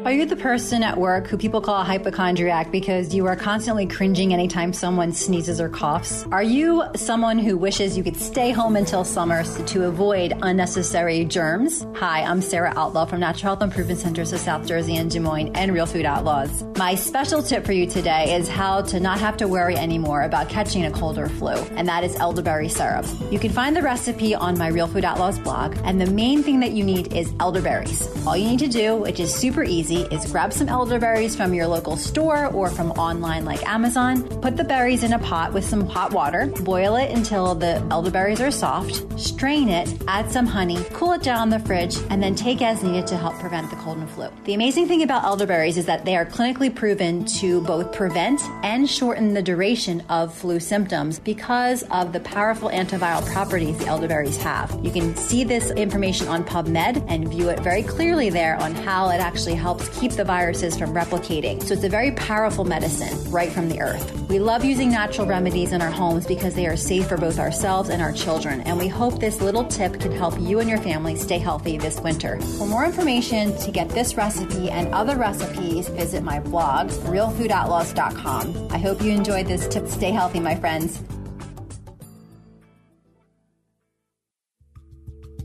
Are 0.05 0.11
you 0.11 0.27
the 0.27 0.35
person 0.35 0.83
at 0.83 0.99
work 0.99 1.25
who 1.25 1.35
people 1.35 1.61
call 1.61 1.81
a 1.81 1.83
hypochondriac 1.83 2.71
because 2.71 3.15
you 3.15 3.25
are 3.25 3.35
constantly 3.35 3.87
cringing 3.87 4.33
anytime 4.33 4.71
someone 4.71 5.11
sneezes 5.13 5.59
or 5.59 5.67
coughs? 5.67 6.27
Are 6.31 6.43
you 6.43 6.83
someone 6.95 7.39
who 7.39 7.57
wishes 7.57 7.97
you 7.97 8.03
could 8.03 8.15
stay 8.15 8.51
home 8.51 8.75
until 8.75 9.03
summer 9.03 9.43
to 9.43 9.85
avoid 9.85 10.33
unnecessary 10.43 11.25
germs? 11.25 11.87
Hi, 11.95 12.21
I'm 12.21 12.43
Sarah 12.43 12.71
Outlaw 12.75 13.05
from 13.05 13.21
Natural 13.21 13.55
Health 13.55 13.63
Improvement 13.63 13.99
Centers 13.99 14.31
of 14.31 14.39
South 14.39 14.67
Jersey 14.67 14.95
and 14.95 15.09
Des 15.09 15.19
Moines 15.19 15.55
and 15.55 15.73
Real 15.73 15.87
Food 15.87 16.05
Outlaws. 16.05 16.63
My 16.77 16.93
special 16.93 17.41
tip 17.41 17.65
for 17.65 17.71
you 17.71 17.87
today 17.87 18.35
is 18.35 18.47
how 18.47 18.83
to 18.83 18.99
not 18.99 19.17
have 19.17 19.37
to 19.37 19.47
worry 19.47 19.75
anymore 19.75 20.21
about 20.21 20.49
catching 20.49 20.85
a 20.85 20.91
cold 20.91 21.17
or 21.17 21.29
flu, 21.29 21.53
and 21.77 21.87
that 21.87 22.03
is 22.03 22.15
elderberry 22.17 22.69
syrup. 22.69 23.07
You 23.31 23.39
can 23.39 23.51
find 23.51 23.75
the 23.75 23.81
recipe 23.81 24.35
on 24.35 24.55
my 24.55 24.67
Real 24.67 24.85
Food 24.85 25.03
Outlaws 25.03 25.39
blog, 25.39 25.75
and 25.83 25.99
the 25.99 26.11
main 26.11 26.43
thing 26.43 26.59
that 26.59 26.73
you 26.73 26.83
need 26.83 27.11
is 27.11 27.33
elderberries. 27.39 28.07
All 28.27 28.37
you 28.37 28.47
need 28.47 28.59
to 28.59 28.67
do, 28.67 28.95
which 28.97 29.19
is 29.19 29.33
super 29.33 29.63
easy, 29.63 29.94
is 30.03 30.31
grab 30.31 30.53
some 30.53 30.69
elderberries 30.69 31.35
from 31.35 31.53
your 31.53 31.67
local 31.67 31.97
store 31.97 32.47
or 32.47 32.69
from 32.69 32.91
online 32.91 33.45
like 33.45 33.67
Amazon. 33.67 34.23
Put 34.41 34.57
the 34.57 34.63
berries 34.63 35.03
in 35.03 35.13
a 35.13 35.19
pot 35.19 35.53
with 35.53 35.65
some 35.65 35.87
hot 35.87 36.13
water, 36.13 36.47
boil 36.61 36.95
it 36.95 37.11
until 37.11 37.55
the 37.55 37.75
elderberries 37.91 38.41
are 38.41 38.51
soft, 38.51 39.03
strain 39.19 39.69
it, 39.69 39.91
add 40.07 40.31
some 40.31 40.45
honey, 40.45 40.77
cool 40.93 41.13
it 41.13 41.23
down 41.23 41.43
in 41.43 41.59
the 41.59 41.65
fridge, 41.65 41.97
and 42.09 42.21
then 42.21 42.35
take 42.35 42.61
as 42.61 42.83
needed 42.83 43.07
to 43.07 43.17
help 43.17 43.35
prevent 43.35 43.69
the 43.69 43.75
cold 43.77 43.97
and 43.97 44.09
flu. 44.09 44.27
The 44.43 44.53
amazing 44.53 44.87
thing 44.87 45.03
about 45.03 45.23
elderberries 45.23 45.77
is 45.77 45.85
that 45.85 46.05
they 46.05 46.15
are 46.15 46.25
clinically 46.25 46.73
proven 46.73 47.25
to 47.39 47.61
both 47.61 47.93
prevent 47.93 48.41
and 48.63 48.89
shorten 48.89 49.33
the 49.33 49.41
duration 49.41 50.01
of 50.09 50.33
flu 50.33 50.59
symptoms 50.59 51.19
because 51.19 51.83
of 51.91 52.13
the 52.13 52.19
powerful 52.19 52.69
antiviral 52.69 53.25
properties 53.31 53.77
the 53.77 53.87
elderberries 53.87 54.37
have. 54.37 54.77
You 54.83 54.91
can 54.91 55.15
see 55.15 55.43
this 55.43 55.71
information 55.71 56.27
on 56.27 56.43
PubMed 56.43 57.05
and 57.07 57.27
view 57.27 57.49
it 57.49 57.59
very 57.59 57.83
clearly 57.83 58.29
there 58.29 58.55
on 58.57 58.73
how 58.75 59.09
it 59.09 59.19
actually 59.19 59.55
helps 59.55 59.84
keep 59.89 60.11
the 60.11 60.23
viruses 60.23 60.77
from 60.77 60.93
replicating. 60.93 61.63
So 61.63 61.73
it's 61.73 61.83
a 61.83 61.89
very 61.89 62.11
powerful 62.11 62.65
medicine 62.65 63.31
right 63.31 63.51
from 63.51 63.69
the 63.69 63.81
earth. 63.81 64.11
We 64.29 64.39
love 64.39 64.65
using 64.65 64.89
natural 64.89 65.27
remedies 65.27 65.71
in 65.71 65.81
our 65.81 65.91
homes 65.91 66.25
because 66.25 66.55
they 66.55 66.67
are 66.67 66.77
safe 66.77 67.07
for 67.07 67.17
both 67.17 67.39
ourselves 67.39 67.89
and 67.89 68.01
our 68.01 68.11
children, 68.11 68.61
and 68.61 68.77
we 68.77 68.87
hope 68.87 69.19
this 69.19 69.41
little 69.41 69.65
tip 69.65 69.99
can 69.99 70.11
help 70.11 70.39
you 70.39 70.59
and 70.59 70.69
your 70.69 70.79
family 70.79 71.15
stay 71.15 71.37
healthy 71.37 71.77
this 71.77 71.99
winter. 71.99 72.39
For 72.57 72.67
more 72.67 72.85
information 72.85 73.57
to 73.57 73.71
get 73.71 73.89
this 73.89 74.15
recipe 74.15 74.69
and 74.69 74.93
other 74.93 75.17
recipes, 75.17 75.87
visit 75.89 76.23
my 76.23 76.39
blog, 76.39 76.89
realfoodoutlaws.com. 76.89 78.67
I 78.71 78.77
hope 78.77 79.01
you 79.01 79.11
enjoyed 79.11 79.47
this 79.47 79.67
tip. 79.67 79.87
Stay 79.87 80.11
healthy, 80.11 80.39
my 80.39 80.55
friends. 80.55 81.01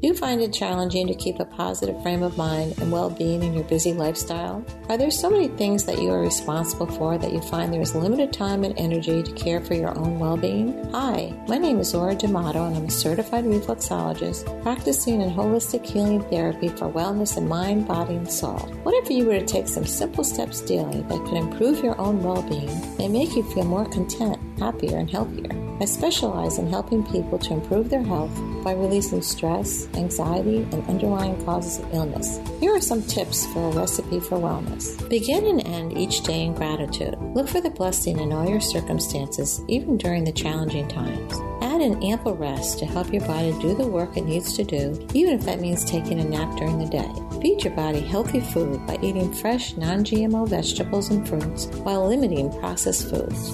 Do 0.00 0.08
you 0.08 0.14
find 0.14 0.40
it 0.40 0.54
challenging 0.54 1.08
to 1.08 1.14
keep 1.14 1.40
a 1.40 1.44
positive 1.44 2.02
frame 2.02 2.22
of 2.22 2.38
mind 2.38 2.78
and 2.78 2.90
well 2.90 3.10
being 3.10 3.42
in 3.42 3.52
your 3.52 3.64
busy 3.64 3.92
lifestyle? 3.92 4.64
Are 4.88 4.96
there 4.96 5.10
so 5.10 5.28
many 5.28 5.48
things 5.48 5.84
that 5.84 6.00
you 6.00 6.10
are 6.10 6.22
responsible 6.22 6.86
for 6.86 7.18
that 7.18 7.34
you 7.34 7.40
find 7.42 7.70
there 7.70 7.82
is 7.82 7.94
limited 7.94 8.32
time 8.32 8.64
and 8.64 8.72
energy 8.78 9.22
to 9.22 9.32
care 9.32 9.60
for 9.60 9.74
your 9.74 9.96
own 9.98 10.18
well 10.18 10.38
being? 10.38 10.90
Hi, 10.92 11.38
my 11.48 11.58
name 11.58 11.80
is 11.80 11.94
Ora 11.94 12.14
D'Amato 12.14 12.64
and 12.64 12.78
I'm 12.78 12.86
a 12.86 12.90
certified 12.90 13.44
reflexologist 13.44 14.62
practicing 14.62 15.20
in 15.20 15.28
holistic 15.28 15.84
healing 15.84 16.22
therapy 16.30 16.68
for 16.68 16.90
wellness 16.90 17.36
in 17.36 17.46
mind, 17.46 17.86
body, 17.86 18.14
and 18.14 18.32
soul. 18.32 18.58
What 18.84 18.94
if 19.04 19.10
you 19.10 19.26
were 19.26 19.38
to 19.38 19.44
take 19.44 19.68
some 19.68 19.84
simple 19.84 20.24
steps 20.24 20.62
daily 20.62 21.02
that 21.02 21.24
could 21.26 21.36
improve 21.36 21.84
your 21.84 22.00
own 22.00 22.22
well 22.22 22.40
being 22.40 22.70
and 22.98 23.12
make 23.12 23.36
you 23.36 23.42
feel 23.52 23.64
more 23.64 23.84
content, 23.84 24.38
happier, 24.58 24.96
and 24.96 25.10
healthier? 25.10 25.69
I 25.80 25.86
specialize 25.86 26.58
in 26.58 26.66
helping 26.66 27.02
people 27.06 27.38
to 27.38 27.54
improve 27.54 27.88
their 27.88 28.02
health 28.02 28.30
by 28.62 28.72
releasing 28.72 29.22
stress, 29.22 29.88
anxiety, 29.94 30.58
and 30.72 30.86
underlying 30.88 31.42
causes 31.46 31.78
of 31.78 31.94
illness. 31.94 32.38
Here 32.60 32.74
are 32.74 32.82
some 32.82 33.02
tips 33.02 33.46
for 33.46 33.70
a 33.70 33.72
recipe 33.72 34.20
for 34.20 34.36
wellness. 34.36 35.08
Begin 35.08 35.46
and 35.46 35.66
end 35.66 35.96
each 35.96 36.22
day 36.22 36.42
in 36.44 36.52
gratitude. 36.52 37.16
Look 37.34 37.48
for 37.48 37.62
the 37.62 37.70
blessing 37.70 38.18
in 38.18 38.30
all 38.30 38.46
your 38.46 38.60
circumstances, 38.60 39.62
even 39.68 39.96
during 39.96 40.24
the 40.24 40.32
challenging 40.32 40.86
times. 40.86 41.32
Add 41.62 41.80
an 41.80 42.02
ample 42.02 42.36
rest 42.36 42.78
to 42.80 42.84
help 42.84 43.10
your 43.10 43.24
body 43.26 43.52
do 43.62 43.74
the 43.74 43.86
work 43.86 44.18
it 44.18 44.26
needs 44.26 44.52
to 44.56 44.64
do, 44.64 45.08
even 45.14 45.32
if 45.32 45.46
that 45.46 45.60
means 45.60 45.82
taking 45.86 46.20
a 46.20 46.24
nap 46.24 46.58
during 46.58 46.78
the 46.78 46.90
day. 46.90 47.10
Feed 47.40 47.64
your 47.64 47.74
body 47.74 48.00
healthy 48.00 48.40
food 48.40 48.86
by 48.86 48.98
eating 49.00 49.32
fresh, 49.32 49.74
non 49.78 50.04
GMO 50.04 50.46
vegetables 50.46 51.08
and 51.08 51.26
fruits 51.26 51.68
while 51.78 52.06
limiting 52.06 52.52
processed 52.60 53.08
foods. 53.08 53.50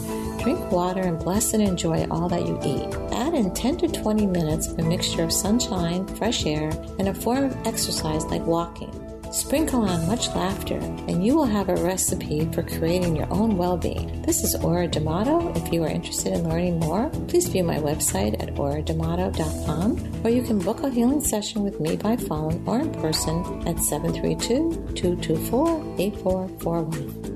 Drink 0.47 0.70
water 0.70 1.01
and 1.01 1.18
bless 1.18 1.55
and 1.55 1.62
enjoy 1.64 2.07
all 2.09 2.28
that 2.28 2.47
you 2.47 2.57
eat. 2.62 2.94
Add 3.11 3.34
in 3.34 3.53
10 3.53 3.78
to 3.78 3.88
20 3.88 4.28
minutes 4.28 4.68
of 4.68 4.78
a 4.78 4.82
mixture 4.82 5.24
of 5.24 5.32
sunshine, 5.32 6.07
fresh 6.07 6.47
air, 6.47 6.70
and 7.01 7.09
a 7.09 7.14
form 7.14 7.47
of 7.47 7.66
exercise 7.66 8.24
like 8.26 8.47
walking. 8.47 8.92
Sprinkle 9.32 9.80
on 9.80 10.07
much 10.07 10.28
laughter, 10.36 10.78
and 11.09 11.26
you 11.26 11.34
will 11.34 11.47
have 11.47 11.68
a 11.68 11.74
recipe 11.74 12.49
for 12.53 12.62
creating 12.62 13.16
your 13.16 13.26
own 13.32 13.57
well 13.57 13.76
being. 13.76 14.22
This 14.22 14.44
is 14.44 14.55
Ora 14.55 14.86
D'Amato. 14.86 15.53
If 15.57 15.72
you 15.72 15.82
are 15.82 15.88
interested 15.88 16.32
in 16.32 16.49
learning 16.49 16.78
more, 16.78 17.11
please 17.26 17.49
view 17.49 17.64
my 17.64 17.78
website 17.78 18.40
at 18.40 18.55
oradamato.com, 18.55 20.22
or 20.22 20.30
you 20.30 20.42
can 20.42 20.61
book 20.61 20.84
a 20.84 20.90
healing 20.90 21.22
session 21.22 21.64
with 21.64 21.80
me 21.80 21.97
by 21.97 22.16
phone 22.16 22.62
or 22.68 22.78
in 22.78 22.92
person 22.92 23.66
at 23.66 23.80
732 23.80 24.94
224 24.94 25.97
8441. 25.99 27.36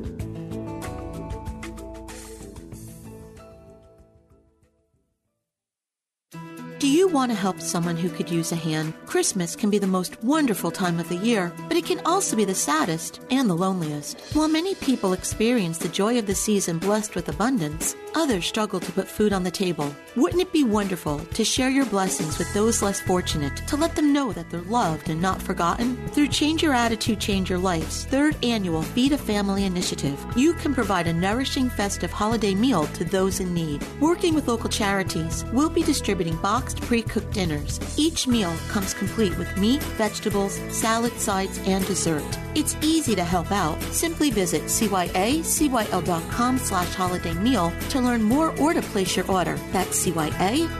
You 6.91 7.07
want 7.07 7.31
to 7.31 7.37
help 7.37 7.61
someone 7.61 7.97
who 7.97 8.09
could 8.09 8.29
use 8.31 8.51
a 8.51 8.57
hand? 8.57 8.95
Christmas 9.07 9.55
can 9.55 9.71
be 9.71 9.79
the 9.79 9.87
most 9.87 10.23
wonderful 10.25 10.71
time 10.71 10.99
of 10.99 11.09
the 11.09 11.17
year, 11.17 11.53
but 11.69 11.77
it 11.77 11.85
can 11.85 12.01
also 12.05 12.35
be 12.35 12.45
the 12.45 12.55
saddest 12.55 13.21
and 13.31 13.49
the 13.49 13.57
loneliest. 13.57 14.21
While 14.35 14.49
many 14.49 14.75
people 14.75 15.13
experience 15.13 15.79
the 15.79 15.89
joy 15.89 16.19
of 16.19 16.27
the 16.27 16.35
season 16.35 16.79
blessed 16.79 17.15
with 17.15 17.29
abundance, 17.29 17.95
others 18.17 18.45
struggle 18.45 18.81
to 18.81 18.93
put 18.93 19.07
food 19.07 19.33
on 19.33 19.45
the 19.45 19.51
table. 19.53 19.95
Wouldn't 20.17 20.43
it 20.43 20.53
be 20.53 20.65
wonderful 20.65 21.21
to 21.21 21.45
share 21.45 21.71
your 21.71 21.87
blessings 21.87 22.39
with 22.39 22.53
those 22.55 22.83
less 22.83 23.01
fortunate, 23.01 23.57
to 23.69 23.77
let 23.77 23.95
them 23.95 24.13
know 24.13 24.33
that 24.33 24.51
they're 24.51 24.63
loved 24.63 25.11
and 25.11 25.23
not 25.23 25.41
forgotten? 25.41 25.97
Through 26.09 26.29
Change 26.29 26.63
Your 26.63 26.75
Attitude, 26.75 27.21
Change 27.21 27.51
Your 27.51 27.61
Life's 27.61 28.05
third 28.05 28.37
annual 28.45 28.83
Feed 28.83 29.13
a 29.13 29.19
Family 29.19 29.65
initiative, 29.65 30.19
you 30.35 30.55
can 30.55 30.75
provide 30.75 31.07
a 31.07 31.13
nourishing 31.13 31.71
festive 31.71 32.11
holiday 32.11 32.55
meal 32.55 32.87
to 32.89 33.05
those 33.05 33.39
in 33.39 33.55
need. 33.55 33.87
Working 34.01 34.35
with 34.35 34.49
local 34.49 34.69
charities, 34.71 35.45
we'll 35.53 35.71
be 35.71 35.85
distributing 35.85 36.37
boxed 36.37 36.80
pre 36.81 37.03
cooked 37.03 37.33
dinners. 37.33 37.79
Each 37.97 38.27
meal 38.27 38.53
comes 38.69 38.95
complete 38.95 39.37
with 39.39 39.57
meat, 39.57 39.83
vegetables, 39.99 40.61
salad, 40.71 41.13
sides, 41.21 41.59
and 41.67 41.87
dessert. 41.87 42.39
It's 42.55 42.77
easy 42.83 43.15
to 43.15 43.25
help 43.25 43.53
out. 43.53 43.81
Simply 43.93 44.31
visit 44.31 44.63
cyacyl.com 44.65 46.59
slash 46.59 46.95
holiday 46.95 47.35
meal 47.35 47.73
to 47.91 48.01
learn 48.01 48.23
more 48.23 48.57
or 48.59 48.75
to 48.75 48.83
place 48.83 49.17
your 49.17 49.31
order. 49.31 49.57
That's 49.73 50.07
cyacyl.com 50.07 50.73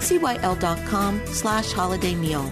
slash 1.27 1.73
holiday 1.73 2.15
meal. 2.15 2.51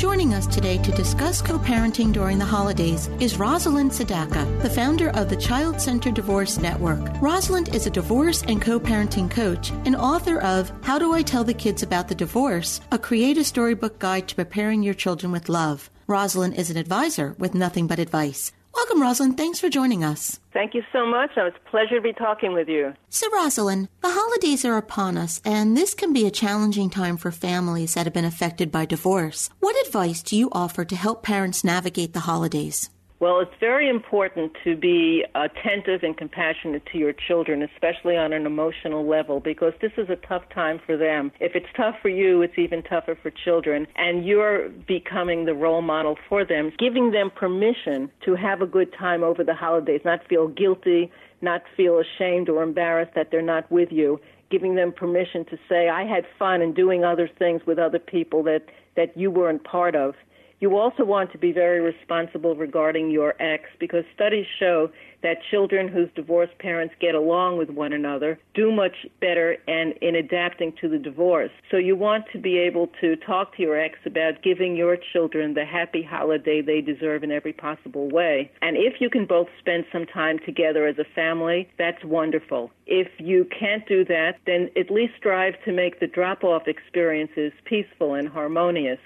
Joining 0.00 0.32
us 0.32 0.46
today 0.46 0.78
to 0.78 0.92
discuss 0.92 1.42
co 1.42 1.58
parenting 1.58 2.10
during 2.10 2.38
the 2.38 2.44
holidays 2.46 3.08
is 3.20 3.38
Rosalind 3.38 3.90
Sedacca, 3.90 4.62
the 4.62 4.70
founder 4.70 5.10
of 5.10 5.28
the 5.28 5.36
Child 5.36 5.78
Center 5.78 6.10
Divorce 6.10 6.56
Network. 6.56 7.20
Rosalind 7.20 7.74
is 7.74 7.86
a 7.86 7.90
divorce 7.90 8.42
and 8.44 8.62
co 8.62 8.80
parenting 8.80 9.30
coach 9.30 9.72
and 9.84 9.94
author 9.94 10.40
of 10.40 10.72
How 10.80 10.98
Do 10.98 11.12
I 11.12 11.20
Tell 11.20 11.44
the 11.44 11.52
Kids 11.52 11.82
About 11.82 12.08
the 12.08 12.14
Divorce? 12.14 12.80
A 12.90 12.98
Creative 12.98 13.44
Storybook 13.44 13.98
Guide 13.98 14.26
to 14.28 14.34
Preparing 14.36 14.82
Your 14.82 14.94
Children 14.94 15.32
with 15.32 15.50
Love. 15.50 15.90
Rosalind 16.06 16.54
is 16.54 16.70
an 16.70 16.78
advisor 16.78 17.34
with 17.38 17.54
nothing 17.54 17.86
but 17.86 17.98
advice. 17.98 18.52
Welcome, 18.74 19.02
Rosalind. 19.02 19.36
Thanks 19.36 19.60
for 19.60 19.68
joining 19.68 20.04
us. 20.04 20.40
Thank 20.52 20.74
you 20.74 20.82
so 20.92 21.06
much. 21.06 21.30
It's 21.36 21.56
a 21.56 21.70
pleasure 21.70 21.96
to 21.96 22.00
be 22.00 22.12
talking 22.12 22.52
with 22.52 22.68
you. 22.68 22.94
So, 23.08 23.30
Rosalind, 23.30 23.88
the 24.00 24.10
holidays 24.10 24.64
are 24.64 24.76
upon 24.76 25.16
us, 25.16 25.40
and 25.44 25.76
this 25.76 25.94
can 25.94 26.12
be 26.12 26.26
a 26.26 26.30
challenging 26.30 26.90
time 26.90 27.16
for 27.16 27.30
families 27.30 27.94
that 27.94 28.06
have 28.06 28.14
been 28.14 28.24
affected 28.24 28.70
by 28.70 28.86
divorce. 28.86 29.50
What 29.60 29.76
advice 29.86 30.22
do 30.22 30.36
you 30.36 30.48
offer 30.52 30.84
to 30.84 30.96
help 30.96 31.22
parents 31.22 31.64
navigate 31.64 32.12
the 32.12 32.20
holidays? 32.20 32.90
Well, 33.20 33.40
it's 33.40 33.52
very 33.60 33.90
important 33.90 34.56
to 34.64 34.74
be 34.74 35.26
attentive 35.34 36.02
and 36.02 36.16
compassionate 36.16 36.86
to 36.86 36.96
your 36.96 37.12
children, 37.12 37.62
especially 37.62 38.16
on 38.16 38.32
an 38.32 38.46
emotional 38.46 39.06
level, 39.06 39.40
because 39.40 39.74
this 39.82 39.92
is 39.98 40.08
a 40.08 40.16
tough 40.16 40.44
time 40.54 40.80
for 40.86 40.96
them. 40.96 41.30
If 41.38 41.54
it's 41.54 41.66
tough 41.76 41.96
for 42.00 42.08
you, 42.08 42.40
it's 42.40 42.56
even 42.56 42.82
tougher 42.82 43.18
for 43.22 43.30
children, 43.30 43.86
and 43.94 44.24
you're 44.24 44.70
becoming 44.70 45.44
the 45.44 45.52
role 45.52 45.82
model 45.82 46.16
for 46.30 46.46
them, 46.46 46.72
giving 46.78 47.10
them 47.10 47.30
permission 47.30 48.10
to 48.24 48.36
have 48.36 48.62
a 48.62 48.66
good 48.66 48.90
time 48.98 49.22
over 49.22 49.44
the 49.44 49.54
holidays, 49.54 50.00
not 50.02 50.26
feel 50.26 50.48
guilty, 50.48 51.12
not 51.42 51.62
feel 51.76 52.00
ashamed 52.00 52.48
or 52.48 52.62
embarrassed 52.62 53.12
that 53.16 53.30
they're 53.30 53.42
not 53.42 53.70
with 53.70 53.92
you, 53.92 54.18
giving 54.50 54.76
them 54.76 54.92
permission 54.92 55.44
to 55.44 55.58
say, 55.68 55.90
I 55.90 56.06
had 56.06 56.24
fun 56.38 56.62
and 56.62 56.74
doing 56.74 57.04
other 57.04 57.28
things 57.38 57.60
with 57.66 57.78
other 57.78 57.98
people 57.98 58.42
that, 58.44 58.62
that 58.96 59.14
you 59.14 59.30
weren't 59.30 59.62
part 59.62 59.94
of 59.94 60.14
You 60.60 60.76
also 60.76 61.04
want 61.04 61.32
to 61.32 61.38
be 61.38 61.52
very 61.52 61.80
responsible 61.80 62.54
regarding 62.54 63.10
your 63.10 63.34
ex 63.40 63.64
because 63.78 64.04
studies 64.14 64.44
show 64.58 64.90
that 65.22 65.38
children 65.50 65.88
whose 65.88 66.10
divorced 66.14 66.56
parents 66.58 66.94
get 67.00 67.14
along 67.14 67.56
with 67.56 67.70
one 67.70 67.94
another 67.94 68.38
do 68.54 68.70
much 68.70 69.06
better 69.20 69.56
and 69.66 69.94
in 70.02 70.14
adapting 70.14 70.74
to 70.80 70.88
the 70.88 70.98
divorce. 70.98 71.50
So 71.70 71.78
you 71.78 71.96
want 71.96 72.26
to 72.32 72.38
be 72.38 72.58
able 72.58 72.88
to 73.00 73.16
talk 73.16 73.56
to 73.56 73.62
your 73.62 73.78
ex 73.78 73.98
about 74.04 74.42
giving 74.42 74.76
your 74.76 74.98
children 75.12 75.54
the 75.54 75.64
happy 75.64 76.02
holiday 76.02 76.60
they 76.60 76.82
deserve 76.82 77.24
in 77.24 77.32
every 77.32 77.54
possible 77.54 78.10
way. 78.10 78.50
And 78.60 78.76
if 78.76 79.00
you 79.00 79.08
can 79.08 79.24
both 79.24 79.48
spend 79.58 79.86
some 79.90 80.04
time 80.04 80.38
together 80.44 80.86
as 80.86 80.98
a 80.98 81.04
family, 81.14 81.70
that's 81.78 82.04
wonderful. 82.04 82.70
If 82.86 83.08
you 83.18 83.46
can't 83.58 83.86
do 83.86 84.04
that, 84.06 84.36
then 84.46 84.68
at 84.76 84.90
least 84.90 85.14
strive 85.16 85.54
to 85.64 85.72
make 85.72 86.00
the 86.00 86.06
drop 86.06 86.44
off 86.44 86.66
experiences 86.66 87.52
peaceful 87.64 88.14
and 88.14 88.28
harmonious. 88.28 88.98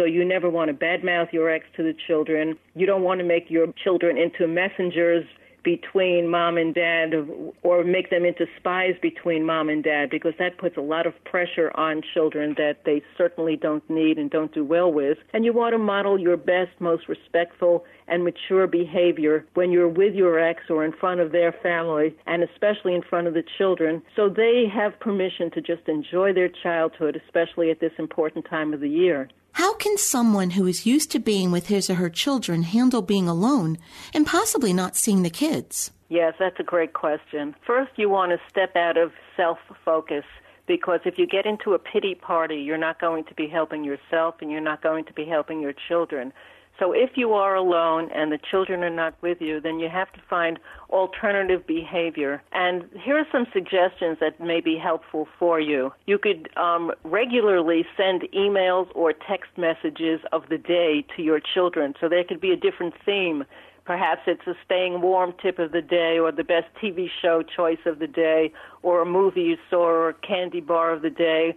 So 0.00 0.06
you 0.06 0.24
never 0.24 0.48
want 0.48 0.68
to 0.68 0.74
badmouth 0.74 1.30
your 1.30 1.50
ex 1.50 1.66
to 1.76 1.82
the 1.82 1.94
children. 2.06 2.56
You 2.74 2.86
don't 2.86 3.02
want 3.02 3.20
to 3.20 3.26
make 3.26 3.50
your 3.50 3.66
children 3.84 4.16
into 4.16 4.48
messengers 4.48 5.26
between 5.62 6.26
mom 6.26 6.56
and 6.56 6.74
dad 6.74 7.12
or 7.62 7.84
make 7.84 8.08
them 8.08 8.24
into 8.24 8.46
spies 8.56 8.94
between 9.02 9.44
mom 9.44 9.68
and 9.68 9.84
dad 9.84 10.08
because 10.08 10.32
that 10.38 10.56
puts 10.56 10.78
a 10.78 10.80
lot 10.80 11.06
of 11.06 11.12
pressure 11.24 11.70
on 11.76 12.00
children 12.14 12.54
that 12.56 12.78
they 12.86 13.02
certainly 13.18 13.56
don't 13.56 13.88
need 13.90 14.16
and 14.16 14.30
don't 14.30 14.54
do 14.54 14.64
well 14.64 14.90
with. 14.90 15.18
And 15.34 15.44
you 15.44 15.52
want 15.52 15.74
to 15.74 15.78
model 15.78 16.18
your 16.18 16.38
best, 16.38 16.70
most 16.78 17.06
respectful 17.06 17.84
and 18.08 18.24
mature 18.24 18.66
behavior 18.66 19.44
when 19.52 19.70
you're 19.70 19.86
with 19.86 20.14
your 20.14 20.38
ex 20.38 20.62
or 20.70 20.82
in 20.82 20.92
front 20.92 21.20
of 21.20 21.30
their 21.30 21.52
family 21.62 22.16
and 22.26 22.42
especially 22.42 22.94
in 22.94 23.02
front 23.02 23.26
of 23.26 23.34
the 23.34 23.44
children 23.58 24.00
so 24.16 24.30
they 24.30 24.64
have 24.72 24.98
permission 24.98 25.50
to 25.50 25.60
just 25.60 25.86
enjoy 25.88 26.32
their 26.32 26.48
childhood, 26.62 27.20
especially 27.26 27.70
at 27.70 27.80
this 27.80 27.92
important 27.98 28.46
time 28.48 28.72
of 28.72 28.80
the 28.80 28.88
year. 28.88 29.28
How 29.52 29.74
can 29.74 29.98
someone 29.98 30.50
who 30.50 30.66
is 30.66 30.86
used 30.86 31.10
to 31.12 31.18
being 31.18 31.50
with 31.50 31.66
his 31.66 31.90
or 31.90 31.94
her 31.94 32.10
children 32.10 32.62
handle 32.62 33.02
being 33.02 33.28
alone 33.28 33.78
and 34.14 34.26
possibly 34.26 34.72
not 34.72 34.96
seeing 34.96 35.22
the 35.22 35.30
kids? 35.30 35.90
Yes, 36.08 36.34
that's 36.38 36.58
a 36.58 36.64
great 36.64 36.92
question. 36.92 37.54
First, 37.66 37.92
you 37.96 38.08
want 38.08 38.32
to 38.32 38.38
step 38.48 38.74
out 38.76 38.96
of 38.96 39.12
self 39.36 39.58
focus 39.84 40.24
because 40.66 41.00
if 41.04 41.18
you 41.18 41.26
get 41.26 41.46
into 41.46 41.74
a 41.74 41.78
pity 41.78 42.14
party, 42.14 42.56
you're 42.56 42.78
not 42.78 43.00
going 43.00 43.24
to 43.24 43.34
be 43.34 43.48
helping 43.48 43.84
yourself 43.84 44.36
and 44.40 44.50
you're 44.50 44.60
not 44.60 44.82
going 44.82 45.04
to 45.04 45.12
be 45.12 45.24
helping 45.24 45.60
your 45.60 45.74
children. 45.88 46.32
So 46.80 46.92
if 46.92 47.10
you 47.14 47.34
are 47.34 47.54
alone 47.54 48.08
and 48.12 48.32
the 48.32 48.38
children 48.50 48.82
are 48.82 48.90
not 48.90 49.14
with 49.20 49.40
you, 49.40 49.60
then 49.60 49.78
you 49.78 49.90
have 49.90 50.10
to 50.14 50.20
find 50.30 50.58
alternative 50.88 51.66
behavior. 51.66 52.42
And 52.52 52.84
here 53.04 53.18
are 53.18 53.26
some 53.30 53.46
suggestions 53.52 54.16
that 54.20 54.40
may 54.40 54.62
be 54.62 54.78
helpful 54.82 55.28
for 55.38 55.60
you. 55.60 55.92
You 56.06 56.18
could 56.18 56.48
um, 56.56 56.90
regularly 57.04 57.84
send 57.98 58.22
emails 58.34 58.88
or 58.94 59.12
text 59.12 59.50
messages 59.58 60.20
of 60.32 60.44
the 60.48 60.56
day 60.56 61.04
to 61.16 61.22
your 61.22 61.38
children, 61.38 61.94
so 62.00 62.08
there 62.08 62.24
could 62.24 62.40
be 62.40 62.50
a 62.50 62.56
different 62.56 62.94
theme. 63.04 63.44
Perhaps 63.84 64.22
it's 64.26 64.46
a 64.46 64.54
staying 64.64 65.02
warm 65.02 65.34
tip 65.42 65.58
of 65.58 65.72
the 65.72 65.82
day, 65.82 66.18
or 66.18 66.32
the 66.32 66.44
best 66.44 66.68
TV 66.82 67.08
show 67.20 67.42
choice 67.42 67.84
of 67.84 67.98
the 67.98 68.06
day, 68.06 68.52
or 68.82 69.02
a 69.02 69.06
movie 69.06 69.42
you 69.42 69.56
saw, 69.68 69.84
or 69.84 70.08
a 70.08 70.14
candy 70.14 70.60
bar 70.60 70.92
of 70.92 71.02
the 71.02 71.10
day 71.10 71.54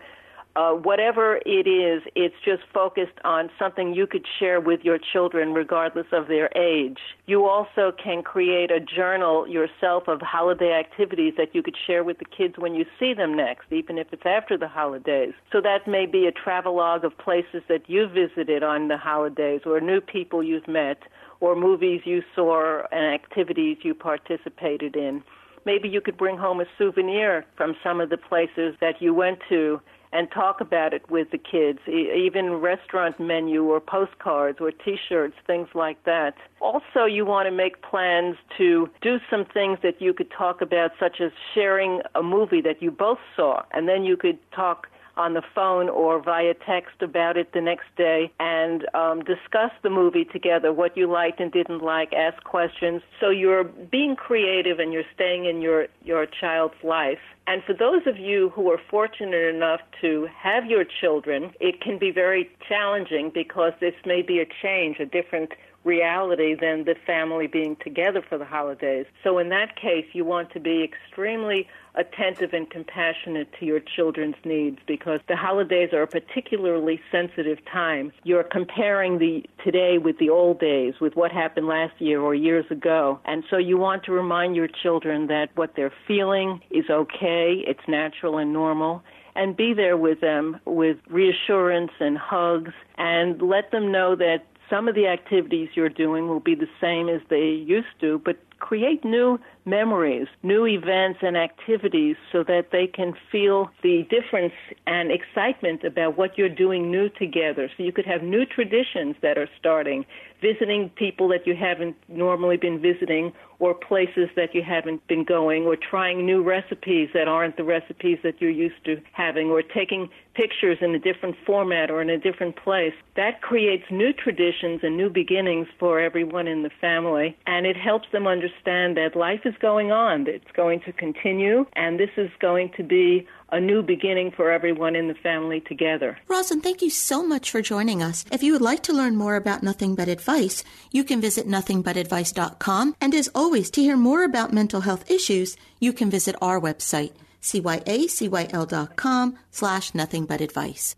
uh, 0.56 0.72
whatever 0.72 1.40
it 1.46 1.68
is, 1.68 2.04
it's 2.16 2.36
just 2.46 2.62
focused 2.72 3.18
on 3.24 3.50
something 3.58 3.94
you 3.94 4.06
could 4.06 4.26
share 4.40 4.60
with 4.60 4.82
your 4.84 5.00
children 5.12 5.54
regardless 5.54 6.06
of 6.12 6.28
their 6.28 6.50
age. 6.56 7.00
You 7.26 7.46
also 7.46 7.92
can 7.92 8.22
create 8.22 8.70
a 8.70 8.80
journal 8.80 9.48
yourself 9.48 10.08
of 10.08 10.22
holiday 10.22 10.74
activities 10.74 11.34
that 11.38 11.56
you 11.56 11.64
could 11.64 11.76
share 11.88 12.04
with 12.04 12.20
the 12.20 12.26
kids 12.26 12.56
when 12.58 12.76
you 12.76 12.86
see 13.00 13.16
them 13.16 13.36
next, 13.36 13.72
even 13.72 13.98
if 13.98 14.08
it's 14.12 14.26
after 14.26 14.58
the 14.58 14.68
holidays. 14.68 15.34
So 15.52 15.60
that 15.62 15.88
may 15.88 16.06
be 16.06 16.28
a 16.28 16.32
travelogue 16.32 17.04
of 17.04 17.18
places 17.18 17.64
that 17.68 17.90
you 17.90 18.08
visited 18.08 18.62
on 18.62 18.90
the 18.90 18.98
holidays 18.98 19.62
or 19.66 19.82
new 19.82 20.02
people 20.02 20.44
you've 20.44 20.68
met 20.68 21.00
or 21.40 21.56
movies 21.56 22.02
you 22.06 22.22
saw 22.36 22.84
and 22.92 23.14
activities 23.14 23.78
you 23.82 23.96
participated 23.96 24.96
in. 24.96 25.24
Maybe 25.66 25.88
you 25.88 26.02
could 26.02 26.18
bring 26.18 26.38
home 26.38 26.60
a 26.60 26.66
souvenir 26.78 27.46
from 27.56 27.76
some 27.84 28.02
of 28.02 28.10
the 28.10 28.18
places 28.18 28.76
that 28.82 29.02
you 29.02 29.14
went 29.14 29.40
to 29.50 29.80
and 30.14 30.32
talk 30.32 30.62
about 30.62 30.94
it 30.94 31.10
with 31.10 31.32
the 31.32 31.38
kids, 31.38 31.80
even 31.88 32.54
restaurant 32.54 33.20
menu 33.20 33.64
or 33.64 33.82
postcards 33.82 34.60
or 34.62 34.72
T-shirts, 34.72 35.36
things 35.48 35.68
like 35.74 36.04
that. 36.06 36.36
Also, 36.62 37.06
you 37.06 37.26
want 37.26 37.48
to 37.48 37.52
make 37.52 37.82
plans 37.82 38.36
to 38.58 38.88
do 39.02 39.18
some 39.30 39.44
things 39.44 39.80
that 39.82 40.00
you 40.00 40.14
could 40.14 40.30
talk 40.32 40.62
about, 40.62 40.92
such 41.00 41.20
as 41.20 41.32
sharing 41.54 42.02
a 42.14 42.22
movie 42.22 42.62
that 42.62 42.82
you 42.82 42.92
both 42.92 43.18
saw, 43.36 43.64
and 43.72 43.90
then 43.90 44.04
you 44.04 44.16
could 44.16 44.38
talk 44.52 44.88
on 45.16 45.34
the 45.34 45.44
phone 45.54 45.90
or 45.90 46.22
via 46.22 46.54
text 46.66 47.02
about 47.02 47.38
it 47.38 47.54
the 47.54 47.62
next 47.62 47.86
day 47.98 48.32
and 48.40 48.88
um, 48.96 49.24
discuss 49.24 49.72
the 49.82 49.90
movie 49.90 50.26
together, 50.26 50.74
what 50.74 50.98
you 50.98 51.12
liked 51.12 51.40
and 51.40 51.52
didn't 51.52 51.84
like, 51.84 52.14
ask 52.14 52.44
questions. 52.44 53.02
So 53.20 53.30
you're 53.30 53.64
being 53.64 54.16
creative 54.16 54.80
and 54.80 54.92
you're 54.92 55.04
staying 55.14 55.46
in 55.46 55.62
your, 55.62 55.88
your 56.04 56.26
child's 56.26 56.82
life. 56.84 57.20
And 57.46 57.62
for 57.64 57.74
those 57.74 58.08
of 58.08 58.18
you 58.18 58.50
who 58.56 58.72
are 58.72 58.80
fortunate 58.90 59.54
enough 59.54 59.82
to 60.02 60.28
have 60.36 60.66
your 60.66 60.86
children, 60.86 61.52
it 61.60 61.82
can 61.82 61.98
be 61.98 62.10
very 62.10 62.50
challenging 62.68 63.32
because 63.34 63.74
this 63.80 63.96
may 64.06 64.22
be 64.22 64.40
a 64.40 64.46
change, 64.62 65.00
a 65.00 65.06
different 65.06 65.52
reality 65.84 66.56
than 66.56 66.86
the 66.86 66.96
family 67.06 67.48
being 67.48 67.76
together 67.84 68.24
for 68.28 68.38
the 68.38 68.46
holidays. 68.46 69.06
So 69.24 69.38
in 69.38 69.50
that 69.50 69.76
case, 69.76 70.06
you 70.14 70.24
want 70.24 70.52
to 70.54 70.60
be 70.60 70.84
extremely 70.84 71.68
attentive 71.96 72.54
and 72.54 72.70
compassionate 72.70 73.50
to 73.60 73.66
your 73.66 73.80
children's 73.80 74.36
needs 74.44 74.80
because 74.88 75.20
the 75.28 75.36
holidays 75.36 75.90
are 75.94 76.04
a 76.04 76.08
particularly 76.08 77.00
sensitive 77.12 77.60
time. 77.72 78.12
You're 78.24 78.44
comparing 78.44 79.20
the 79.20 79.44
today 79.64 79.98
with 79.98 80.18
the 80.18 80.30
old 80.30 80.60
days, 80.60 80.96
with 81.00 81.16
what 81.16 81.32
happened 81.32 81.68
last 81.68 82.00
year 82.00 82.22
or 82.22 82.34
years 82.36 82.66
ago. 82.70 83.20
And 83.26 83.44
so 83.50 83.58
you 83.58 83.78
want 83.78 84.04
to 84.06 84.12
remind 84.12 84.56
your 84.56 84.68
children 84.68 85.28
that 85.28 85.50
what 85.56 85.76
they're 85.76 85.94
feeling 86.08 86.62
is 86.72 86.86
okay, 86.90 87.64
it's 87.68 87.88
natural 87.88 88.38
and 88.38 88.54
normal 88.54 89.04
and 89.36 89.58
be 89.58 89.74
there 89.74 89.98
with 89.98 90.22
them 90.22 90.60
with 90.66 90.98
reassurance 91.10 91.92
and 92.00 92.18
hugs 92.18 92.72
and 92.98 93.42
let 93.42 93.72
them 93.72 93.92
know 93.92 94.16
that 94.16 94.46
some 94.70 94.88
of 94.88 94.96
the 94.96 95.08
activities 95.08 95.70
you're 95.76 95.90
doing 95.90 96.28
will 96.28 96.40
be 96.40 96.56
the 96.56 96.70
same 96.80 97.10
as 97.10 97.22
they 97.30 97.50
used 97.50 98.00
to, 98.00 98.20
but 98.24 98.38
create 98.60 99.04
new 99.04 99.40
memories, 99.66 100.28
new 100.42 100.66
events 100.66 101.20
and 101.22 101.38
activities 101.38 102.16
so 102.32 102.44
that 102.44 102.68
they 102.72 102.88
can 102.88 103.14
feel 103.32 103.70
the 103.82 104.06
difference 104.10 104.54
and 104.88 105.12
excitement 105.12 105.84
about 105.84 106.18
what 106.18 106.38
you're 106.38 106.50
doing 106.50 106.92
new 106.92 107.10
together. 107.10 107.70
So 107.76 107.84
you 107.84 107.92
could 107.92 108.06
have 108.06 108.24
new 108.24 108.46
traditions 108.46 109.16
that 109.22 109.38
are 109.38 109.50
starting, 109.60 110.06
visiting 110.42 110.90
people 110.90 111.28
that 111.30 111.48
you 111.48 111.56
haven't 111.56 111.96
normally 112.08 112.58
been 112.58 112.82
visiting 112.82 113.32
or 113.60 113.74
places 113.74 114.30
that 114.36 114.54
you 114.54 114.62
haven't 114.62 115.06
been 115.08 115.24
going 115.24 115.64
or 115.64 115.78
trying 115.78 116.26
new 116.26 116.44
recipes 116.44 117.10
that 117.14 117.30
aren't 117.30 117.56
the 117.56 117.64
recipes 117.64 118.18
that 118.24 118.42
you're 118.42 118.52
used 118.52 118.84
to 118.84 119.02
having 119.14 119.50
or 119.50 119.62
taking 119.62 120.10
pictures 120.34 120.78
in 120.82 120.94
a 120.94 121.00
different 121.00 121.36
format 121.46 121.90
or 121.90 122.02
in 122.02 122.10
a 122.10 122.18
different 122.18 122.58
place. 122.58 122.94
That 123.16 123.42
creates 123.42 123.86
new 123.90 124.12
traditions 124.12 124.82
and 124.84 124.98
new 124.98 125.10
beginnings 125.10 125.68
for 125.80 126.00
everyone 126.00 126.48
in 126.48 126.64
the 126.64 126.72
family 126.82 127.38
and 127.48 127.66
it 127.66 127.78
helps 127.78 128.08
them 128.12 128.28
understand 128.28 128.98
that 128.98 129.16
life 129.16 129.42
is 129.46 129.53
going 129.60 129.92
on. 129.92 130.28
It's 130.28 130.52
going 130.56 130.82
to 130.82 130.94
continue 130.94 131.66
and 131.74 132.00
this 132.00 132.10
is 132.18 132.30
going 132.40 132.72
to 132.78 132.84
be 132.84 133.28
a 133.52 133.60
new 133.60 133.84
beginning 133.84 134.32
for 134.32 134.52
everyone 134.52 134.96
in 134.96 135.08
the 135.08 135.14
family 135.14 135.62
together. 135.62 136.18
Rosin, 136.28 136.62
thank 136.62 136.82
you 136.82 136.90
so 136.90 137.26
much 137.26 137.52
for 137.52 137.62
joining 137.62 138.02
us. 138.02 138.26
If 138.32 138.42
you 138.42 138.54
would 138.54 138.62
like 138.62 138.84
to 138.84 138.94
learn 138.94 139.16
more 139.16 139.36
about 139.36 139.62
Nothing 139.64 139.96
But 139.96 140.08
Advice, 140.08 140.64
you 140.92 141.04
can 141.04 141.22
visit 141.22 141.48
nothingbutadvice.com. 141.48 142.96
And 143.00 143.14
as 143.14 143.30
always, 143.36 143.70
to 143.72 143.82
hear 143.82 143.96
more 143.96 144.24
about 144.24 144.54
mental 144.54 144.82
health 144.82 145.10
issues, 145.10 145.56
you 145.80 145.94
can 145.94 146.10
visit 146.10 146.36
our 146.42 146.60
website, 146.60 147.12
cyacyl.com 147.42 149.38
slash 149.52 149.92
nothingbutadvice. 149.92 150.96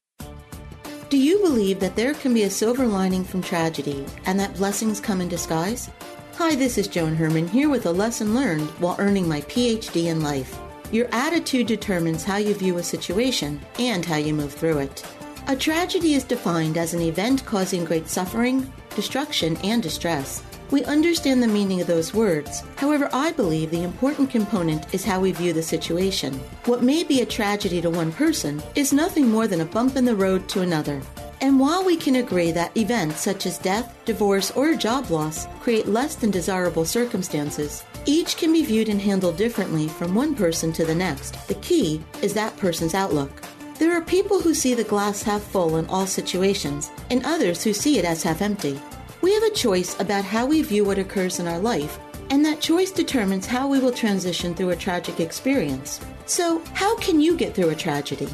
Do 1.10 1.18
you 1.18 1.39
believe 1.39 1.80
that 1.82 1.95
there 1.95 2.14
can 2.14 2.34
be 2.34 2.43
a 2.43 2.49
silver 2.49 2.88
lining 2.88 3.24
from 3.24 3.41
tragedy 3.41 4.06
and 4.26 4.39
that 4.39 4.56
blessings 4.56 4.99
come 4.99 5.22
in 5.22 5.28
disguise? 5.28 5.89
Hi, 6.38 6.54
this 6.54 6.78
is 6.78 6.90
Joan 6.90 7.16
Herman 7.16 7.48
here 7.48 7.70
with 7.70 7.86
a 7.86 7.92
lesson 7.92 8.36
learned 8.36 8.68
while 8.82 8.98
earning 9.00 9.26
my 9.26 9.40
PhD 9.44 10.08
in 10.08 10.22
life. 10.22 10.60
Your 10.92 11.08
attitude 11.14 11.66
determines 11.66 12.26
how 12.26 12.36
you 12.36 12.54
view 12.54 12.78
a 12.78 12.84
situation 12.84 13.62
and 13.80 14.04
how 14.04 14.18
you 14.18 14.34
move 14.34 14.54
through 14.54 14.80
it. 14.80 15.02
A 15.48 15.56
tragedy 15.56 16.14
is 16.14 16.26
defined 16.26 16.78
as 16.78 16.94
an 16.94 17.00
event 17.00 17.46
causing 17.46 17.86
great 17.86 18.10
suffering, 18.10 18.70
destruction, 18.98 19.56
and 19.64 19.82
distress. 19.82 20.44
We 20.72 20.84
understand 20.84 21.42
the 21.42 21.48
meaning 21.48 21.80
of 21.80 21.88
those 21.88 22.14
words. 22.14 22.64
However, 22.76 23.08
I 23.14 23.32
believe 23.32 23.72
the 23.72 23.84
important 23.84 24.30
component 24.30 24.94
is 24.94 25.06
how 25.06 25.22
we 25.22 25.32
view 25.32 25.54
the 25.54 25.64
situation. 25.64 26.34
What 26.66 26.84
may 26.84 27.06
be 27.06 27.22
a 27.22 27.26
tragedy 27.26 27.80
to 27.82 27.90
one 27.90 28.12
person 28.12 28.62
is 28.76 28.92
nothing 28.92 29.30
more 29.30 29.48
than 29.48 29.62
a 29.62 29.66
bump 29.66 29.96
in 29.96 30.04
the 30.04 30.16
road 30.16 30.50
to 30.50 30.62
another. 30.62 31.02
And 31.42 31.60
while 31.60 31.84
we 31.84 31.98
can 31.98 32.16
agree 32.16 32.52
that 32.52 32.76
events 32.78 33.20
such 33.20 33.46
as 33.46 33.58
death, 33.58 33.94
divorce, 34.06 34.52
or 34.52 34.76
job 34.76 35.10
loss 35.10 35.48
create 35.60 35.88
less 35.88 36.16
than 36.16 36.32
desirable 36.32 36.86
circumstances, 36.86 37.84
each 38.06 38.38
can 38.38 38.54
be 38.54 38.64
viewed 38.64 38.90
and 38.90 39.02
handled 39.02 39.38
differently 39.38 39.88
from 39.88 40.16
one 40.16 40.36
person 40.36 40.72
to 40.74 40.86
the 40.86 40.96
next. 40.96 41.48
The 41.48 41.56
key 41.56 42.02
is 42.22 42.34
that 42.34 42.56
person's 42.58 42.94
outlook. 42.94 43.42
There 43.78 43.92
are 43.92 44.02
people 44.02 44.40
who 44.40 44.54
see 44.54 44.74
the 44.74 44.86
glass 44.86 45.22
half 45.22 45.42
full 45.42 45.78
in 45.78 45.86
all 45.88 46.08
situations, 46.08 46.92
and 47.10 47.26
others 47.26 47.64
who 47.64 47.74
see 47.74 48.00
it 48.00 48.06
as 48.06 48.24
half 48.24 48.42
empty. 48.42 48.80
We 49.22 49.34
have 49.34 49.44
a 49.44 49.50
choice 49.50 50.00
about 50.00 50.24
how 50.24 50.46
we 50.46 50.62
view 50.62 50.86
what 50.86 51.00
occurs 51.00 51.40
in 51.40 51.48
our 51.48 51.60
life, 51.60 52.00
and 52.30 52.46
that 52.46 52.62
choice 52.62 52.92
determines 52.92 53.46
how 53.46 53.68
we 53.68 53.80
will 53.80 53.92
transition 53.92 54.56
through 54.56 54.70
a 54.70 54.76
tragic 54.76 55.20
experience. 55.20 56.00
So, 56.26 56.62
how 56.74 56.96
can 56.98 57.20
you 57.20 57.36
get 57.36 57.54
through 57.54 57.70
a 57.70 57.76
tragedy? 57.76 58.30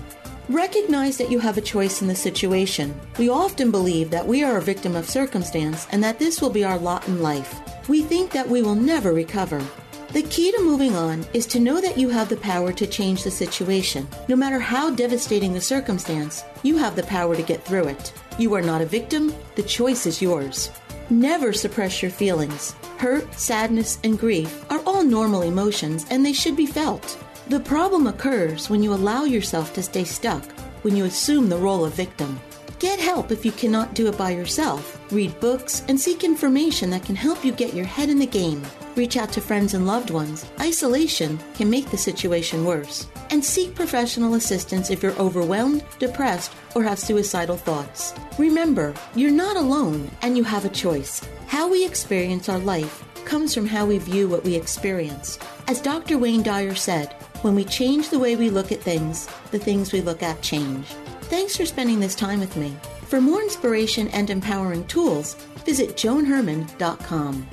Recognize 0.52 1.18
that 1.18 1.32
you 1.32 1.39
have 1.39 1.58
a 1.58 1.62
choice 1.62 2.02
in 2.02 2.10
the 2.10 2.16
situation. 2.16 2.93
We 3.18 3.30
often 3.30 3.72
believe 3.72 4.10
that 4.10 4.28
we 4.28 4.43
are 4.43 4.58
a 4.58 4.62
victim 4.62 4.97
of 4.97 5.10
circumstance 5.10 5.88
and 5.93 6.04
that 6.04 6.20
this 6.20 6.41
will 6.41 6.49
be 6.49 6.66
our 6.66 6.78
lot 6.78 7.08
in 7.08 7.22
life. 7.22 7.62
We 7.88 8.02
think 8.02 8.32
that 8.32 8.49
we 8.49 8.62
will 8.62 8.76
never 8.76 9.14
recover. 9.14 9.66
The 10.12 10.24
key 10.24 10.52
to 10.52 10.62
moving 10.62 10.93
on 10.93 11.26
is 11.34 11.45
to 11.47 11.60
know 11.62 11.80
that 11.80 11.97
you 11.97 12.10
have 12.10 12.28
the 12.28 12.36
power 12.36 12.74
to 12.74 12.86
change 12.86 13.24
the 13.24 13.32
situation. 13.32 14.06
No 14.28 14.36
matter 14.36 14.60
how 14.60 14.89
devastating 14.89 15.54
the 15.54 15.62
circumstance, 15.62 16.43
you 16.64 16.76
have 16.76 16.97
the 16.97 17.04
power 17.04 17.34
to 17.34 17.43
get 17.43 17.64
through 17.64 17.88
it. 17.88 18.12
You 18.38 18.54
are 18.54 18.62
not 18.62 18.82
a 18.82 18.86
victim, 18.86 19.34
the 19.56 19.64
choice 19.64 20.06
is 20.06 20.22
yours. 20.22 20.70
Never 21.10 21.54
suppress 21.54 22.02
your 22.02 22.12
feelings. 22.12 22.74
Hurt, 22.97 23.34
sadness, 23.36 23.99
and 24.04 24.20
grief 24.20 24.66
are 24.70 24.82
all 24.86 25.06
normal 25.06 25.43
emotions 25.43 26.06
and 26.10 26.26
they 26.26 26.34
should 26.34 26.58
be 26.58 26.66
felt. 26.66 27.18
The 27.47 27.59
problem 27.59 28.07
occurs 28.07 28.69
when 28.69 28.83
you 28.83 28.93
allow 28.93 29.23
yourself 29.23 29.73
to 29.73 29.83
stay 29.83 30.03
stuck, 30.03 30.43
when 30.83 30.95
you 30.95 31.05
assume 31.05 31.49
the 31.49 31.57
role 31.57 31.83
of 31.83 31.93
victim. 31.93 32.39
Get 32.79 32.99
help 32.99 33.31
if 33.31 33.45
you 33.45 33.51
cannot 33.51 33.93
do 33.93 34.07
it 34.07 34.17
by 34.17 34.31
yourself. 34.31 34.99
Read 35.11 35.39
books 35.39 35.83
and 35.87 35.99
seek 35.99 36.23
information 36.23 36.89
that 36.91 37.03
can 37.03 37.15
help 37.15 37.43
you 37.43 37.51
get 37.51 37.73
your 37.73 37.85
head 37.85 38.09
in 38.09 38.19
the 38.19 38.25
game. 38.25 38.63
Reach 38.95 39.17
out 39.17 39.31
to 39.33 39.41
friends 39.41 39.73
and 39.73 39.85
loved 39.85 40.09
ones. 40.09 40.49
Isolation 40.59 41.39
can 41.55 41.69
make 41.69 41.89
the 41.89 41.97
situation 41.97 42.65
worse. 42.65 43.07
And 43.29 43.43
seek 43.43 43.75
professional 43.75 44.35
assistance 44.35 44.89
if 44.89 45.03
you're 45.03 45.19
overwhelmed, 45.19 45.83
depressed, 45.99 46.53
or 46.75 46.83
have 46.83 46.99
suicidal 46.99 47.57
thoughts. 47.57 48.13
Remember, 48.37 48.93
you're 49.15 49.31
not 49.31 49.57
alone 49.57 50.09
and 50.21 50.35
you 50.35 50.43
have 50.43 50.65
a 50.65 50.69
choice. 50.69 51.21
How 51.47 51.69
we 51.69 51.85
experience 51.85 52.49
our 52.49 52.59
life 52.59 53.03
comes 53.25 53.53
from 53.53 53.67
how 53.67 53.85
we 53.85 53.97
view 53.99 54.27
what 54.27 54.43
we 54.43 54.55
experience. 54.55 55.37
As 55.67 55.79
Dr. 55.79 56.17
Wayne 56.17 56.43
Dyer 56.43 56.75
said, 56.75 57.15
when 57.41 57.55
we 57.55 57.63
change 57.65 58.09
the 58.09 58.19
way 58.19 58.35
we 58.35 58.49
look 58.49 58.71
at 58.71 58.81
things, 58.81 59.27
the 59.51 59.59
things 59.59 59.91
we 59.91 60.01
look 60.01 60.23
at 60.23 60.41
change. 60.41 60.85
Thanks 61.23 61.55
for 61.55 61.65
spending 61.65 61.99
this 61.99 62.15
time 62.15 62.39
with 62.39 62.55
me. 62.57 62.75
For 63.07 63.19
more 63.21 63.41
inspiration 63.41 64.07
and 64.09 64.29
empowering 64.29 64.85
tools, 64.87 65.35
visit 65.65 65.95
joanherman.com. 65.95 67.47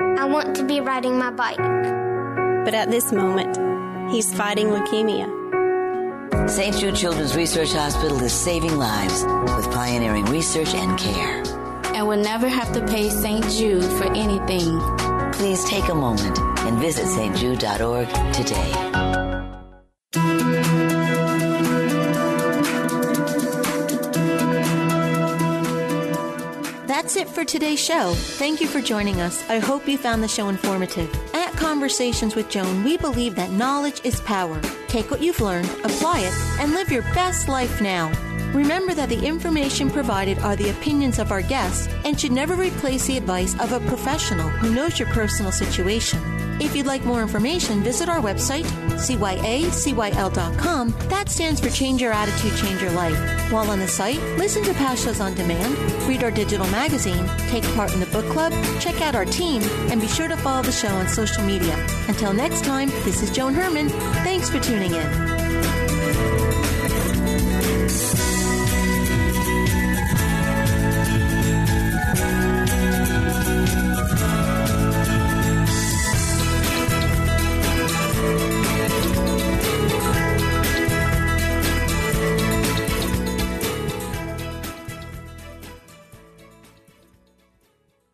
I 0.00 0.24
want 0.26 0.56
to 0.56 0.64
be 0.64 0.80
riding 0.80 1.18
my 1.18 1.30
bike. 1.30 1.58
But 2.64 2.72
at 2.74 2.90
this 2.90 3.12
moment, 3.12 3.58
he's 4.10 4.32
fighting 4.32 4.68
leukemia. 4.68 5.28
St. 6.48 6.76
Jude 6.76 6.96
Children's 6.96 7.36
Research 7.36 7.72
Hospital 7.72 8.22
is 8.22 8.32
saving 8.32 8.76
lives 8.76 9.24
with 9.56 9.72
pioneering 9.72 10.24
research 10.26 10.74
and 10.74 10.98
care. 10.98 11.42
And 11.94 12.08
will 12.08 12.22
never 12.22 12.48
have 12.48 12.72
to 12.72 12.86
pay 12.86 13.10
St. 13.10 13.48
Jude 13.50 13.84
for 13.98 14.12
anything. 14.14 14.80
Please 15.36 15.64
take 15.64 15.88
a 15.88 15.94
moment 15.94 16.38
and 16.38 16.78
visit 16.78 17.06
stjude.org 17.06 18.08
today. 18.32 18.70
That's 26.86 27.16
it 27.16 27.28
for 27.28 27.44
today's 27.44 27.84
show. 27.84 28.14
Thank 28.14 28.60
you 28.60 28.66
for 28.66 28.80
joining 28.80 29.20
us. 29.20 29.42
I 29.50 29.58
hope 29.58 29.86
you 29.88 29.98
found 29.98 30.22
the 30.22 30.28
show 30.28 30.48
informative. 30.48 31.12
At 31.34 31.52
Conversations 31.54 32.34
with 32.34 32.48
Joan, 32.48 32.84
we 32.84 32.96
believe 32.96 33.34
that 33.34 33.50
knowledge 33.50 34.00
is 34.04 34.20
power. 34.20 34.60
Take 34.86 35.10
what 35.10 35.20
you've 35.20 35.40
learned, 35.40 35.68
apply 35.84 36.20
it, 36.20 36.32
and 36.60 36.72
live 36.72 36.90
your 36.90 37.02
best 37.12 37.48
life 37.48 37.82
now. 37.82 38.10
Remember 38.54 38.94
that 38.94 39.08
the 39.08 39.26
information 39.26 39.90
provided 39.90 40.38
are 40.38 40.54
the 40.54 40.70
opinions 40.70 41.18
of 41.18 41.32
our 41.32 41.42
guests 41.42 41.88
and 42.04 42.18
should 42.18 42.30
never 42.30 42.54
replace 42.54 43.06
the 43.06 43.16
advice 43.16 43.58
of 43.60 43.72
a 43.72 43.80
professional 43.88 44.48
who 44.48 44.72
knows 44.72 44.98
your 44.98 45.08
personal 45.08 45.50
situation. 45.50 46.20
If 46.60 46.76
you'd 46.76 46.86
like 46.86 47.04
more 47.04 47.20
information, 47.20 47.82
visit 47.82 48.08
our 48.08 48.20
website, 48.20 48.62
cyacyl.com. 48.94 50.94
That 51.08 51.28
stands 51.28 51.60
for 51.60 51.68
Change 51.68 52.00
Your 52.00 52.12
Attitude, 52.12 52.56
Change 52.56 52.80
Your 52.80 52.92
Life. 52.92 53.18
While 53.50 53.72
on 53.72 53.80
the 53.80 53.88
site, 53.88 54.22
listen 54.38 54.62
to 54.62 54.72
past 54.74 55.04
shows 55.04 55.20
on 55.20 55.34
demand, 55.34 55.76
read 56.04 56.22
our 56.22 56.30
digital 56.30 56.68
magazine, 56.68 57.28
take 57.48 57.64
part 57.74 57.92
in 57.92 57.98
the 57.98 58.06
book 58.06 58.26
club, 58.26 58.52
check 58.78 59.00
out 59.00 59.16
our 59.16 59.24
team, 59.24 59.62
and 59.90 60.00
be 60.00 60.06
sure 60.06 60.28
to 60.28 60.36
follow 60.36 60.62
the 60.62 60.70
show 60.70 60.94
on 60.94 61.08
social 61.08 61.42
media. 61.42 61.74
Until 62.06 62.32
next 62.32 62.62
time, 62.62 62.88
this 63.02 63.20
is 63.20 63.32
Joan 63.32 63.52
Herman. 63.52 63.88
Thanks 64.22 64.48
for 64.48 64.60
tuning 64.60 64.92
in. 64.92 65.33